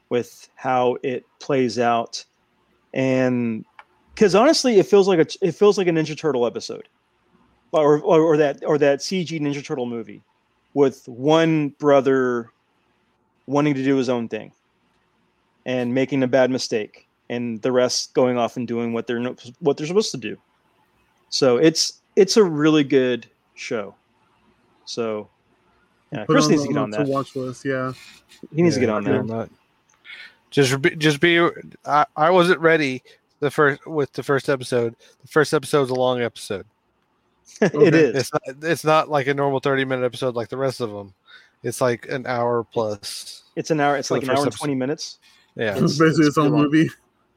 [0.08, 2.24] with how it plays out,
[2.94, 3.66] and
[4.16, 6.88] because honestly, it feels like a it feels like a Ninja Turtle episode,
[7.74, 10.24] or or, or that or that CG Ninja Turtle movie,
[10.76, 12.50] with one brother
[13.46, 14.54] wanting to do his own thing,
[15.66, 19.22] and making a bad mistake, and the rest going off and doing what they're
[19.60, 20.38] what they're supposed to do.
[21.28, 23.94] So it's it's a really good show.
[24.86, 25.30] So,
[26.12, 27.08] yeah, Chris needs to get on the that.
[27.08, 27.66] watch list.
[27.66, 27.94] Yeah.
[28.56, 29.26] He needs to get on yeah, that.
[29.26, 29.50] Not-
[30.52, 31.40] Just be, just be.
[31.86, 33.02] I, I wasn't ready
[33.40, 34.96] the first with the first episode.
[35.22, 36.66] The first episode's a long episode.
[37.62, 37.88] it Okay.
[37.98, 38.16] is.
[38.16, 38.42] It's not.
[38.64, 41.14] It's not like a normal thirty minute episode like the rest of them.
[41.64, 43.44] It's like an hour plus.
[43.56, 43.96] It's an hour.
[43.98, 45.20] It's like an hour first and twenty minutes.
[45.56, 46.90] Yeah, It's It's- basically it's its own movie.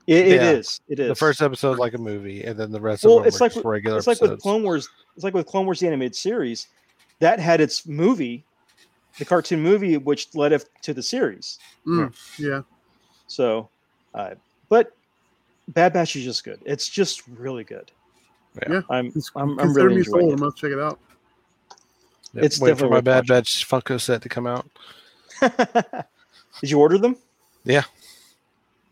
[0.06, 0.50] It, it Yeah.
[0.52, 0.80] is.
[0.88, 1.08] It is.
[1.08, 3.44] the first episode's like a movie, and then the rest Well, of them it's are
[3.44, 4.42] like just regular it's like with episodes.
[4.42, 4.88] Clone Wars.
[5.16, 6.68] It's like with Clone Wars the animated series,
[7.20, 8.44] that had its movie,
[9.18, 11.58] the cartoon movie, which led up to the series.
[11.86, 12.62] Mm, yeah.
[13.26, 13.68] So,
[14.14, 14.34] uh,
[14.68, 14.92] but
[15.68, 16.60] Bad Batch is just good.
[16.64, 17.90] It's just really good.
[18.68, 18.82] Yeah.
[18.88, 20.32] I'm I'm, I'm really me enjoying sold.
[20.32, 20.42] it.
[20.42, 20.98] I must check it out.
[22.32, 23.26] Yep, it's wait for my Bad.
[23.26, 24.66] Batch Funko set to come out.
[25.40, 27.16] Did you order them?
[27.64, 27.82] Yeah.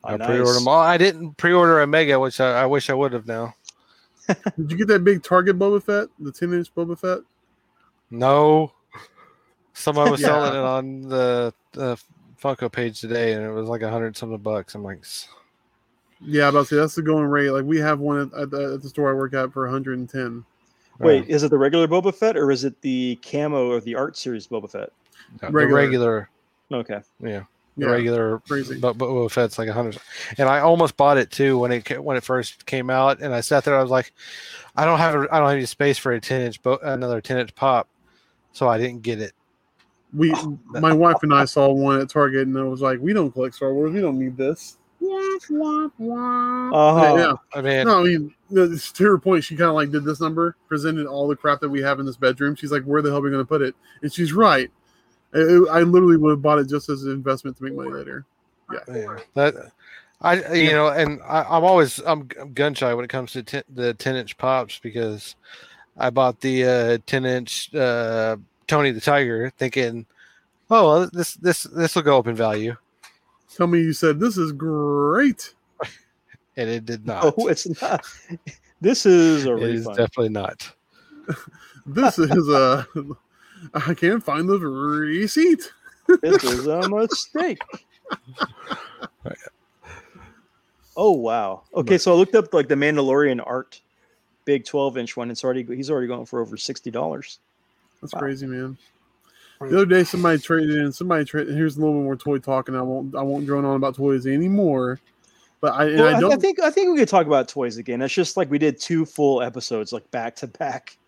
[0.03, 0.29] Oh, I nice.
[0.29, 0.81] pre-ordered them all.
[0.81, 3.55] I didn't pre-order a Mega, which I, I wish I would have now.
[4.27, 6.09] Did you get that big Target Boba Fett?
[6.19, 7.21] The 10 inch Boba Fett?
[8.19, 8.73] No.
[9.73, 10.27] Someone was Yeah.
[10.29, 12.01] selling it on the, the
[12.43, 14.75] Funko page today, and it was like a hundred something bucks.
[14.75, 15.05] I'm like,
[16.21, 17.51] Yeah, about to say that's the going rate.
[17.51, 20.45] Like we have one at, at, the, at the store I work at for 110.
[21.01, 24.17] Wait, is it the regular Boba Fett or is it the camo or the art
[24.17, 24.91] series Boba Fett?
[25.43, 25.75] no, regular.
[25.75, 26.31] regular,
[26.73, 27.01] Okay.
[27.21, 27.43] yeah,
[27.77, 28.79] the Yeah, regular crazy.
[28.79, 29.99] But Boba Fett's like a hundred,
[30.39, 33.41] and I almost bought it too when it when it first came out, and I
[33.41, 33.77] sat there.
[33.77, 34.13] I was like,
[34.77, 37.21] I don't have a, I don't have any space for a ten inch bo- another
[37.21, 37.89] ten inch pop,
[38.55, 39.33] so I didn't get it.
[40.15, 43.13] We, Oh, my wife and I saw one at Target, and I was like, "We
[43.13, 43.93] don't collect Star Wars.
[43.93, 44.79] We don't need this."
[46.73, 47.17] Uh-huh.
[47.19, 50.21] yeah, I mean, no, I mean, to her point, she kind of like did this
[50.21, 52.55] number, presented all the crap that we have in this bedroom.
[52.55, 54.71] She's like, "Where the hell are we going to put it?" And she's right.
[55.35, 58.25] I, I literally would have bought it just as an investment to make money later.
[58.73, 59.73] yeah, that
[60.21, 63.43] I you know, and I, I'm always I'm, I'm gun shy when it comes to
[63.43, 65.35] ten, the ten inch pops because
[65.97, 70.07] I bought the uh, ten inch uh, Tony the Tiger, thinking,
[70.71, 72.77] oh, well, this this this will go up in value,
[73.57, 75.55] Tell me, you said this is great.
[76.57, 77.35] and it did not.
[77.39, 78.05] Oh, it's not.
[78.81, 79.97] This is a it is refund.
[79.97, 80.73] definitely not.
[81.87, 82.87] This is a.
[83.75, 85.71] I can't find the receipt.
[86.23, 87.61] this is a mistake.
[90.97, 91.65] Oh wow.
[91.75, 93.81] Okay, so I looked up like the Mandalorian art,
[94.45, 95.31] big twelve inch one.
[95.31, 97.39] It's already he's already going for over sixty dollars.
[98.01, 98.21] That's Wow.
[98.21, 98.77] crazy, man.
[99.61, 100.93] The other day, somebody traded in.
[100.93, 101.55] Somebody traded.
[101.57, 103.15] Here's a little bit more toy talk, and I won't.
[103.15, 105.01] I won't drone on about toys anymore.
[105.61, 106.41] But I, and Well, I I, I don't.
[106.41, 108.03] think I think we could talk about toys again.
[108.03, 110.99] It's just like we did two full episodes, like back to back.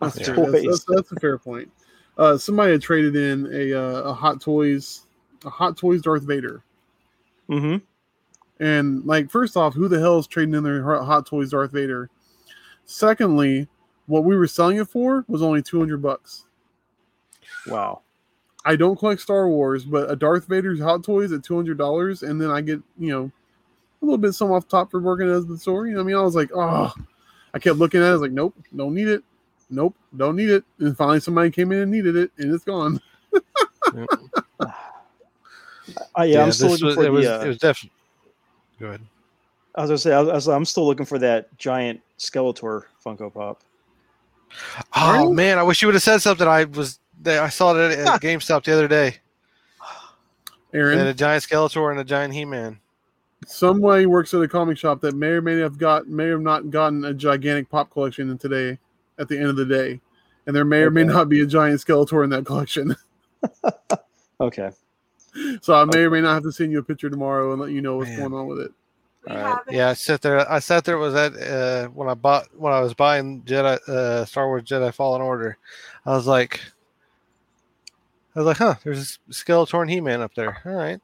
[0.00, 1.70] That's, of That's, that's, that's a fair point.
[2.18, 5.06] Uh, somebody had traded in a uh, a Hot Toys,
[5.44, 6.62] a Hot Toys Darth Vader,
[7.48, 7.78] Mm-hmm.
[8.62, 11.72] and like first off, who the hell is trading in their Hot Hot Toys Darth
[11.72, 12.10] Vader?
[12.86, 13.68] Secondly,
[14.06, 16.46] what we were selling it for was only two hundred bucks.
[17.66, 18.02] Wow.
[18.64, 22.22] I don't collect Star Wars, but a Darth Vader's Hot Toys at two hundred dollars,
[22.22, 23.30] and then I get you know
[24.00, 25.86] a little bit some off top for working as the store.
[25.86, 26.94] You know, what I mean, I was like, oh,
[27.52, 29.22] I kept looking at it, I was like, nope, don't need it,
[29.68, 33.00] nope, don't need it, and finally somebody came in and needed it, and it's gone.
[36.18, 37.26] Uh, yeah, I'm still looking was, for it was.
[37.26, 37.94] Uh, it was definitely
[38.80, 39.00] go ahead.
[39.74, 43.62] I was gonna say I was, I'm still looking for that giant Skeletor Funko Pop.
[44.94, 45.34] Oh you?
[45.34, 46.46] man, I wish you would have said something.
[46.46, 47.42] I was there.
[47.42, 49.16] I saw it at, at GameStop the other day.
[50.72, 52.78] Aaron, And a giant Skeletor and a giant He-Man.
[53.46, 56.40] some way works at a comic shop that may or may have got may have
[56.40, 58.78] not gotten a gigantic pop collection in today
[59.18, 60.00] at the end of the day,
[60.46, 61.12] and there may or may Okay.
[61.12, 62.94] not be a giant Skeletor in that collection.
[64.40, 64.70] Okay.
[65.62, 67.70] so I may or may not have to send you a picture tomorrow and let
[67.70, 68.30] you know what's Man.
[68.30, 68.72] going on with it.
[69.26, 69.46] We All right.
[69.46, 69.74] have it.
[69.74, 70.50] Yeah, I sat there.
[70.50, 70.98] I sat there.
[70.98, 74.92] Was that uh, when I bought when I was buying Jedi uh, Star Wars Jedi
[74.92, 75.56] Fallen Order?
[76.04, 76.60] I was like,
[78.36, 78.74] I was like, huh?
[78.84, 80.60] There's a Skeletor and He-Man up there.
[80.66, 81.00] All right.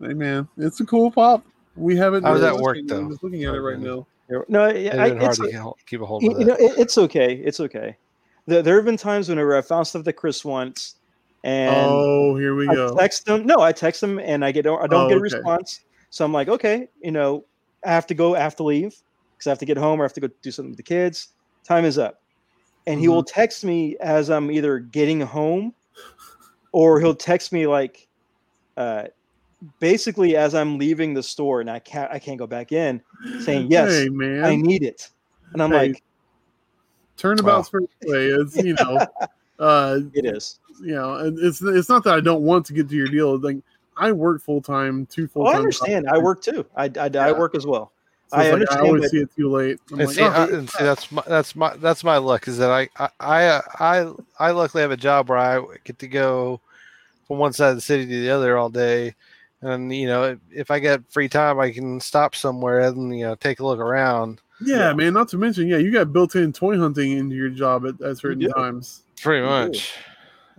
[0.00, 1.44] Hey man, it's a cool pop.
[1.74, 2.22] We haven't.
[2.22, 2.98] How was that I'm work, though?
[3.00, 4.06] I'm just looking at it right now.
[4.48, 6.60] No, I, It's I, hard it's, to keep a hold you of you that.
[6.60, 7.34] know, it, it's okay.
[7.34, 7.96] It's okay.
[8.46, 10.96] There, there have been times whenever I found stuff that Chris wants,
[11.42, 12.94] and oh, here we I go.
[12.96, 13.44] text them.
[13.46, 15.22] No, I text them, and I get I don't Oh, get a okay.
[15.22, 15.80] response.
[16.10, 17.44] So I'm like, okay, you know,
[17.84, 18.34] I have to go.
[18.34, 18.94] I have to leave
[19.36, 20.82] because I have to get home or I have to go do something with the
[20.82, 21.28] kids.
[21.66, 22.18] Time is up,
[22.86, 23.14] and he Mm-hmm.
[23.14, 25.74] will text me as I'm either getting home,
[26.72, 28.08] or he'll text me like,
[28.76, 29.04] uh,
[29.80, 33.02] basically as I'm leaving the store and I can't I can't go back in,
[33.40, 35.08] saying yes, Hey man, I need it,
[35.52, 35.88] and I'm Hey.
[35.88, 36.02] like,
[37.16, 38.26] turnabout's first way.
[38.28, 39.00] It's you know,
[39.58, 40.58] uh, it is.
[40.80, 43.38] you know, and it's it's not that I don't want to get to your deal.
[43.38, 43.58] Like
[43.98, 45.54] I work full time, two full Oh, time.
[45.54, 46.08] I understand.
[46.08, 46.64] I work too.
[46.76, 47.92] I, I, I work as well.
[48.28, 49.78] So I like, understand, I always but- see it too late.
[49.90, 52.46] I'm And like, see, oh, I, and see, that's my that's my that's my luck
[52.46, 56.08] is that I I I I, I luckily have a job where I get to
[56.08, 56.60] go
[57.26, 59.14] from one side of the city to the other all day,
[59.62, 63.24] and you know if, if I get free time, I can stop somewhere and you
[63.24, 64.40] know take a look around.
[64.60, 65.14] yeah, man.
[65.14, 68.40] Not to mention, yeah, you got built-in toy hunting into your job at, at certain
[68.40, 68.48] do.
[68.48, 69.02] times.
[69.22, 69.48] Pretty Ooh.
[69.48, 69.94] much.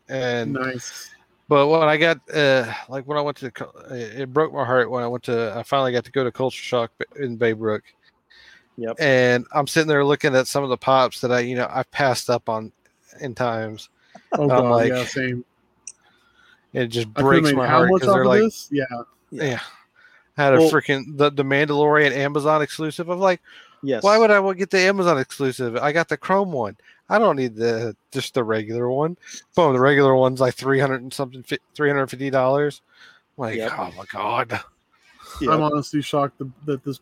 [0.07, 1.11] And Nice.
[1.49, 3.57] But when I got uh like when I went to it
[3.91, 6.61] it broke my heart when I went to I finally got to go to Culture
[6.63, 7.81] Shock in Baybrook.
[8.77, 8.95] Yep.
[9.01, 11.83] and I'm sitting there looking at some of the pops that I, you know, I
[11.83, 12.71] passed up on
[13.19, 13.89] in times.
[14.31, 15.43] Oh I'm god, like, yeah, same.
[16.71, 18.69] It just breaks my heart because they're like, this?
[18.71, 18.85] Yeah,
[19.31, 19.59] yeah,
[20.37, 23.09] I had a Well- freaking the the Mandalorian Amazon exclusive.
[23.09, 23.41] I'm like,
[23.81, 24.03] Yes.
[24.03, 25.77] why would I want to get the Amazon exclusive?
[25.77, 26.75] I got the Chrome one.
[27.09, 29.17] I don't need the just the regular one.
[29.55, 32.81] Boom, the regular one's like three hundred and something, three hundred fifty dollars.
[33.37, 33.71] Like, Yep.
[33.77, 34.59] oh my god.
[35.41, 35.51] Yeah.
[35.51, 36.99] I'm honestly shocked that, that this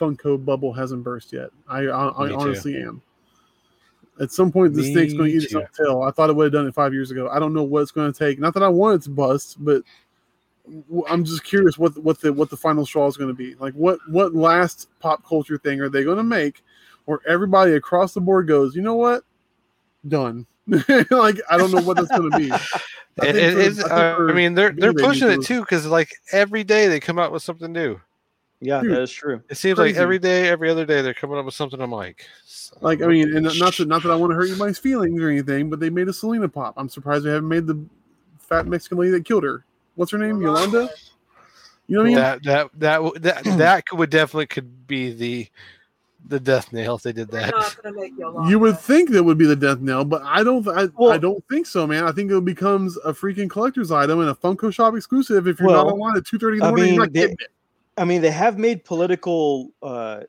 [0.00, 1.50] Funko bubble hasn't burst yet.
[1.68, 2.38] I I, I Me too.
[2.40, 3.02] honestly am.
[4.20, 5.60] At some point, the snake's going to eat its too.
[5.60, 6.02] own tail.
[6.02, 7.28] I thought it would have done it five years ago.
[7.28, 8.40] I don't know what it's going to take.
[8.40, 9.84] Not that I want it to bust, but w-
[11.08, 13.54] I'm just curious what what the what the final straw is going to be.
[13.56, 16.62] Like what what last pop culture thing are they going to make,
[17.06, 19.24] where everybody across the board goes, you know what,
[20.06, 20.46] done.
[21.10, 22.52] like I don't know what that's going to be.
[23.20, 23.90] I It, think it.
[23.90, 27.18] I uh, I mean, they're they're pushing it too because like every day they come
[27.18, 27.98] out with something new.
[28.60, 28.92] yeah, Dude.
[28.92, 29.42] that is true.
[29.48, 31.80] It seems like every day, every other day, they're coming up with something.
[31.80, 34.48] I'm like, son Like I mean, and not that not that I want to hurt
[34.48, 36.74] anybody's feelings or anything, but they made a Selena pop.
[36.76, 37.82] I'm surprised they haven't made the
[38.38, 39.64] fat Mexican lady that killed her.
[39.98, 40.40] What's her name?
[40.40, 40.88] Yolanda.
[41.88, 42.14] You know what I mean?
[42.16, 45.48] that that that that that could- would definitely could be the
[46.26, 47.50] the death nail if they did They're that.
[47.54, 48.48] not gonna make Yolanda.
[48.50, 50.66] You would think that would be the death nail, but I don't.
[50.68, 52.04] I, Well- I don't think so, man.
[52.04, 55.48] I think it becomes a freaking collector's item and a Funko Shop exclusive.
[55.48, 57.12] If you're not Well, online at two thirty in the I morning, you're mean, not
[57.12, 57.50] they- it.
[57.96, 60.20] I mean, they have made political uh,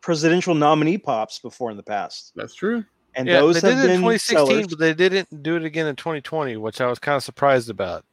[0.00, 2.84] presidential nominee pops before in the past, That's true.
[3.16, 4.66] and yeah, those they have did it in 2016, sellers.
[4.68, 8.04] but they didn't do it again in 2020, which I was kind of surprised about.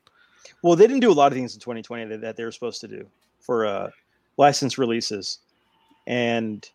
[0.62, 2.82] Well, they didn't do a lot of things in 2020 that, that they were supposed
[2.82, 3.08] to do
[3.40, 3.90] for uh,
[4.38, 5.40] license releases,
[6.08, 6.68] and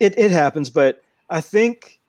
[0.00, 0.70] it it happens.
[0.70, 2.00] But I think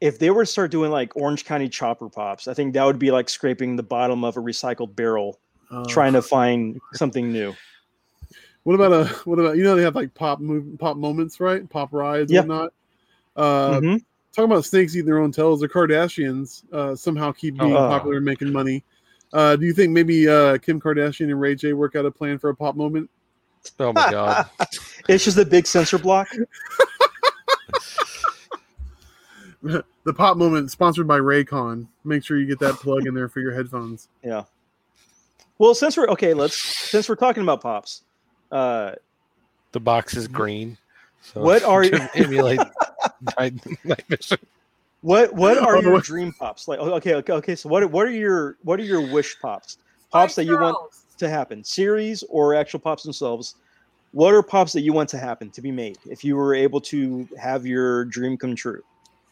[0.00, 2.98] if they were to start doing like Orange County chopper pops, I think that would
[2.98, 7.54] be like scraping the bottom of a recycled barrel, Uh, trying to find something new.
[8.62, 9.04] What about a?
[9.24, 11.68] What about you know they have like pop move, pop moments, right?
[11.68, 12.40] Pop rides, Yeah.
[12.40, 12.72] and whatnot.
[13.34, 14.04] Uh, Mhm.
[14.32, 17.88] talking about snakes eating their own tails, the Kardashians uh, somehow keep being Oh.
[17.88, 18.82] popular and making money.
[19.32, 22.38] Uh, do you think maybe uh, Kim Kardashian and Ray J work out a plan
[22.38, 23.10] for a pop moment?
[23.80, 24.48] Oh my god!
[25.08, 26.28] it's just a big sensor block.
[29.62, 31.86] the pop moment sponsored by Raycon.
[32.04, 34.08] Make sure you get that plug in there for your headphones.
[34.22, 34.44] Yeah.
[35.58, 38.02] Well, since we're okay, let's since we're talking about pops,
[38.52, 38.92] uh,
[39.72, 40.78] The box is green.
[41.22, 42.60] So What are you- to emulate
[43.38, 43.54] night,
[43.84, 44.38] night vision?
[45.06, 46.66] What what are Oh, your dream pops?
[46.66, 47.54] Like, okay, okay, okay.
[47.54, 49.78] So what what are your what are your wish pops?
[50.10, 50.76] Pops that you want
[51.18, 53.54] to happen, series or actual pops themselves?
[54.10, 56.80] What are pops that you want to happen to be made if you were able
[56.82, 58.82] to have your dream come true?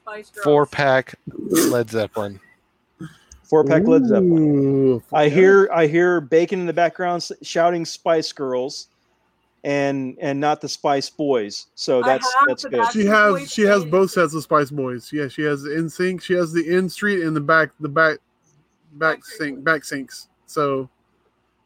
[0.02, 0.44] Spice Girls.
[0.44, 2.38] Four pack Led Zeppelin.
[3.42, 4.38] Four pack Led Zeppelin.
[4.38, 8.88] Ooh, I hear I hear Bacon in the background shouting Spice Girls,
[9.64, 11.66] and and not the Spice Boys.
[11.74, 12.92] So that's have that's good.
[12.92, 15.10] She has she has both sets of Spice Boys.
[15.12, 16.22] Yeah, she has the in sync.
[16.22, 18.18] She has the in street and the back the back
[18.92, 20.28] back Backstreet sync back sinks.
[20.46, 20.88] So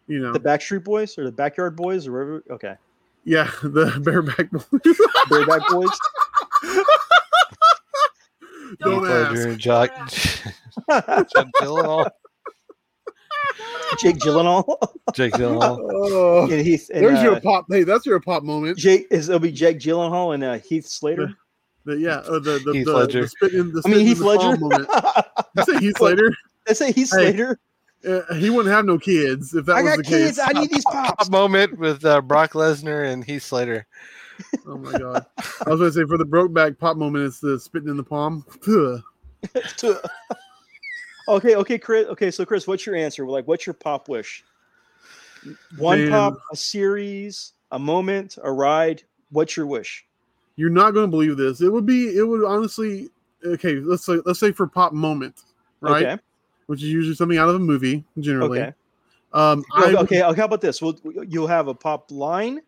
[0.07, 2.45] you know, The Backstreet Boys or the Backyard Boys or whatever.
[2.51, 2.77] Okay,
[3.25, 4.65] yeah, the bareback boys.
[5.29, 5.91] Bareback Boys.
[8.81, 9.31] Don't Don't ask.
[9.33, 12.11] Pleasure, Jack, Jack Gyllenhaal.
[14.01, 14.65] Jake Gyllenhaal.
[15.15, 15.79] Jake Gyllenhaal.
[15.81, 16.91] Oh, and Heath.
[16.93, 17.67] And, there's uh, your pop.
[17.71, 18.79] Hey, that's your pop moment.
[18.79, 21.35] Jake is it'll be Jake Gyllenhaal and uh, Heath Slater.
[21.85, 23.23] The, yeah, uh, the the, Heath the, Ledger.
[23.23, 24.57] the spit in the I mean Heath Ledger.
[24.59, 24.89] moment.
[25.57, 26.33] You say Heath Slater?
[26.69, 27.59] I say Heath Hey, Slater.
[28.07, 30.39] Uh, he wouldn't have no kids if that I was the kids.
[30.39, 30.47] case.
[30.47, 31.25] I need these pops.
[31.25, 33.87] Pop moment with uh, Brock Lesnar and Heath Slater.
[34.67, 35.27] Oh my god!
[35.67, 38.05] I was going to say for the Brokeback pop moment, it's the spitting in the
[38.05, 38.45] palm.
[41.29, 42.07] Okay, okay, Chris.
[42.09, 43.27] Okay, so Chris, what's your answer?
[43.27, 44.45] Like, what's your pop wish?
[45.77, 46.11] One Man.
[46.11, 49.03] pop, a series, a moment, a ride.
[49.31, 50.07] What's your wish?
[50.57, 51.61] You're not going to believe this.
[51.61, 52.17] It would be.
[52.17, 53.11] It would honestly.
[53.45, 55.43] Okay, let's say let's say for pop moment,
[55.81, 56.05] right?
[56.07, 56.23] Okay.
[56.67, 58.61] Which is usually something out of a movie, generally.
[58.61, 58.73] Okay.
[59.33, 60.23] Um, Okay, would- okay.
[60.23, 60.83] okay, How about this?
[60.83, 60.99] We'll,
[61.29, 62.61] you'll have a pop line,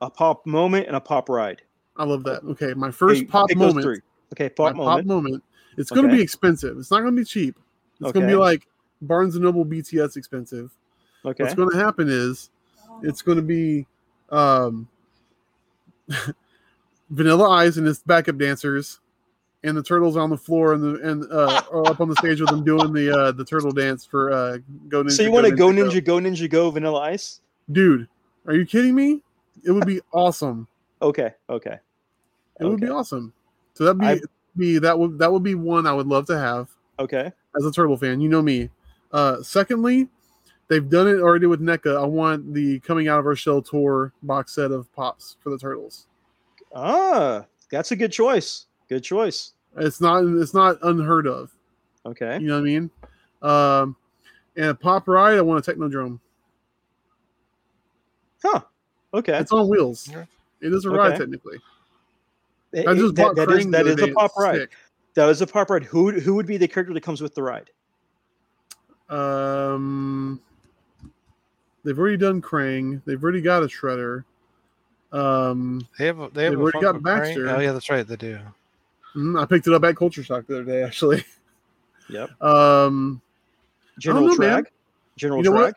[0.00, 1.62] a pop moment, and a pop ride.
[1.96, 2.42] I love that.
[2.44, 3.84] Okay, my first Okay, pop moment.
[3.84, 4.00] three.
[4.32, 4.98] Okay, pop moment.
[5.00, 5.42] pop moment.
[5.76, 6.18] It's going to Okay.
[6.18, 6.78] be expensive.
[6.78, 7.58] It's not going to be cheap.
[8.00, 8.66] It's going to be like
[9.02, 10.70] Barnes and Noble BTS expensive.
[11.24, 11.42] Okay.
[11.42, 12.50] What's going to happen is
[13.02, 13.86] it's going to be
[14.30, 14.88] um
[17.10, 19.00] Vanilla Ice and his backup dancers,
[19.62, 22.40] and the turtles on the floor and the and uh, or up on the stage
[22.40, 24.58] with them doing the uh, the turtle dance for uh,
[24.88, 25.12] Go Ninja.
[25.12, 27.40] So you want to go ninja, go ninja, go Vanilla Ice?
[27.72, 28.08] dude?
[28.46, 29.22] Are you kidding me?
[29.64, 30.68] It would be awesome.
[31.00, 31.78] Okay, okay.
[32.60, 33.32] It would be awesome.
[33.72, 34.20] So that'd be, I-
[34.56, 36.68] be that would that would be one I would love to have
[36.98, 37.32] Okay.
[37.56, 38.20] as a turtle fan.
[38.20, 38.70] You know me.
[39.12, 40.08] Uh, secondly,
[40.68, 42.00] they've done it already with NECA.
[42.00, 45.58] I want the coming out of our shell tour box set of pops for the
[45.58, 46.06] turtles.
[46.74, 48.66] Ah, that's a good choice.
[48.88, 49.52] Good choice.
[49.76, 51.52] It's not it's not unheard of.
[52.06, 52.38] Okay.
[52.40, 52.90] You know what I mean?
[53.42, 53.96] Um,
[54.56, 55.36] and a pop ride.
[55.38, 56.20] I want a technodrome.
[58.42, 58.60] Huh.
[59.12, 59.38] Okay.
[59.38, 60.08] It's on wheels.
[60.60, 61.18] It is a ride Okay.
[61.18, 61.58] technically.
[62.72, 64.56] It- I just that- bought that is Krang that the is a pop ride.
[64.60, 64.72] sick.
[65.14, 65.84] That is a pop ride.
[65.84, 67.70] Who who would be the character that comes with the ride?
[69.08, 70.40] Um,
[71.84, 73.02] they've already done Krang.
[73.04, 74.24] They've already got a Shredder.
[75.12, 77.02] Um, They have a- they have already got Funko Krang?
[77.02, 77.48] Baxter.
[77.50, 78.06] Oh yeah, that's right.
[78.06, 78.38] They do.
[79.14, 81.24] mm, I picked it up at Culture Shock the other day, actually.
[82.08, 82.30] Yep.
[82.42, 83.22] Um,
[83.98, 84.64] General know, man.
[85.16, 85.60] General You know Traag.
[85.66, 85.74] what?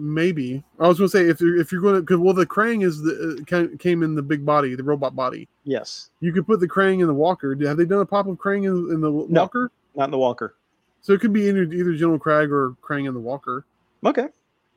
[0.00, 2.46] Maybe I was going to say if you're if you're going to because well the
[2.46, 5.48] Krang is the uh, came in the big body, the robot body.
[5.64, 6.10] Yes.
[6.20, 7.56] You could put the Krang in the Walker.
[7.66, 9.42] Have they done a pop of Krang in, in the No.
[9.42, 9.70] Walker?
[9.94, 10.54] Not in the Walker.
[11.02, 13.64] So it could be either, either General Crag or Krang in the Walker.
[14.04, 14.28] Okay.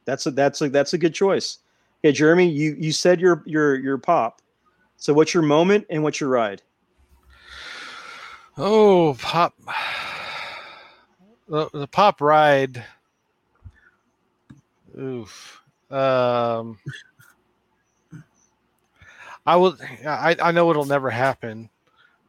[0.05, 1.59] That's a that's a that's a good choice.
[2.03, 4.41] Okay, Jeremy, you you said your your your pop.
[4.97, 6.61] So what's your moment and what's your ride?
[8.57, 9.53] Oh, pop.
[11.47, 12.83] The, the pop ride.
[14.99, 15.61] Oof.
[15.89, 16.79] Um.
[19.45, 19.77] I will.
[20.07, 21.69] I I know it'll never happen,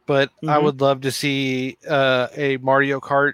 [0.05, 0.63] but I Mhm.
[0.63, 3.33] would love to see uh, a Mario Kart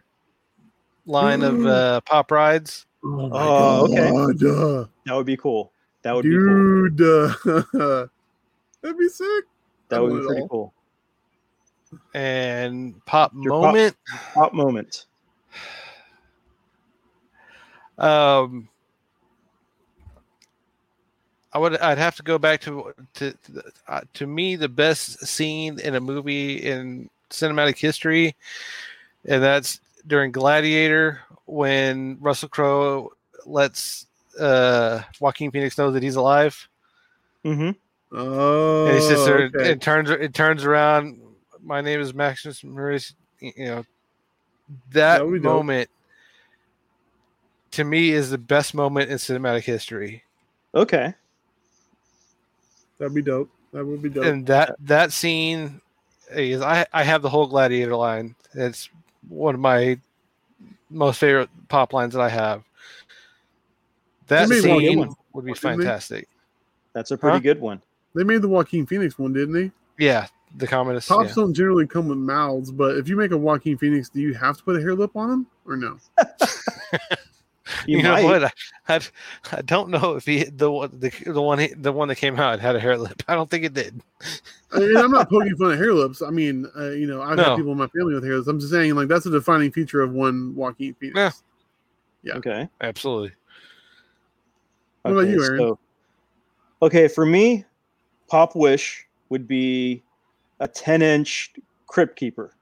[1.06, 2.86] line of uh, pop rides.
[3.04, 4.12] Oh, Oh, okay.
[4.12, 4.44] God.
[4.44, 5.72] uh, That would be cool.
[6.04, 6.90] That would be cool.
[6.90, 6.98] Dude,
[8.82, 9.46] that'd be sick.
[9.90, 10.48] That I would be pretty all.
[10.48, 10.74] cool.
[12.14, 13.96] and pop Your pop- moment.
[14.34, 15.06] Pop moment.
[17.98, 18.70] Um,
[21.54, 21.78] I would.
[21.78, 25.96] I'd have to go back to to to, uh, to me the best scene in
[25.96, 28.36] a movie in cinematic history,
[29.26, 33.12] and that's during Gladiator when Russell Crowe
[33.46, 34.06] lets
[34.40, 36.68] uh, Joaquin Phoenix know that he's alive,
[37.46, 37.72] Mm-hmm.
[38.14, 39.72] Oh, and he sits there okay.
[39.72, 41.20] and turns it turns around.
[41.64, 43.14] My name is Maximus Maurice.
[43.40, 43.86] You know
[44.92, 45.54] that That would be dope.
[45.54, 45.90] moment
[47.72, 50.24] to me is the best moment in cinematic history.
[50.76, 51.14] Okay.
[53.02, 53.50] That'd be dope.
[53.74, 54.26] That would be dope.
[54.26, 55.82] and that that scene
[56.30, 58.36] is I I have the whole Gladiator line.
[58.54, 58.90] It's
[59.28, 60.00] one of my
[60.92, 62.64] most favorite pop lines that I have.
[64.28, 66.28] That They one good scene one, would be fantastic.
[66.94, 67.42] That's a pretty Huh?
[67.42, 67.82] good one.
[68.14, 69.72] they made the Joaquin Phoenix one, didn't they?
[69.98, 71.08] Yeah, the Commodus.
[71.08, 71.34] Pops Yeah.
[71.36, 74.58] don't generally come with mouths, but if you make a Joaquin Phoenix, do you have
[74.58, 75.98] to put a hair lip on him or no?
[77.88, 78.24] You, You, know might.
[78.24, 78.44] what?
[78.46, 78.52] I,
[78.90, 79.00] I,
[79.52, 82.60] I don't know if he the one the, the one the one that came out
[82.60, 83.24] had a hair lip.
[83.28, 84.02] I don't think it did.
[84.74, 86.22] I mean, I'm not poking fun at hair lips.
[86.22, 87.44] I mean, uh, you know, I've No.
[87.44, 88.48] had people in my family with hair lips.
[88.48, 91.18] I'm just saying, like, that's a defining feature of one Joaquin Phoenix.
[91.18, 91.32] Yeah.
[92.24, 92.38] Yeah.
[92.38, 92.70] Okay.
[92.80, 93.32] Absolutely.
[95.02, 95.58] What about Okay, you, Aaron?
[95.60, 95.80] So,
[96.84, 97.66] okay, for me,
[98.30, 100.04] Pop Wish would be
[100.60, 101.54] a 10 inch
[101.88, 102.54] Crypt Keeper,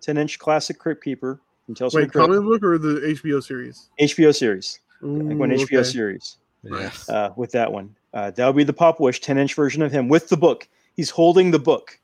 [0.00, 3.00] 10 inch classic Crypt Keeper from Tales from Wait, the Crypt, comic book or the
[3.22, 3.90] HBO series?
[4.00, 5.82] HBO series, like one Ooh, HBO okay.
[5.82, 7.06] series Nice.
[7.10, 7.94] uh, with that one.
[8.14, 10.66] Uh, that'll be the Pop Wish 10 inch version of him with the book.
[10.96, 11.98] He's holding the book.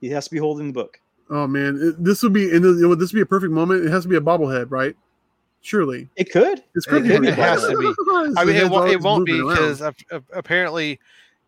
[0.00, 1.00] He has to be holding the book.
[1.30, 3.84] Oh man, it, this would be and you know, this would be a perfect moment.
[3.86, 4.96] It has to be a bobblehead, right?
[5.62, 6.62] Surely, It could.
[6.74, 7.86] it's It- Crypt it has to be.
[7.86, 9.56] His I mean, it, head's won't- it won't be moving around.
[9.56, 10.98] because ap- ap- apparently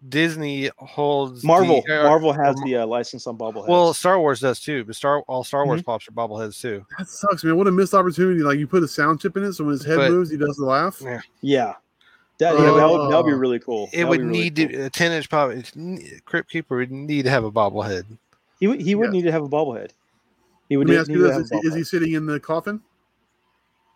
[0.09, 1.83] Disney holds Marvel.
[1.87, 3.69] the- uh, Marvel has or- the uh, license on bobbleheads.
[3.69, 5.69] Well, Star Wars does too, but Star all Star Mm-hmm.
[5.71, 6.87] Wars pops are bobbleheads too.
[6.99, 7.57] that sucks, man.
[7.57, 8.41] What a missed opportunity!
[8.43, 10.37] Like you put a sound chip in it, so when his head But- moves, he
[10.37, 11.01] does the laugh.
[11.03, 11.21] Yeah.
[11.41, 11.75] yeah.
[12.39, 13.37] That, yeah, that would, that would be Oh.
[13.37, 13.89] really cool.
[13.93, 14.69] It That would be really need cool.
[14.69, 15.51] to a ten inch pop.
[15.51, 15.73] it's
[16.25, 18.05] Crypt Keeper would need to have a bobblehead.
[18.61, 19.11] He would, he would Yeah.
[19.11, 19.91] need to have a bobblehead.
[20.69, 21.83] He would Let me need, ask need you to this: have is he, is he
[21.83, 22.81] sitting in the coffin?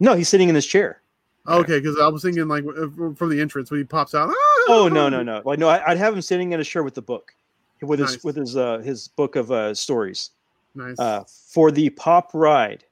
[0.00, 1.00] No, he's sitting in his chair.
[1.46, 4.32] Okay, because I was thinking like uh, from the entrance when he pops out.
[4.68, 5.42] Oh no no no!
[5.44, 7.34] Like no, I, I'd have him sitting in a chair with the book,
[7.80, 10.30] with his with his uh his book of uh stories.
[10.74, 10.98] Nice.
[10.98, 12.84] Uh, for the pop ride,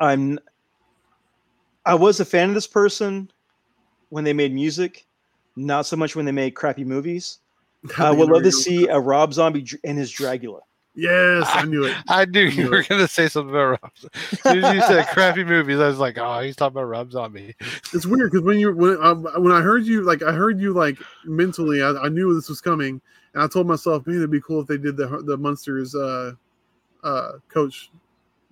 [0.00, 0.38] I'm.
[1.86, 3.30] I was a fan of this person
[4.08, 5.06] when they made music,
[5.56, 7.38] not so much when they made crappy movies.
[7.98, 10.60] I would love to see a Rob Zombie and his Dragula.
[10.96, 11.96] Yes, I knew it.
[12.08, 12.88] I knew you knew were it.
[12.88, 13.90] going to say something about Rob.
[14.32, 17.10] As soon as you said crappy movies, I was like, oh, he's talking about Rob
[17.10, 17.56] Zombie.
[17.92, 20.72] It's weird because when you when um, when I heard you like I heard you
[20.72, 23.00] like mentally, I, I knew this was coming,
[23.34, 26.32] And I told myself, man, it'd be cool if they did the the Munsters uh,
[27.02, 27.90] uh, coach,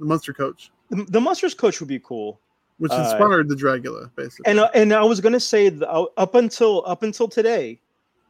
[0.01, 2.41] the Munster coach, The, the Munsters coach would be cool.
[2.79, 4.51] which Uh, inspired the Dragula, basically.
[4.51, 7.81] And uh, and I was gonna say the, uh, up until up until today,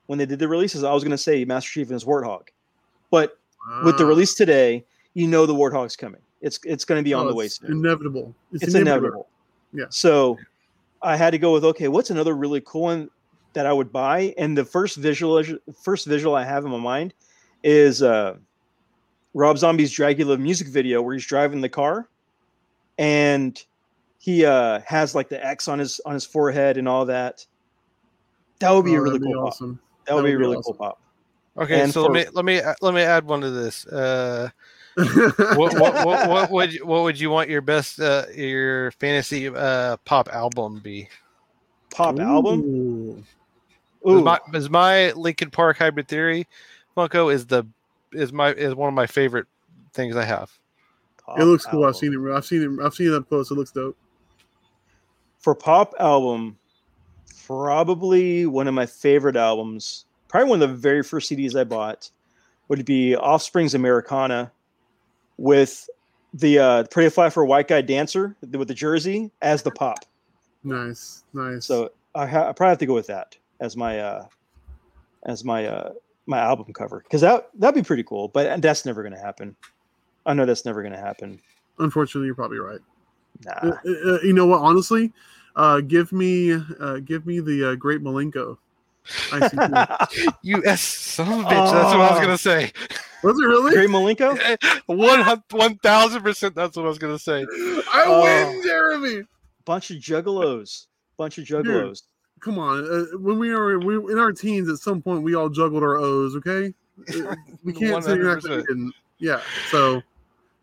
[0.06, 2.48] when they did the releases, I was gonna say Master Chief and his Warthog,
[3.10, 3.38] but
[3.84, 4.08] with the Ah.
[4.08, 4.84] release today,
[5.14, 6.20] you know the Warthog's coming.
[6.40, 7.70] It's it's gonna be on Oh, the way soon.
[7.72, 8.34] Inevitable.
[8.52, 9.28] It's inevitable.
[9.72, 9.84] Yeah.
[9.90, 10.38] So
[11.02, 13.10] I had to go with okay, what's another really cool one
[13.52, 14.34] that I would buy?
[14.38, 15.42] And the first visual
[15.82, 17.14] first visual I have in my mind
[17.62, 18.36] is uh
[19.34, 22.08] Rob Zombie's Dragula music video where he's driving the car
[22.98, 23.62] and
[24.18, 27.46] he uh has like the X on his on his forehead and all that.
[28.58, 29.52] That would be a Oh, really that'd be cool pop.
[29.52, 29.80] awesome.
[30.06, 30.76] That would That be a really awesome.
[30.76, 31.00] cool pop.
[31.58, 33.86] Okay, And so for- let me let me let me add one to this.
[33.86, 34.50] Uh,
[34.94, 39.48] what, what, what, what would you, what would you want your best uh, your fantasy
[39.48, 41.08] uh, pop album be?
[41.94, 42.60] Pop album.
[42.60, 43.24] Ooh.
[44.06, 46.46] Ooh, Is my, is my Linkin Park Hybrid Theory
[46.96, 47.64] Funko is the
[48.12, 49.46] is my is one of my favorite
[49.94, 50.50] things I have.
[51.24, 51.84] pop It looks cool.
[51.84, 52.32] I've seen it.
[52.34, 52.84] I've seen it.
[52.84, 53.50] I've seen it up close.
[53.50, 53.96] It looks dope.
[55.38, 56.58] for pop album,
[57.46, 62.10] probably one of my favorite albums, probably one of the very first CDs I bought,
[62.68, 64.50] would be Offspring's Americana
[65.36, 65.88] with
[66.34, 69.98] the uh, Pretty Fly for a White Guy Dancer with the jersey as the pop.
[70.64, 71.66] Nice, nice.
[71.66, 74.26] So I, ha- I probably have to go with that as my uh,
[75.26, 75.92] as my uh,
[76.26, 78.28] my album cover because that that'd be pretty cool.
[78.28, 79.54] But that's never going to happen.
[80.24, 81.40] I know that's never going to happen.
[81.78, 82.80] unfortunately, you're probably right.
[83.44, 83.52] Nah.
[83.52, 84.60] Uh, uh, you know what?
[84.60, 85.12] Honestly,
[85.56, 88.56] uh, give me, uh, give me the uh, Great Milenko.
[89.06, 90.32] ICP.
[90.42, 91.48] You s son of a bitch.
[91.72, 92.20] That's what I was Oh.
[92.20, 92.72] gonna say.
[93.22, 93.72] Was it really?
[93.74, 96.54] Great Milenko, One one thousand percent.
[96.54, 97.42] That's what I was gonna say.
[97.92, 98.22] I Oh.
[98.22, 99.22] win, Jeremy.
[99.64, 102.02] bunch of juggalos, bunch of juggalos.
[102.40, 102.84] Come on.
[102.84, 105.96] Uh, when we were we, in our teens, at some point, we all juggled our
[105.98, 106.34] O's.
[106.36, 106.74] Okay,
[107.14, 108.92] Uh, we can't say you're not we didn't.
[109.18, 109.40] Yeah.
[109.70, 110.02] So,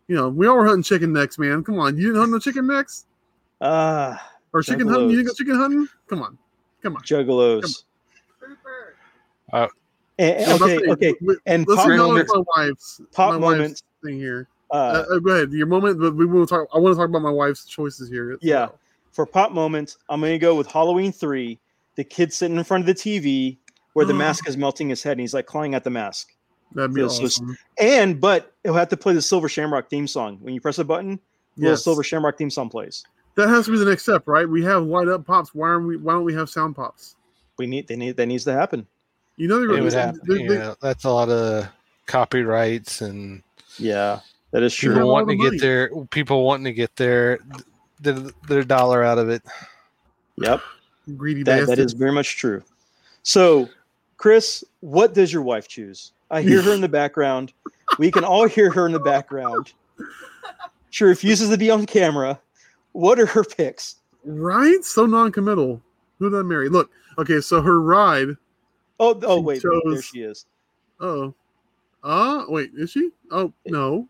[0.08, 1.64] you know, we all were hunting chicken necks, man.
[1.64, 3.06] Come on, you didn't hunt no chicken necks
[3.62, 4.22] Ah,
[4.52, 5.08] or chicken hunting.
[5.10, 5.88] You didn't go chicken hunting.
[6.08, 6.36] Come on,
[6.82, 7.02] come on.
[7.02, 7.60] juggalos.
[7.62, 7.74] Trooper.
[9.52, 9.70] And-
[10.18, 11.14] Yeah, okay, okay.
[11.46, 13.82] And Let's pop acknowledge moment, my wife's pop my wife's moment.
[14.04, 14.48] thing here.
[14.70, 15.98] Uh, Uh, uh, go ahead, your moment.
[15.98, 16.68] But we will talk.
[16.74, 18.36] I want to talk about my wife's choices here.
[18.42, 18.66] Yeah.
[18.66, 18.78] well.
[19.12, 21.58] for pop moment, I'm gonna go with Halloween three.
[21.96, 23.56] The kid sitting in front of the TV
[23.94, 26.34] where the mask is melting his head, and he's like clawing at the mask.
[26.74, 27.56] that'd be so- awesome.
[27.78, 30.84] And but it'll have to play the Silver Shamrock theme song when you press a
[30.84, 31.18] button.
[31.56, 31.82] The Yes.
[31.82, 33.04] Silver Shamrock theme song plays.
[33.36, 34.48] That has to be the next step, right?
[34.48, 35.52] We have light up pops.
[35.54, 35.96] Why aren't we?
[35.96, 37.16] Why don't we have sound pops?
[37.58, 38.86] We need they need that needs to happen.
[39.40, 40.20] You know, they're It would they- happen.
[40.28, 41.66] they- they- Yeah, that's a lot of
[42.06, 43.42] copyrights and
[43.78, 44.92] Yeah, that is true.
[44.92, 47.38] people wanting of to get their people wanting to get their
[48.00, 48.18] their,
[48.48, 49.42] their dollar out of it.
[50.36, 50.60] Yep,
[51.16, 51.92] greedy that, that bastards.
[51.94, 52.62] is very much true.
[53.22, 53.68] So,
[54.18, 56.12] Chris, what does your wife choose?
[56.30, 57.54] I hear her in the background.
[57.98, 59.72] We can all hear her in the background.
[60.90, 62.38] She refuses to be on camera.
[62.92, 63.96] What are her picks?
[64.22, 64.84] right.
[64.84, 65.80] So non-committal.
[66.18, 66.68] Who did I marry?
[66.68, 66.90] Look.
[67.16, 68.36] Okay, so her ride.
[69.02, 70.46] Oh, oh, She wait, wait, there she is.
[71.00, 71.34] Oh,
[72.04, 73.10] uh wait, is she?
[73.30, 74.06] Oh no,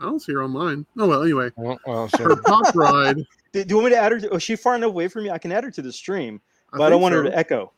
[0.00, 0.86] I don't see her online.
[0.96, 2.36] Oh well, anyway, Well, well, her sure.
[2.42, 3.16] pop ride.
[3.52, 4.20] Do, do you want me to add her?
[4.20, 5.30] To, oh, is she far enough away from me?
[5.30, 6.40] I can add her to the stream,
[6.70, 7.72] but I, think don't want her to echo.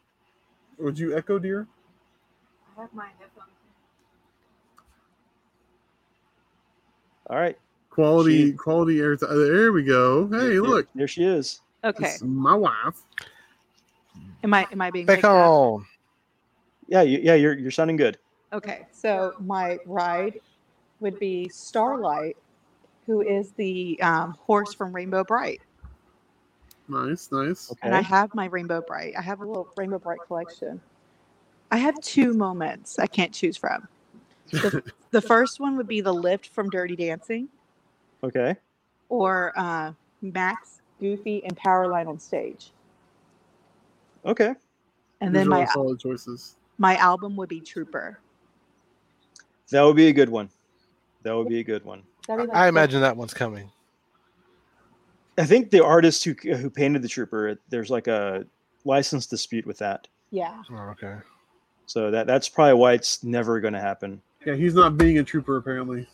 [0.78, 1.66] Would you echo, dear?
[2.76, 3.48] I have my headphones.
[7.28, 7.56] All right.
[7.90, 9.12] Quality, She- quality air.
[9.22, 10.26] uh, there we go.
[10.28, 11.60] Hey, There- look, there she is.
[11.84, 12.04] Okay.
[12.08, 13.02] it's my wife.
[14.44, 15.32] Am I am I being Back picked up?
[15.36, 15.86] on.
[16.90, 18.18] Yeah, you, yeah, you're you're sounding good.
[18.52, 18.86] Okay.
[18.90, 20.40] So my ride
[20.98, 22.36] would be Starlight,
[23.06, 25.62] who is the um, horse from Rainbow Brite.
[26.88, 27.70] Nice, nice.
[27.70, 27.80] Okay.
[27.84, 29.14] And I have my Rainbow Brite.
[29.16, 30.80] I have a little Rainbow Brite collection.
[31.70, 33.86] I have two moments I can't choose from.
[34.50, 37.48] The, the first one would be the lift from Dirty Dancing,
[38.24, 38.56] Okay.
[39.08, 42.72] or uh, Max, Goofy, and Powerline on stage.
[44.26, 44.54] Okay.
[45.20, 46.56] And These then are all my solid choices.
[46.80, 48.18] My album would be Trooper.
[49.70, 50.48] That would be a good one.
[51.22, 52.02] That would be a good one.
[52.26, 53.70] That'd be like I imagine that one's coming.
[55.38, 58.44] I think the artist who who painted the trooper, there's like a
[58.84, 60.08] license dispute with that.
[60.30, 60.62] Yeah.
[60.70, 61.16] Oh, okay.
[61.86, 64.22] So that that's probably why it's never going to happen.
[64.44, 66.08] Yeah, he's not being a trooper apparently.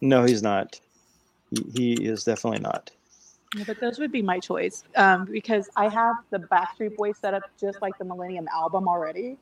[0.00, 0.80] No, he's not.
[1.50, 2.90] He, he is definitely not.
[3.56, 7.34] Yeah, but those would be my choice um, because I have the Backstreet Boys set
[7.34, 9.36] up just like the Millennium album already.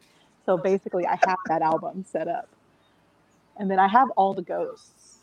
[0.51, 2.49] So basically, I have that album set up,
[3.59, 5.19] and then I have all the ghosts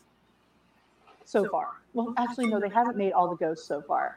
[1.26, 1.68] so far.
[1.92, 4.16] Well, actually, no, they haven't made all the ghosts so far.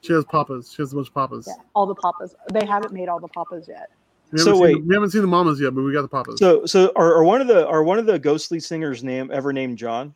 [0.00, 0.72] She has papas.
[0.72, 1.46] She has a bunch of papas.
[1.46, 2.34] Yeah, all the papas.
[2.52, 3.88] They haven't made all the papas yet.
[4.32, 4.74] We So wait.
[4.74, 6.40] the, we haven't seen the mamas yet, but we got the papas.
[6.40, 9.52] So so are, are one of the are one of the ghostly singers name ever
[9.52, 10.12] named John?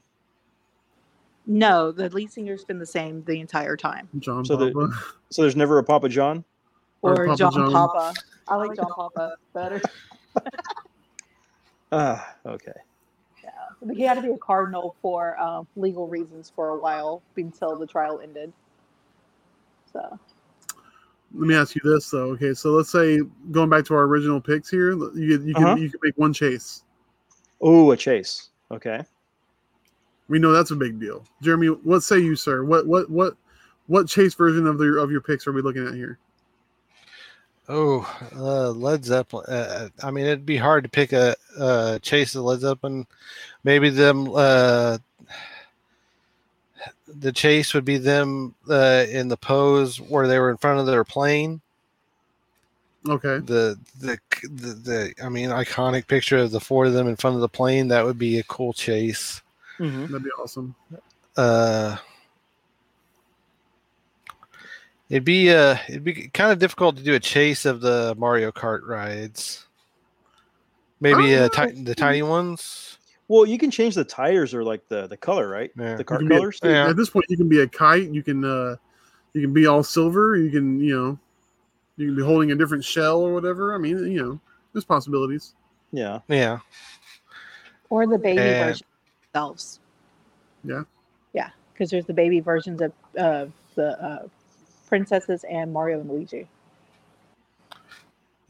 [1.47, 4.09] No, the lead singer's been the same the entire time.
[4.19, 4.93] John so the- Papa.
[5.31, 6.45] So there's never a Papa John.
[7.03, 7.73] Or Or, Papa John, John.
[7.73, 8.15] Papa.
[8.49, 9.81] I like John Papa better.
[11.93, 12.73] Ah, okay.
[13.43, 13.51] Yeah
[13.93, 17.87] he had to be a cardinal for um, legal reasons for a while until the
[17.87, 18.53] trial ended.
[19.93, 20.19] So
[21.35, 22.31] Let me ask you this though.
[22.33, 23.21] Okay, so let's say
[23.51, 25.77] going back to our original picks here, you you can Uh-huh.
[25.77, 26.85] you can make one chase.
[27.61, 28.51] Oh, a chase.
[28.71, 29.03] Okay.
[30.29, 31.25] We know that's a big deal.
[31.43, 32.65] Jeremy, what say you, sir?
[32.65, 33.37] What what what
[33.87, 36.19] what chase version of the of your picks are we looking at here?
[37.73, 39.47] Oh, uh, Led Zeppelin.
[39.47, 43.07] Uh, I mean, it'd be hard to pick a, a chase of Led Zeppelin.
[43.63, 44.29] Maybe them.
[44.35, 44.99] Uh,
[47.07, 50.87] the chase would be them uh, in the pose where they were in front of
[50.87, 51.61] their plane.
[53.09, 53.39] Okay.
[53.39, 57.37] The, the the the I mean, iconic picture of the four of them in front
[57.37, 57.87] of the plane.
[57.87, 59.43] That would be a cool chase.
[59.79, 60.75] hmm That'd be awesome.
[61.37, 61.99] Uh,
[65.11, 68.51] it'd be uh, it'd be kind of difficult to do a chase of the Mario
[68.51, 69.67] Kart rides.
[71.01, 72.97] Maybe uh, ti- the tiny ones.
[73.29, 75.71] Well, you can change the tires or like the the color, right?
[75.79, 75.93] Yeah.
[75.95, 76.59] The You car can a- colors.
[76.63, 76.89] Yeah.
[76.89, 78.11] At this point, you can be a kite.
[78.11, 78.77] You can uh,
[79.35, 80.37] you can be all silver.
[80.37, 81.19] You can you know,
[81.97, 83.75] you can be holding a different shell or whatever.
[83.75, 84.41] I mean, you know,
[84.73, 85.55] there's possibilities.
[85.93, 86.21] Yeah.
[86.29, 86.59] Yeah.
[87.89, 88.87] or the baby And- version
[89.33, 89.81] themselves.
[90.65, 90.83] Yeah.
[91.33, 93.47] Yeah, because there's the baby versions of uh,
[93.77, 94.27] the uh,
[94.91, 96.47] princesses and Mario and Luigi.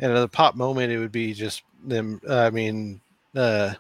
[0.00, 2.20] And at the pop moment, it would be just them.
[2.28, 3.00] Uh, I mean,
[3.36, 3.74] uh,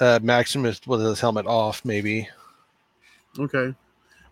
[0.00, 2.28] uh, Maximus with his helmet off, maybe.
[3.38, 3.74] Okay.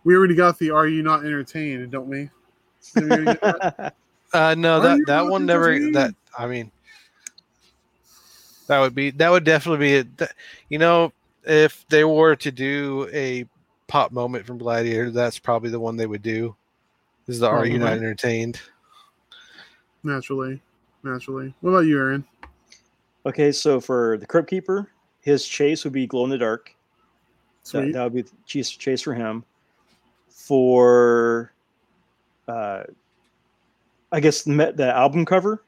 [0.03, 2.29] We already got the "Are you not entertained?" Don't we?
[2.95, 3.93] We that?
[4.33, 5.77] Uh, no, Are that that one never.
[5.91, 6.71] That I mean,
[8.65, 9.93] that would be that would definitely be.
[9.93, 10.31] it.
[10.69, 11.13] you know,
[11.43, 13.45] if they were to do a
[13.87, 16.55] pop moment from Gladiator, that's probably the one they would do.
[17.27, 18.59] Is the "Are you not entertained?"
[20.03, 20.61] naturally,
[21.03, 21.53] naturally.
[21.61, 22.25] What about you, Aaron?
[23.25, 24.89] okay, so for the Crypt Keeper,
[25.21, 26.75] his chase would be glow in the dark.
[27.71, 29.43] That, that would be the chase chase for him.
[30.29, 31.53] For,
[32.47, 32.83] uh,
[34.11, 35.63] I guess the, the album cover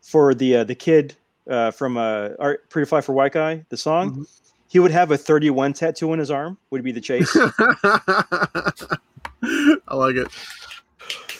[0.00, 1.16] for the uh, the kid
[1.48, 4.38] uh, from uh, Art Pretty Fly for White Guy, the song, Mhm.
[4.68, 6.56] he would have a 31 tattoo on his arm.
[6.70, 7.36] Would be the chase.
[9.42, 10.30] I like it.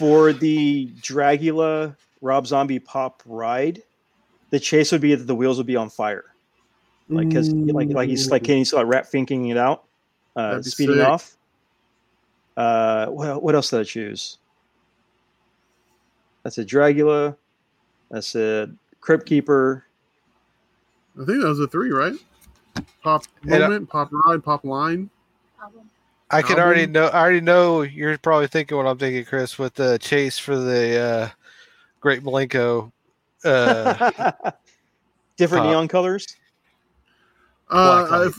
[0.01, 3.83] for the Dragula Rob Zombie pop ride,
[4.51, 6.25] the chase would be that the wheels would be on fire,
[7.09, 9.85] like because like like he's like can he's like rat thinking it out,
[10.37, 11.07] uh, speeding sick.
[11.07, 11.37] off.
[12.57, 14.39] Uh, what what else did I choose?
[16.43, 17.37] That's a Dragula.
[18.11, 18.71] That's a
[19.01, 19.85] Crypt Keeper.
[21.21, 22.15] I think that was a three, right?
[23.03, 25.11] Pop And, moment, pop ride, pop line.
[26.31, 27.07] I can already know.
[27.07, 30.99] I already know you're probably thinking what I'm thinking, Chris, with the chase for the
[31.01, 31.29] uh,
[32.01, 32.93] Great Milenko.
[33.43, 34.43] Uh,
[35.39, 35.71] Different Pop.
[35.71, 36.27] neon colors.
[37.71, 38.35] Uh, Black light.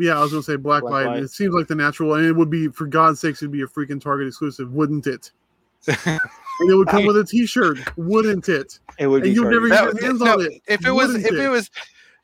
[0.00, 1.06] yeah, I was gonna say black, Black light.
[1.06, 1.22] light.
[1.22, 3.66] It seems like the natural, and it would be for God's sakes, it'd be a
[3.68, 5.30] freaking Target exclusive, wouldn't it?
[5.86, 6.20] and
[6.68, 8.80] it would come with a T-shirt, wouldn't it?
[8.98, 10.60] It would And you'll never get your hands no, on it.
[10.66, 11.38] if it was, wouldn't if it?
[11.38, 11.70] it was,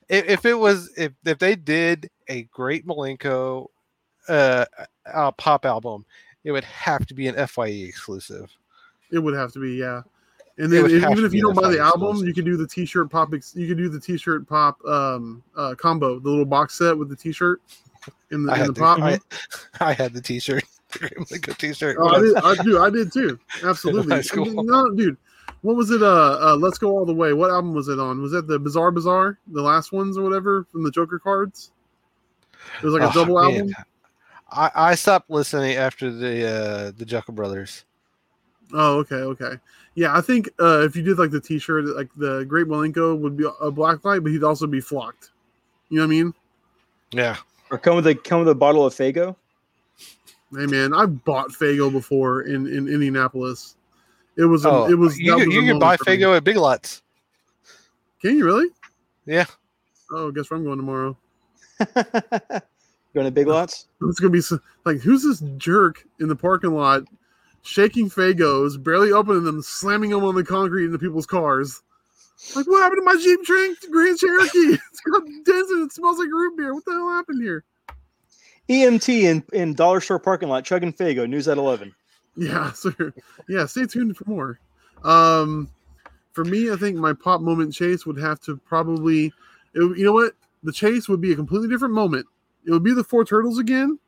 [0.09, 3.69] if, if it was, if if they did a Great Milenko
[4.29, 4.65] uh,
[5.13, 6.05] uh, pop album,
[6.45, 8.51] it would have to be an Fye exclusive.
[9.11, 10.03] It would have to be, yeah.
[10.59, 12.29] And then if- even if you don't buy the album, exclusive.
[12.29, 13.33] you can do the T-shirt pop.
[13.35, 17.09] Ex- you can do the T-shirt pop um, uh, combo, the little box set with
[17.09, 17.61] the T-shirt
[18.31, 19.01] in the, I in the pop.
[19.01, 19.19] I,
[19.81, 20.63] I had the T-shirt,
[20.93, 21.97] the Great T-shirt.
[21.99, 23.39] Oh, I did, I do, I did too.
[23.65, 24.21] Absolutely,
[24.63, 25.17] no, dude.
[25.63, 26.03] What was it?
[26.03, 27.33] Uh, uh, Let's Go All the Way.
[27.33, 28.21] What album was it on?
[28.21, 31.71] Was that the Bizarre Bizarre, the last ones or whatever from the Joker cards?
[32.79, 33.61] It was like a Oh, double man.
[33.61, 33.75] album.
[34.53, 37.85] I, I stopped listening after the uh, the Jeckel Brothers.
[38.75, 39.53] Oh, okay, okay.
[39.95, 43.37] Yeah, I think uh, if you did like the T-shirt, like the Great Milenko would
[43.37, 45.31] be a black light, but he'd also be flocked.
[45.91, 46.35] You know what I mean?
[47.13, 47.37] Yeah,
[47.71, 49.37] Or come with a come with a bottle of Faygo.
[50.57, 53.77] Hey man, I bought Faygo before in in Indianapolis.
[54.37, 56.01] It was a, oh, it was you, that can- was you a can buy moment.
[56.03, 57.03] Faygo at Big Lots.
[58.23, 58.69] Can you really?
[59.27, 59.45] Yeah.
[60.11, 61.17] Oh, guess where I'm going tomorrow.
[63.15, 63.89] Going to Big Lots.
[64.03, 67.03] It's gonna be so, like, who's this jerk in the parking lot,
[67.63, 71.83] shaking Faygos, barely opening them, slamming them on the concrete into people's cars?
[72.57, 74.79] Like, what happened to my Jeep Drink Grand Cherokee?
[74.91, 76.75] It's got dents and it smells like root beer.
[76.75, 77.65] What the hell happened here?
[78.69, 81.29] EMT in, in dollar store parking lot chugging Faygo.
[81.29, 81.95] News at eleven.
[82.37, 82.93] Yeah, so
[83.49, 84.61] yeah, stay tuned for more.
[85.05, 85.69] Um,
[86.33, 89.27] for me, I think my pop moment chase would have to probably,
[89.75, 90.33] it, would- you know what?
[90.63, 92.25] The chase would be a completely different moment.
[92.67, 93.99] It would be the four turtles again,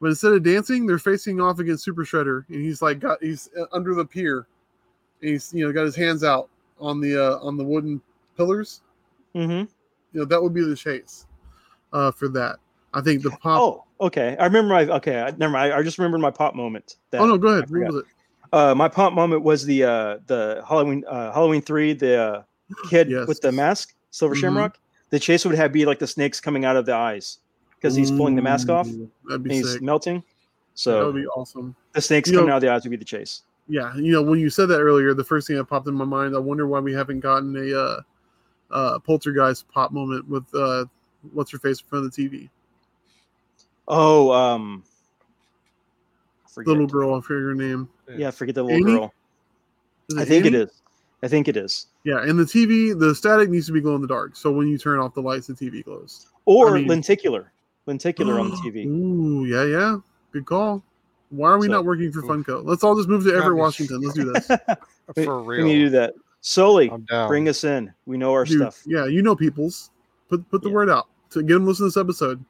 [0.00, 3.50] but instead of dancing, they're facing off against Super Shredder, and he's like got he's
[3.58, 4.46] uh, under the pier,
[5.20, 6.48] and he's you know got his hands out
[6.80, 8.00] on the uh, on the wooden
[8.36, 8.80] pillars.
[9.34, 9.50] Mm-hmm.
[10.12, 11.26] You know that would be the chase
[11.92, 12.56] uh, for that.
[12.94, 13.60] I think the pop.
[13.60, 14.36] Oh, okay.
[14.40, 15.20] I remember my okay.
[15.20, 15.72] I, never mind.
[15.72, 16.96] I, I just remembered my pop moment.
[17.10, 17.64] That, oh no, go ahead.
[17.64, 18.04] I What was it?
[18.50, 21.92] Uh, my pop moment was the uh, the Halloween uh, Halloween three.
[21.92, 22.42] The uh,
[22.88, 23.28] kid Yes.
[23.28, 24.40] with the mask, Silver Mhm.
[24.40, 24.78] Shamrock.
[25.10, 27.38] The chase would have be like the snakes coming out of the eyes
[27.80, 28.88] because he's pulling the mask off
[29.28, 29.82] That'd be he's sick.
[29.82, 30.22] melting.
[30.74, 31.74] So that So would be awesome.
[31.92, 33.42] the snakes You know- coming out of the eyes would be the chase.
[33.70, 36.04] Yeah, you know, when you said that earlier, the first thing that popped in my
[36.06, 38.00] mind, I wonder why we haven't gotten a uh,
[38.70, 40.86] uh, poltergeist pop moment with uh,
[41.34, 42.48] what's her face in front of the TV.
[43.88, 44.82] Oh, um,
[46.48, 46.68] forget.
[46.68, 47.88] Little girl, I forget her name.
[48.16, 48.92] Yeah, forget the little Amy?
[48.98, 49.14] girl.
[50.10, 50.64] Is I think it Amy?
[50.64, 50.82] is.
[51.22, 51.86] I think it is.
[52.04, 54.36] Yeah, and the TV, the static needs to be glow in the dark.
[54.36, 56.28] So when you turn off the lights, the TV glows.
[56.46, 57.52] Or I mean- lenticular,
[57.88, 58.86] lenticular on the TV.
[58.86, 59.96] Ooh, yeah, yeah,
[60.32, 60.84] good call.
[61.30, 62.64] Why are we So- not working for Funko?
[62.64, 64.00] Let's all just move to Everett, Washington.
[64.00, 64.48] Let's do this.
[65.16, 65.64] We- For real.
[65.64, 66.14] We need to do that.
[66.42, 66.92] Sully,
[67.26, 67.92] bring us in.
[68.06, 68.82] We know our Dude, stuff.
[68.86, 69.90] Yeah, you know people's.
[70.28, 70.74] Put put the Yeah.
[70.74, 72.44] word out to get them listen to this episode.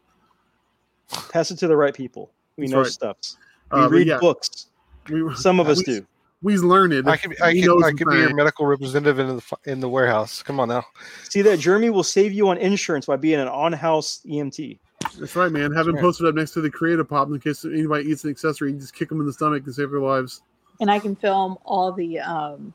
[1.30, 2.30] Pass it to the right people.
[2.56, 2.86] We That's know right.
[2.90, 3.38] stuffs.
[3.72, 4.66] We Uh, read yeah, books.
[5.08, 6.06] we, Some of us we- do.
[6.42, 7.08] We's learned.
[7.08, 9.42] I could, be- I He could, I the could be your medical representative in the
[9.64, 10.40] in the warehouse.
[10.42, 10.84] Come on now.
[11.30, 14.78] See that Jeremy will save you on insurance by being an on-house EMT.
[15.18, 15.72] That's right, man.
[15.72, 16.02] Have them right.
[16.02, 18.72] posted up next to the creative pop in case anybody eats an accessory.
[18.72, 20.42] You just kick them in the stomach and save their lives.
[20.80, 22.72] And I can film all the um,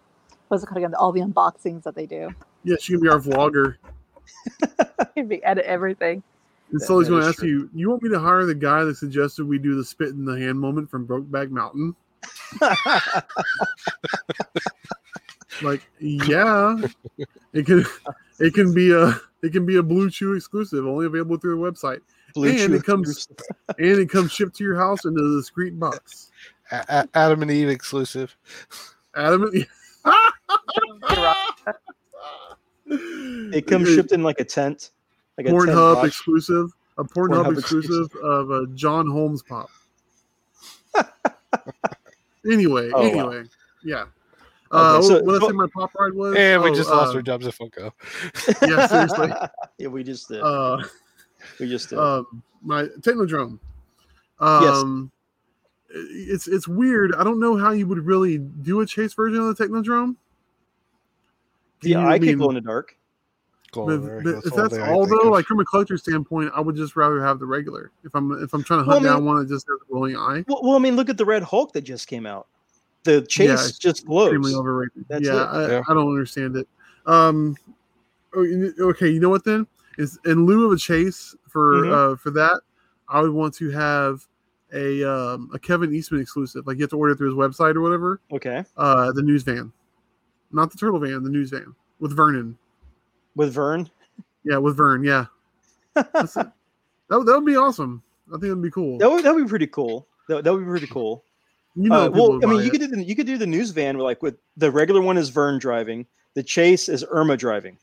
[0.48, 0.94] what's it called again?
[0.96, 2.34] All the unboxings that they do.
[2.64, 3.76] Yes, you can be our vlogger.
[5.00, 6.24] I can be edit everything.
[6.72, 8.84] And That- Sully's going to is ask you, you want me to hire the guy
[8.84, 11.96] that suggested we do the spit in the hand moment from Brokeback Mountain?
[15.62, 16.76] Like, yeah,
[17.54, 17.86] it can,
[18.40, 21.72] it can be a, it can be a Blue Chew exclusive, only available through the
[21.72, 22.00] website,
[22.34, 23.28] Blue And it comes-
[23.78, 26.32] and it comes shipped to your house in a discreet box.
[26.72, 28.36] A- A- Adam and Eve exclusive.
[29.16, 29.66] Adam, and
[33.56, 34.92] It comes shipped in like a tent,
[35.38, 39.70] like a tent Pornhub exclusive, a Pornhub, Pornhub exclusive of a John Holmes pop.
[42.50, 43.30] anyway, Oh, wow.
[43.30, 43.44] anyway,
[43.84, 44.06] yeah.
[44.72, 46.36] Uh, Okay, so- what did I so- say my pop ride was?
[46.36, 47.92] And we Oh, just uh, lost our jobs at Funko.
[48.68, 49.32] Yeah, seriously.
[49.78, 50.42] yeah, we just did.
[50.42, 50.84] Uh,
[51.60, 52.00] we just did.
[52.00, 53.60] um, my Technodrome.
[54.40, 55.12] Um,
[55.90, 57.14] it's it's weird.
[57.16, 60.16] I don't know how you would really do a chase version of the Technodrome.
[61.82, 62.98] Yeah, you eye mean- can glow in the dark.
[63.72, 66.62] Go But, over, but if that's day all though, like from a collector standpoint, I
[66.62, 67.92] would just rather have the regular.
[68.04, 69.80] If I'm if I'm trying to Well, hunt I mean- down one that just has
[69.82, 72.28] a glowing eye, Well, well, I mean, look at the Red Hulk that just came
[72.28, 72.48] out.
[73.04, 74.28] The chase it's just glows.
[74.28, 75.06] extremely overrated.
[75.10, 75.46] That's yeah, it.
[75.46, 75.82] I, Yeah.
[75.90, 76.68] I don't understand it.
[77.08, 77.58] Um,
[78.36, 78.46] oh,
[78.90, 79.66] okay, you know what then
[79.98, 82.14] is in lieu of a chase for Mhm.
[82.14, 82.62] uh for that,
[83.10, 84.26] I would want to have
[84.74, 86.66] a um a Kevin Eastman exclusive.
[86.68, 88.20] Like you have to order through his website or whatever.
[88.32, 89.72] Okay, Uh, the news van,
[90.52, 92.58] not the turtle van, the news van with Vernon.
[93.36, 93.90] with Vern.
[94.44, 95.04] Yeah, with Vern.
[95.04, 95.26] Yeah,
[95.96, 96.52] that
[97.10, 98.02] would- that would be awesome.
[98.30, 98.98] I think it'd be cool.
[98.98, 100.08] That would that would be pretty cool.
[100.28, 101.24] That, that would be pretty cool.
[101.76, 102.72] You know, Uh, well, I mean, you it.
[102.72, 105.18] could do the you could do the news van with like with the regular one
[105.18, 107.78] is Vern driving, the chase is Irma driving.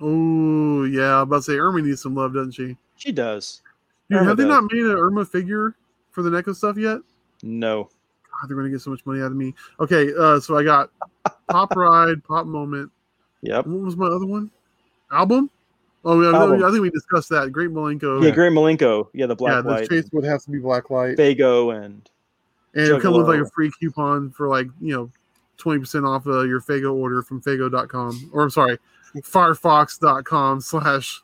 [0.00, 2.76] Oh yeah, I'm about to say Irma needs some love, doesn't she?
[2.96, 3.62] She does.
[4.08, 4.48] Dude, have they does.
[4.48, 5.76] not made an Irma figure
[6.10, 7.00] for the NECA stuff yet?
[7.42, 7.84] No.
[7.84, 9.54] God, they're gonna get so much money out of me.
[9.78, 10.90] Okay, uh, so I got
[11.48, 12.90] Pop Ride, Pop Moment.
[13.42, 13.66] Yep.
[13.66, 14.50] What was my other one?
[15.10, 15.50] Album?
[16.04, 16.64] Oh yeah, Album.
[16.64, 17.52] I think we discussed that.
[17.52, 18.24] Great Milenko.
[18.24, 19.08] Yeah, Great Milenko.
[19.12, 22.08] Yeah, the black yeah, the chase would have to be black light, Faygo and
[22.74, 25.10] and come with like a free coupon for like you know
[25.58, 28.78] twenty percent off uh, your Faygo order from Faygo.com, or I'm sorry,
[29.16, 31.20] Firefox.com slash.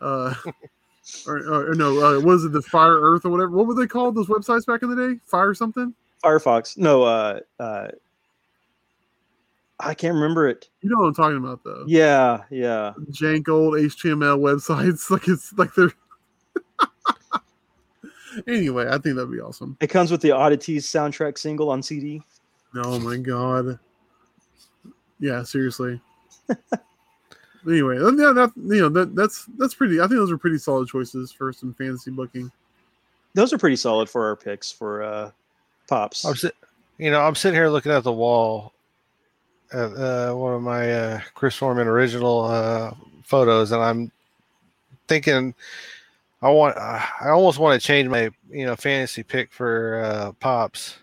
[0.00, 0.34] Uh,
[1.26, 2.52] or, or, or no, uh, what is it?
[2.52, 3.50] The Fire Earth or whatever.
[3.50, 4.14] What were they called?
[4.14, 5.20] Those websites back in the day?
[5.26, 5.94] Fire something.
[6.24, 6.78] Firefox.
[6.78, 7.88] No, uh uh
[9.80, 10.68] I can't remember it.
[10.80, 11.84] You know what I'm talking about, though.
[11.86, 12.92] Yeah, yeah.
[13.10, 15.10] jank old HTML websites.
[15.10, 15.92] Like it's like they're.
[18.48, 19.76] anyway, I think that'd be awesome.
[19.80, 22.22] It comes with the Oddities soundtrack single on CD.
[22.76, 23.78] Oh my god.
[25.20, 26.00] Yeah, seriously.
[27.66, 30.00] Anyway, yeah, that you know that that's that's pretty.
[30.00, 32.50] I think those are pretty solid choices for some fantasy booking.
[33.34, 35.30] Those are pretty solid for our picks for uh
[35.88, 36.24] pops.
[36.24, 36.54] I'm sit,
[36.98, 38.72] you know, I'm sitting here looking at the wall
[39.72, 42.92] at uh, one of my uh, Chris Foreman original uh,
[43.22, 44.12] photos, and I'm
[45.08, 45.54] thinking
[46.42, 50.32] I want, uh, I almost want to change my, you know, fantasy pick for uh,
[50.32, 50.98] pops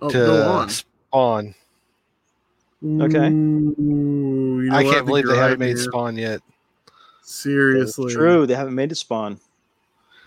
[0.00, 0.68] Oh, to go on.
[0.68, 1.54] Spawn.
[2.82, 3.28] Okay.
[3.28, 5.84] Ooh, you know I can't believe they you're haven't made here.
[5.84, 6.40] Spawn yet.
[7.22, 8.12] Seriously.
[8.12, 9.38] True, they haven't made it spawn.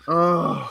[0.06, 0.70] Oh,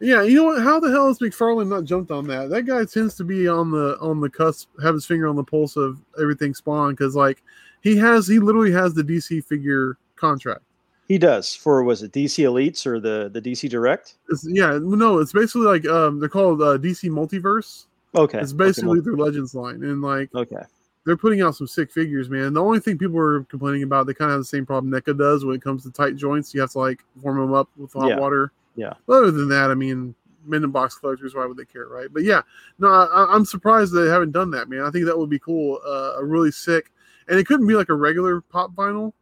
[0.00, 0.22] yeah.
[0.22, 0.62] You know what?
[0.62, 2.50] How the hell has McFarlane not jumped on that?
[2.50, 5.44] That guy tends to be on the on the cusp, have his finger on the
[5.44, 7.42] pulse of everything Spawn because like
[7.82, 10.62] he has, he literally has the DC figure contract.
[11.06, 14.16] He does for was it DC Elites or the the DC Direct?
[14.28, 17.86] It's, yeah, no, it's basically like um they're called uh, DC Multiverse.
[18.14, 20.64] Okay, It's basically well, their Legends line, and like okay.
[21.06, 22.52] They're putting out some sick figures, man.
[22.52, 25.16] The only thing people are complaining about, they kind of have the same problem NECA
[25.16, 26.52] does when it comes to tight joints.
[26.52, 28.18] You have to like warm them up with hot Yeah.
[28.18, 28.52] water.
[28.74, 28.92] Yeah.
[29.08, 30.14] Other than that, I mean,
[30.44, 32.08] men in box collectors, why would they care, right?
[32.12, 32.42] But yeah,
[32.78, 34.82] no, I, I'm surprised they haven't done that, man.
[34.82, 35.80] I think that would be cool.
[35.86, 36.90] Uh, a really sick,
[37.28, 39.12] and it couldn't be like a regular pop vinyl.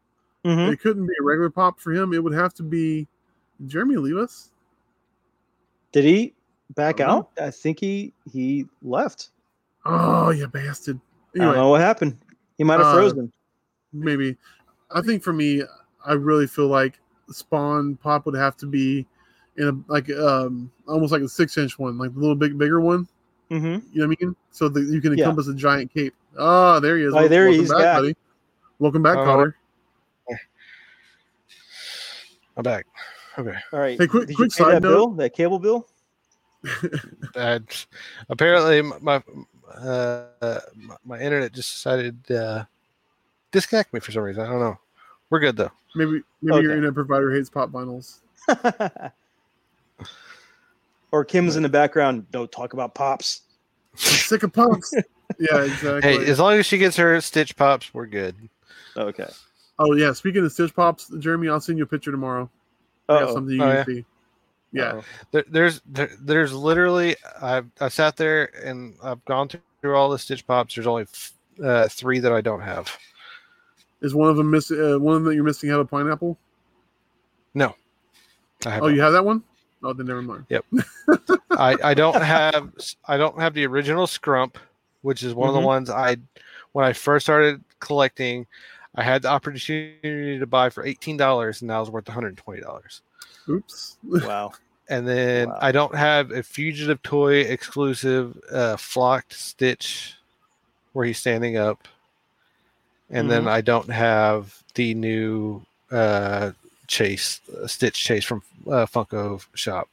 [0.44, 0.72] Mhm.
[0.72, 2.12] It couldn't be a regular pop for him.
[2.12, 3.06] It would have to be
[3.66, 4.50] Jeremy leave us.
[5.92, 6.34] Did he
[6.74, 7.30] back I out?
[7.40, 9.30] I think he he left.
[9.84, 10.98] Oh, you bastard.
[11.36, 12.16] I don't know what happened.
[12.58, 13.32] He might have Uh, frozen.
[13.92, 14.36] maybe.
[14.90, 15.62] I think for me,
[16.06, 16.98] I really feel like
[17.30, 19.06] Spawn pop would have to be
[19.56, 22.80] in a like um almost like a six inch one, like the little big bigger
[22.80, 23.08] one.
[23.50, 24.36] hmm You know what I mean?
[24.50, 25.24] So that you can Yeah.
[25.24, 26.14] encompass a giant cape.
[26.38, 27.14] Ah, there he is.
[27.14, 27.96] Oh, there he Welcome is back, back.
[27.96, 28.16] buddy.
[28.78, 29.24] Welcome back, Oh.
[29.24, 29.56] Cotter.
[32.56, 32.86] I'm back.
[33.38, 33.56] Okay.
[33.72, 33.98] All right.
[33.98, 34.88] Hey, quick- Did quick you pay side that note.
[34.94, 35.86] bill, that cable bill.
[37.34, 37.68] And
[38.28, 39.22] apparently my
[39.72, 42.64] uh, my, my internet just decided to uh,
[43.52, 44.44] disconnect me for some reason.
[44.44, 44.78] I don't know.
[45.30, 45.72] We're good though.
[45.96, 46.76] Maybe maybe your Okay.
[46.76, 48.18] internet provider hates pop vinyls.
[51.12, 52.30] or Kim's in the background.
[52.30, 53.42] Don't talk about pops.
[53.94, 54.92] I'm sick of pops.
[55.38, 56.18] yeah, exactly.
[56.18, 58.36] Hey, as long as she gets her stitch pops, we're good.
[58.96, 59.28] Okay.
[59.78, 62.50] oh yeah, speaking of Stitch Pops, Jeremy, I'll send you a picture tomorrow.
[63.08, 63.84] Oh, something you Oh, can yeah?
[63.84, 64.04] see.
[64.74, 65.00] Yeah.
[65.30, 70.18] There, there's there, there's literally I've I sat there and I've gone through all the
[70.18, 70.74] stitch pops.
[70.74, 71.32] There's only f-
[71.62, 72.94] uh, three that I don't have.
[74.02, 74.78] Is one of them missing?
[74.80, 76.36] Uh, one of them that you're missing have a pineapple?
[77.54, 77.74] No.
[78.66, 79.42] I have Oh, you have that one?
[79.82, 80.46] Oh, then never mind.
[80.48, 80.64] yep
[81.52, 82.72] I, I don't have
[83.06, 84.56] I don't have the original Scrump,
[85.02, 85.60] which is one of Mhm.
[85.60, 86.16] the ones I
[86.72, 88.46] when I first started collecting,
[88.96, 92.28] I had the opportunity to buy for eighteen dollars, and now it's worth one hundred
[92.28, 93.02] and twenty dollars.
[93.48, 93.98] Oops.
[94.04, 94.52] wow.
[94.88, 95.58] And then Wow.
[95.60, 100.14] I don't have a fugitive toy exclusive uh, flocked Stitch
[100.92, 101.88] where he's standing up,
[103.10, 106.52] and then I don't have the new uh,
[106.86, 109.88] Chase uh, Stitch Chase from uh, Funko Shop.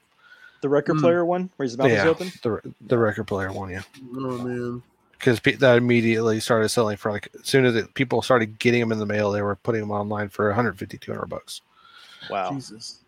[0.62, 1.00] The record Hmm.
[1.02, 2.32] player one where his mouth is Yeah, open.
[2.44, 3.82] the the record player one, yeah.
[4.14, 4.84] Oh man.
[5.14, 8.80] because pe- that immediately started selling for like as soon as it, people started getting
[8.82, 11.62] them in the mail they were putting them online for 150 200 bucks
[12.30, 12.52] Wow.
[12.52, 13.00] Jesus.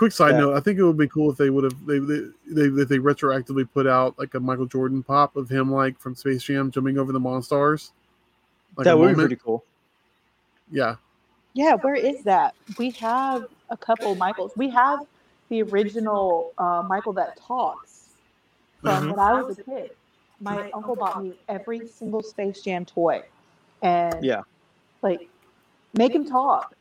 [0.00, 0.40] Quick side Yeah.
[0.40, 2.88] note: I think it would be cool if they would have they they they, if
[2.88, 6.70] they retroactively put out like a Michael Jordan pop of him like from Space Jam
[6.70, 7.90] jumping over the Monstars.
[8.78, 9.62] Like that a would be pretty cool.
[10.70, 10.96] Yeah.
[11.52, 12.54] Yeah, where is that?
[12.78, 14.52] We have a couple Michaels.
[14.56, 15.00] We have
[15.50, 18.14] the original uh, Michael that talks
[18.80, 19.10] from Mhm.
[19.10, 19.90] when I was a kid.
[20.40, 23.22] My uncle bought me every single Space Jam toy,
[23.82, 24.44] and Yeah.
[25.02, 25.28] like
[25.92, 26.74] make him talk.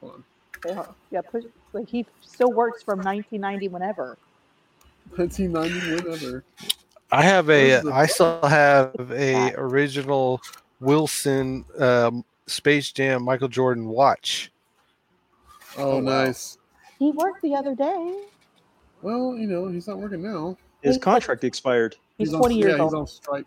[0.00, 0.24] Hold on.
[0.64, 1.42] Yeah, yeah, push,
[1.74, 4.16] like he still works from 1990 whenever.
[5.16, 6.44] 1990, whatever.
[7.12, 10.40] i have a Where's the- i still have a original
[10.80, 14.50] wilson um, space jam michael jordan watch
[15.76, 16.24] Oh, Oh, wow.
[16.24, 16.56] nice.
[17.00, 18.22] He worked the other day.
[19.02, 20.56] Well, you know, he's not working now.
[20.82, 21.96] His contract expired.
[22.16, 22.92] He's, on, 20 years yeah, old.
[22.92, 23.46] He's on strike.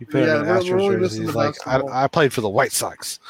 [0.00, 1.00] You put Yeah, him in we're- we're Astros only jersey.
[1.00, 1.92] missing He's the like I, basketball.
[1.94, 3.20] I played for the white sox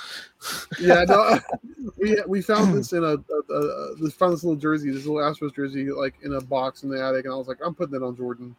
[0.81, 1.39] Yeah, no,
[1.99, 5.05] we we found this in a, a, a, a we found this little jersey, this
[5.07, 7.75] little Astros jersey, like in a box in the attic, and I was like, I'm
[7.75, 8.57] putting that on Jordan.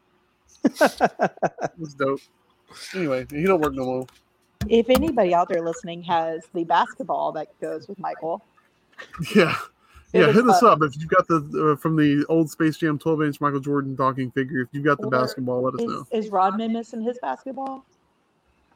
[1.82, 2.20] It's dope.
[2.96, 4.06] Anyway, he don't work no more.
[4.70, 8.44] If anybody out there listening has the basketball that goes with Michael,
[9.36, 9.56] Yeah,
[10.14, 10.28] It yeah.
[10.28, 13.24] was Hit us up if you've got the uh, from the old Space Jam 12
[13.24, 14.62] inch Michael Jordan talking figure.
[14.62, 16.08] If you've got the Or basketball, let us is, know.
[16.12, 17.84] is Rodman missing his basketball?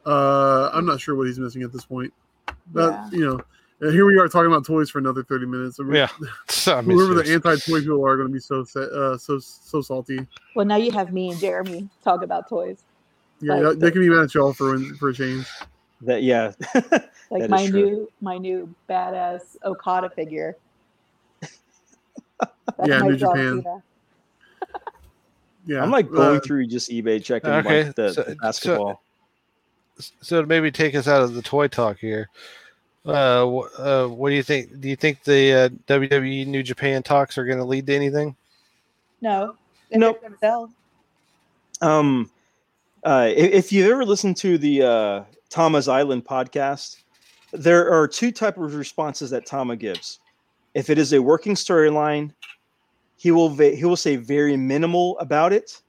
[0.06, 2.12] Uh, I'm not sure what he's missing at this point.
[2.72, 3.10] But Yeah.
[3.10, 3.40] you know,
[3.86, 5.78] uh, here we are talking about toys for another 30 minutes.
[5.90, 6.08] yeah
[6.68, 10.26] I miss Whoever the anti-toy people are going to be so uh, so so salty.
[10.54, 12.82] Well, now you have me and Jeremy talk about toys.
[13.40, 15.46] Yeah, Like they can be mad at y'all for for a change.
[16.02, 16.52] That yeah.
[17.28, 20.56] Like That is my new my new badass Okada figure.
[21.40, 22.52] That
[22.86, 23.64] Yeah, New Japan.
[25.66, 28.36] Yeah, I'm like going uh, through just eBay checking Okay, like the, so- the so-
[28.40, 29.02] basketball.
[29.98, 32.28] So to maybe take us out of the toy talk here
[33.06, 33.46] uh,
[33.78, 37.44] uh, what do you think do you think the uh, wwe new japan talks are
[37.44, 38.34] going to lead to anything
[39.20, 39.56] No.
[39.90, 40.20] If Nope.
[40.20, 40.70] they're gonna sell.
[41.80, 42.30] Um,
[43.04, 46.96] Uh, if, if you've ever listened to the uh, Tama's Island podcast,
[47.52, 50.18] there are two type of responses that Tama gives.
[50.74, 52.32] If it is a working storyline,
[53.16, 55.80] he will va- he will say very minimal about it,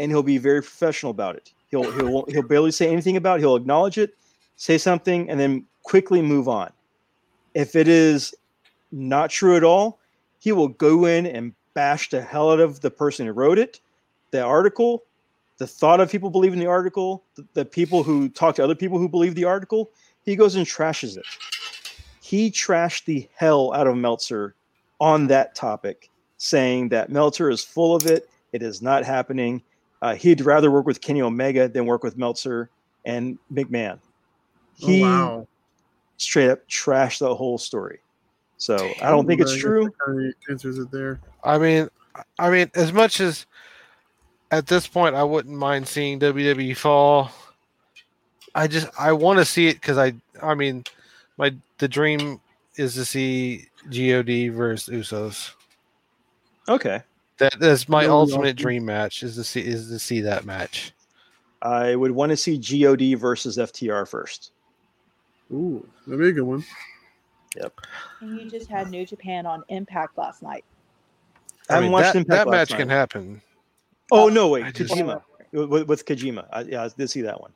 [0.00, 1.52] and he'll be very professional about it.
[1.70, 3.42] He'll he'll he'll barely say anything about it.
[3.42, 4.14] He'll acknowledge it,
[4.56, 6.70] say something, and then quickly move on.
[7.54, 8.34] If it is
[8.92, 9.98] not true at all,
[10.38, 13.80] he will go in and bash the hell out of the person who wrote it,
[14.30, 15.04] the article,
[15.58, 18.98] the thought of people believing the article, the, the people who talk to other people
[18.98, 19.90] who believe the article.
[20.24, 21.24] He goes and trashes it.
[22.20, 24.54] He trashed the hell out of Meltzer
[25.00, 28.28] on that topic, saying that Meltzer is full of it.
[28.52, 29.62] It is not happening.
[30.00, 32.70] Uh, he'd rather work with Kenny Omega than work with Meltzer
[33.04, 33.98] and McMahon.
[34.76, 35.48] He oh, wow.
[36.16, 38.00] straight up trashed the whole story.
[38.58, 39.92] So I don't think it's true.
[40.48, 41.20] Answers it there.
[41.44, 41.88] I mean,
[42.38, 43.46] I mean, as much as
[44.50, 47.30] at this point I wouldn't mind seeing WWE fall,
[48.54, 50.84] I just I want to see it because I I mean,
[51.36, 52.40] my the dream
[52.76, 55.52] is to see God versus Usos.
[56.68, 57.02] Okay.
[57.38, 58.56] That that's my That would be ultimate awesome.
[58.56, 60.92] dream match is to see is to see that match.
[61.62, 64.52] I would want to see God versus FTR first.
[65.52, 66.64] Ooh, that'd be a good one.
[67.56, 67.80] Yep.
[68.20, 70.64] And you just had New Japan on Impact last night.
[71.68, 73.42] I haven't mean, watched that, Impact that last match can happen.
[74.10, 76.46] Oh no, wait, I just- Kojima with, with Kojima.
[76.52, 77.52] I, yeah, I did see that one.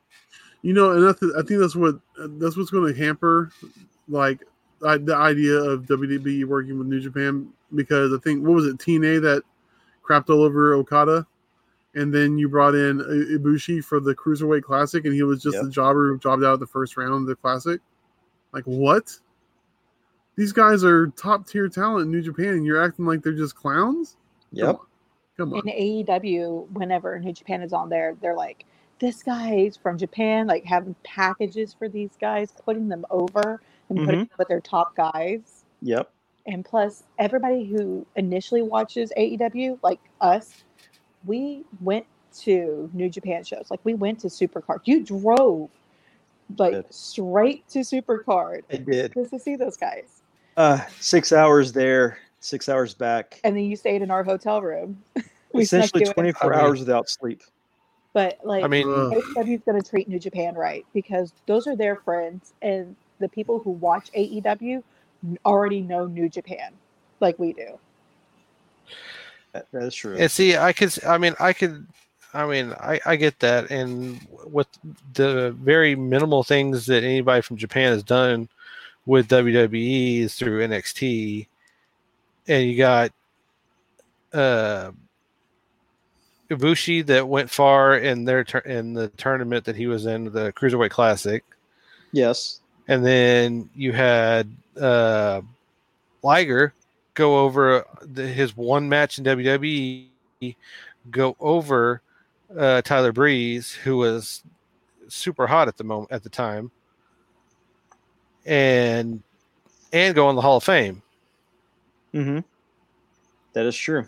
[0.63, 3.51] You know, and that's, I think that's what that's what's going to hamper,
[4.09, 4.45] like,
[4.87, 8.79] I, the idea of WWE working with New Japan because I think what was it
[8.79, 9.43] TNA that
[10.03, 11.27] crapped all over Okada,
[11.95, 15.65] and then you brought in Ibushi for the Cruiserweight Classic, and he was just Yep.
[15.67, 17.81] a jobber who jobbed out at the first round of the Classic.
[18.53, 19.19] Like what?
[20.37, 23.55] These guys are top tier talent in New Japan, and you're acting like they're just
[23.55, 24.17] clowns.
[24.53, 24.81] Yep.
[25.37, 25.69] Come on.
[25.69, 25.75] In
[26.07, 28.65] AEW, whenever New Japan is on there, they're like,
[28.99, 34.07] this guy's from Japan, like having packages for these guys, putting them over and putting
[34.07, 34.19] mm-hmm.
[34.21, 35.65] them with their top guys.
[35.83, 36.11] Yep.
[36.47, 40.65] And plus, everybody who initially watches AEW, like us,
[41.25, 42.07] we went
[42.41, 43.67] to New Japan shows.
[43.71, 44.81] Like we went to Supercard.
[44.85, 45.71] You drove
[46.59, 46.93] like Did.
[46.93, 49.15] straight to Supercard I did.
[49.15, 50.23] just to see those guys.
[50.57, 53.41] Uh, six hours there, six hours back.
[53.45, 55.03] And then you stayed in our hotel room.
[55.55, 57.43] We snuck Essentially 24 I hours without sleep.
[58.15, 59.13] But like I mean, Ugh.
[59.13, 63.29] AEW is going to treat New Japan right because those are their friends, and the
[63.29, 64.85] people who watch AEW n-
[65.45, 66.73] already know New Japan,
[67.21, 67.79] like we do.
[69.53, 70.17] That, that is true.
[70.17, 71.87] And see, I could, I mean, I could,
[72.35, 73.71] I mean, I, I get that.
[73.71, 74.69] And with
[75.15, 78.49] the very minimal things that anybody from Japan has done
[79.05, 81.47] with WWE is through NXT,
[82.49, 83.13] and you got
[84.33, 84.93] uh,
[86.51, 90.53] Ibushi that went far in their tur- in the tournament that he was in, the
[90.53, 91.45] Cruiserweight Classic,
[92.13, 92.61] yes.
[92.89, 94.49] and then you had
[94.81, 95.41] uh,
[96.23, 96.75] Liger
[97.15, 100.07] go over the, his one match in WWE,
[101.11, 102.03] go over
[102.57, 104.43] uh, Tyler Breeze, who was
[105.09, 106.71] super hot at the moment at the time,
[108.47, 109.23] and
[109.93, 111.03] and go in the Hall of Fame.
[112.15, 112.41] Mm-hmm.
[113.53, 114.07] That is true.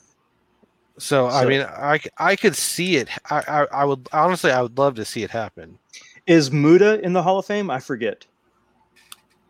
[0.96, 3.08] So, I mean, I, I could see it.
[3.28, 5.78] I, I I would honestly, I would love to see it happen.
[6.26, 7.68] Is Muta in the Hall of Fame?
[7.68, 8.26] I forget.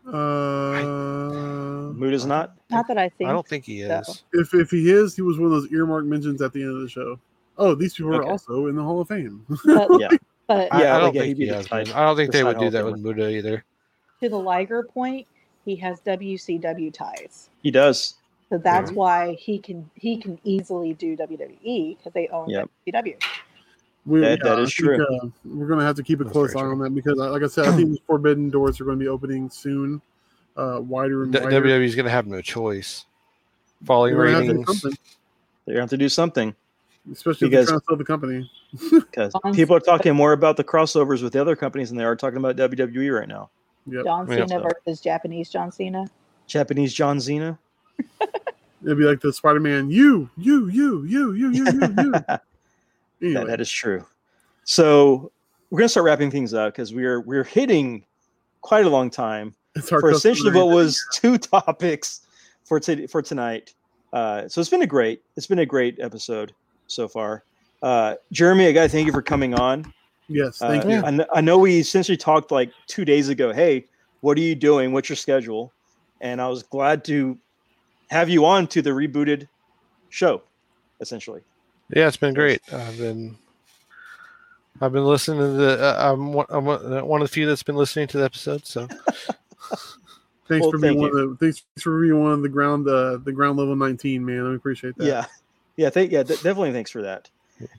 [0.07, 2.55] Uh, Muta's not.
[2.69, 3.29] Not that I think.
[3.29, 3.99] I don't think he so.
[3.99, 4.23] is.
[4.33, 6.81] if if he is, he was one of those earmarked mentions at the end of
[6.81, 7.19] the show.
[7.57, 9.45] Oh, these people are also in the Hall of Fame.
[9.65, 10.09] But, Yeah.
[10.47, 11.67] but I, Yeah, I don't think he'd be he the has.
[11.67, 13.63] side- I don't think the they would do that with Muta either.
[14.21, 15.25] to the Liger point,
[15.63, 17.49] he has WCW ties.
[17.63, 18.15] He does.
[18.49, 18.97] So that's Yeah.
[18.97, 22.69] why he can he can easily do WWE because they own Yep.
[22.87, 23.15] WCW.
[24.05, 25.05] We, That- that I is think, true.
[25.05, 26.71] uh, we're going to have to keep a That's close eye true.
[26.71, 29.03] on that because, uh, like I said, I think these forbidden doors are going to
[29.03, 30.01] be opening soon,
[30.57, 31.61] uh, wider and D- wider.
[31.61, 33.05] WWE is going to have no choice.
[33.83, 34.81] Falling They're gonna have to do ratings.
[34.81, 34.97] something,
[35.65, 36.55] They have to do something
[37.11, 38.51] especially if Because- they're trying to sell the company.
[38.91, 42.15] because people are talking more about the crossovers with the other companies than they are
[42.15, 43.49] talking about WWE right now.
[43.87, 44.03] Yep.
[44.05, 44.45] John Yeah.
[44.47, 46.09] Cena versus Japanese John Cena.
[46.47, 47.59] Japanese John Cena.
[48.83, 52.13] It'd be like the Spider Man, you, you, you, you, you, you, you, you.
[53.33, 54.05] That, that is true.
[54.63, 55.31] So
[55.69, 58.05] we're gonna start wrapping things up because we're we're hitting
[58.61, 59.53] quite a long time
[59.83, 62.21] for essentially what was two topics
[62.63, 63.73] for t- for tonight.
[64.13, 66.53] Uh, so it's been a great it's been a great episode
[66.87, 67.43] so far.
[67.83, 69.91] Uh, Jeremy, I gotta thank you for coming on.
[70.27, 70.97] Yes, Uh, thank you.
[70.99, 73.53] I, kn- I know we essentially talked like two days ago.
[73.53, 73.85] Hey,
[74.21, 74.91] what are you doing?
[74.91, 75.71] What's your schedule?
[76.21, 77.37] And I was glad to
[78.09, 79.47] have you on to the rebooted
[80.09, 80.41] show,
[80.99, 81.41] essentially.
[81.89, 82.61] Yeah, it's been great.
[82.73, 83.35] I've been
[84.81, 85.79] I've been listening to the.
[85.81, 88.65] Uh, I'm, one, I'm one one of the few that's been listening to the episode.
[88.65, 88.87] So
[90.47, 92.87] Thanks Well, for being thank one of the thanks for being one of the ground
[92.87, 94.45] uh, the ground level 19, man.
[94.45, 95.05] I appreciate that.
[95.05, 95.25] Yeah,
[95.75, 96.71] yeah, thank yeah, de- definitely.
[96.71, 97.29] Thanks for that.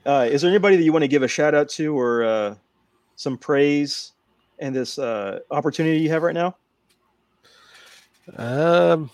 [0.05, 2.55] Uh, is there anybody that you want to give a shout out to or uh,
[3.15, 4.11] some praise
[4.59, 6.57] in this uh, opportunity you have right now?
[8.35, 9.09] um,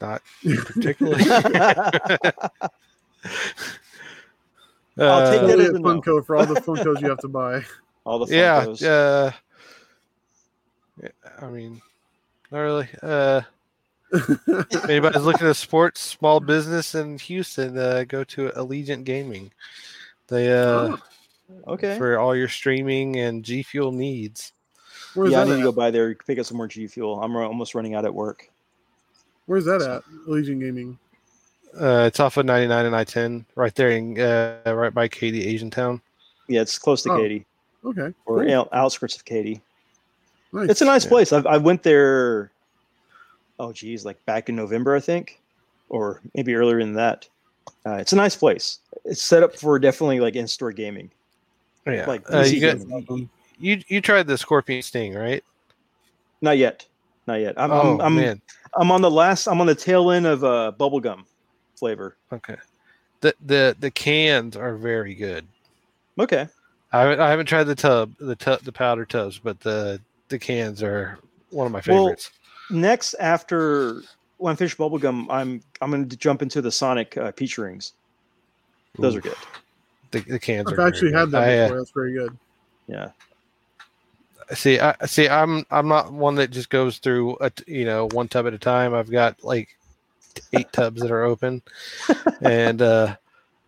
[0.00, 1.24] not particularly.
[5.00, 6.00] I'll take Uh, that Only as a a no.
[6.00, 7.64] Funko for all the Funkos you have to buy.
[8.04, 9.30] All the yeah, uh,
[11.02, 11.08] yeah,
[11.42, 11.82] I mean,
[12.50, 12.88] not really.
[13.02, 13.42] Uh,
[14.88, 19.52] anybody's looking to support small business in Houston, uh, go to Allegiant Gaming.
[20.28, 20.96] They uh,
[21.66, 21.98] okay.
[21.98, 24.54] for all your streaming and G Fuel needs.
[25.12, 27.22] Where's yeah, I that need to go by there pick up some more G Fuel.
[27.22, 28.47] I'm ru- almost running out at work.
[29.48, 30.02] Where's that at?
[30.26, 30.98] Legion Gaming.
[31.74, 35.70] Uh, it's off of 99 and I-10, right there in uh, right by Katy, Asian
[35.70, 36.02] Town.
[36.48, 37.46] Yeah, it's close to Oh, Katy
[37.82, 38.12] Okay.
[38.26, 38.42] or cool.
[38.42, 39.62] you know, outskirts of Katy.
[40.52, 40.68] Nice.
[40.68, 41.08] It's a nice Yeah.
[41.10, 41.32] place.
[41.32, 42.50] I've, I went there.
[43.58, 45.40] Oh, geez, like back in November, I think,
[45.88, 47.26] or maybe earlier than that.
[47.86, 48.80] Uh, it's a nice place.
[49.06, 51.10] It's set up for definitely like in-store gaming.
[51.86, 53.08] Yeah, Like uh, you got
[53.58, 55.42] you you tried the Scorpion Sting, right?
[56.42, 56.84] Not yet,
[57.26, 57.54] not yet.
[57.56, 58.42] I'm oh I'm, I'm, man,
[58.76, 59.46] I'm on the last.
[59.46, 61.24] I'm on the tail end of uh, bubblegum
[61.76, 62.16] flavor.
[62.32, 62.56] okay.
[63.20, 65.44] The the the cans are very good.
[66.20, 66.46] Okay,
[66.92, 70.38] I haven't, I haven't tried the tub, the tub, the powder tubs, but the the
[70.38, 71.18] cans are
[71.50, 71.96] one of my favorites.
[71.96, 72.30] Well, favorites.
[72.70, 74.02] next after
[74.38, 77.94] when I finish bubblegum, I'm I'm going to jump into the Sonic uh, peach rings.
[78.98, 79.36] Those Ooh, are good.
[80.12, 80.72] the, the cans.
[80.72, 81.30] I've are actually had good.
[81.32, 81.78] that I, uh, before.
[81.78, 82.38] That's very good.
[82.86, 83.10] Yeah.
[84.54, 88.28] See i see i'm i'm not one that just goes through a you know one
[88.28, 89.76] tub at a time i've got like
[90.52, 91.60] eight tubs that are open
[92.42, 93.14] and uh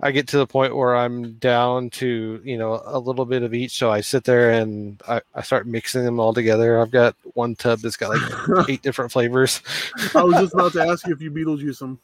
[0.00, 3.52] i get to the point where i'm down to you know a little bit of
[3.52, 7.16] each so i sit there and i, I start mixing them all together i've got
[7.34, 9.60] one tub that's got like eight different flavors
[10.14, 11.98] I was just about to ask you if you Beetlejuice them.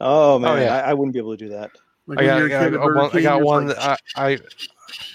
[0.00, 0.76] Oh man, yeah.
[0.76, 1.70] I, I wouldn't be able to do that.
[2.06, 3.78] Like I got, you're I a got, kid at a one, I got one like,
[3.78, 4.38] I, I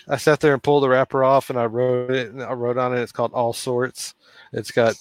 [0.09, 2.77] I sat there and pulled the wrapper off and I wrote it and I wrote
[2.77, 4.15] on it it's called all sorts
[4.53, 4.95] it's got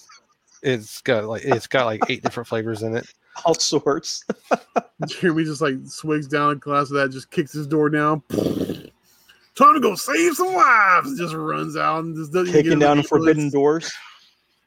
[0.62, 3.06] it's got like it's got like eight different flavors in it
[3.44, 4.24] All sorts.
[5.06, 8.22] Jeremy just like swigs down a glass of that, just kicks his door down.
[8.30, 11.18] Time to go save some lives.
[11.18, 13.52] Just runs out and just doesn't even get kicking down forbidden ambulance.
[13.52, 13.92] doors.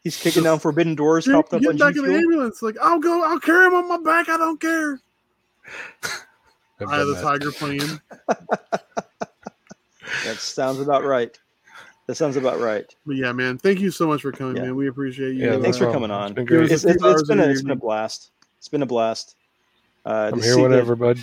[0.03, 1.25] He's kicking down forbidden doors.
[1.25, 2.61] Dude, Hopped up get on back G in the ambulance.
[2.61, 3.23] Like I'll go.
[3.23, 4.29] I'll carry him on my back.
[4.29, 4.99] I don't care.
[6.81, 7.21] I've Eye of the that.
[7.23, 7.99] tiger playing.
[10.25, 11.37] That sounds about right.
[12.07, 12.93] That sounds about right.
[13.05, 14.63] But yeah, man, thank you so much for coming, Yeah.
[14.63, 14.75] man.
[14.75, 15.45] We appreciate you.
[15.45, 16.27] Yeah, Thanks for coming on.
[16.31, 16.71] It's been great.
[16.71, 18.31] It's, a it's, it's hours been a, it's been a blast.
[18.57, 19.35] It's been a blast.
[20.05, 21.19] Uh, I'm here see whenever, bud.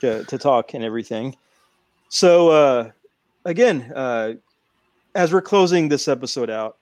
[0.00, 1.36] to, to talk and everything.
[2.08, 2.90] So uh,
[3.44, 4.34] again, uh,
[5.14, 6.78] as we're closing this episode out,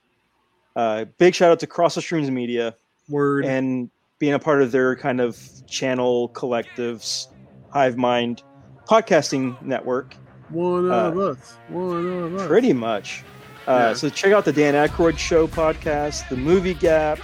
[0.76, 2.76] uh, big shout out to Cross the Streams Media
[3.08, 3.44] Word.
[3.44, 7.26] and being a part of their kind of channel collectives,
[7.70, 8.43] Hive Mind
[8.88, 10.14] podcasting network.
[10.51, 11.56] One of uh, us.
[11.68, 12.47] One of us.
[12.47, 13.24] Pretty much.
[13.66, 13.94] Uh, Yeah.
[13.94, 17.18] So check out the Dan Aykroyd Show podcast, the Movie Gap,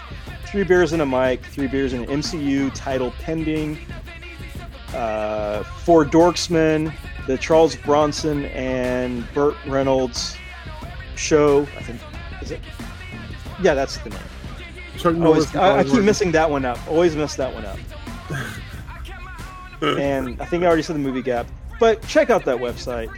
[0.46, 3.78] Three Beers and a Mic, Three Beers and an MCU title pending,
[4.92, 6.92] uh, For Dorksman,
[7.26, 10.36] the Charles Bronson and Burt Reynolds
[11.14, 11.62] show.
[11.78, 12.00] I think
[12.42, 12.60] is it?
[13.62, 14.18] Yeah, that's the name.
[14.98, 15.54] Chuck I, Norris.
[15.54, 16.78] always, I, I keep missing that one up.
[16.88, 17.78] Always mess that one up.
[19.82, 21.46] and I think I already said the movie gap.
[21.80, 23.10] But check out that website.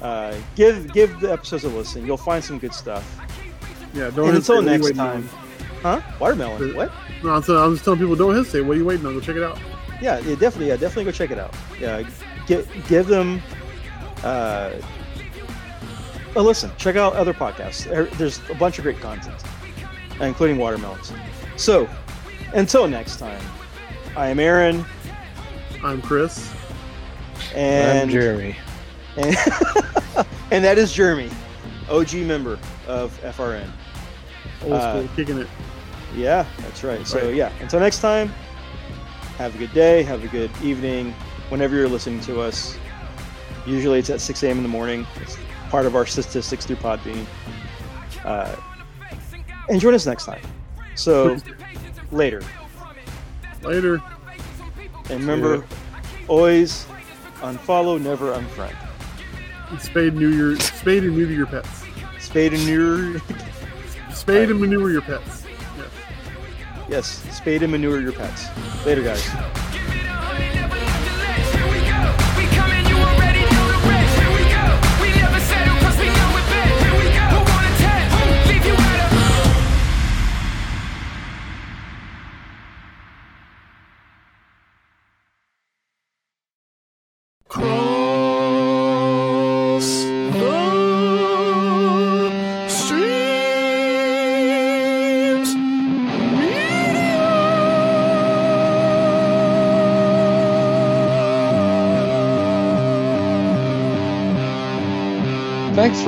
[0.00, 2.06] Uh, give give the episodes a listen.
[2.06, 3.18] You'll find some good stuff.
[3.94, 4.62] Yeah, don't and until hesitate.
[4.62, 5.28] What are you next time,
[5.82, 6.00] huh?
[6.20, 6.76] Watermelon.
[6.76, 6.92] What?
[7.22, 8.62] No, I'm, saying- I'm just telling people don't hesitate.
[8.62, 9.14] What are you waiting on?
[9.14, 9.58] Go check it out.
[10.02, 10.68] Yeah, yeah, definitely.
[10.68, 11.54] Yeah, definitely go check it out.
[11.80, 12.02] Yeah,
[12.46, 13.40] give give them
[14.22, 14.72] uh,
[16.36, 16.70] a listen.
[16.76, 17.84] Check out other podcasts.
[18.18, 19.40] There's a bunch of great content,
[20.20, 21.12] including watermelons.
[21.56, 21.88] So,
[22.52, 23.42] until next time,
[24.16, 24.84] I am Aaron,
[25.84, 26.50] I'm Chris.
[27.54, 28.56] and I'm Jeremy.
[29.16, 29.36] and,
[30.50, 31.30] and that is Jeremy,
[31.90, 33.68] OG member of FRN.
[34.62, 35.46] Old Uh, school, kicking it.
[36.16, 37.06] Yeah, that's right.
[37.06, 37.34] So Right.
[37.34, 38.28] yeah, until next time,
[39.36, 41.12] have a good day, have a good evening,
[41.50, 42.78] whenever you're listening to us.
[43.66, 44.56] Usually it's at 6 a.m.
[44.58, 45.06] in the morning.
[45.20, 45.36] It's
[45.70, 47.26] part of our statistics through Podbean.
[48.24, 48.54] Uh,
[49.68, 50.40] and join us next time.
[50.94, 51.36] So
[52.10, 52.42] later,
[53.62, 54.02] Later.
[55.10, 55.64] And remember,
[56.28, 56.86] always
[57.40, 58.76] unfollow, never unfriend.
[59.80, 61.84] Spade new your spade and neuter your pets.
[62.20, 63.20] Spade and neuter.
[64.12, 65.44] Spade and manure your pets.
[65.76, 67.22] Yes.
[67.22, 68.46] yes, spade and manure your pets.
[68.86, 69.73] Later, guys.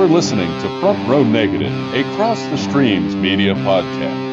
[0.07, 4.26] For listening to Front Row Negative, a Cross the Streams media podcast.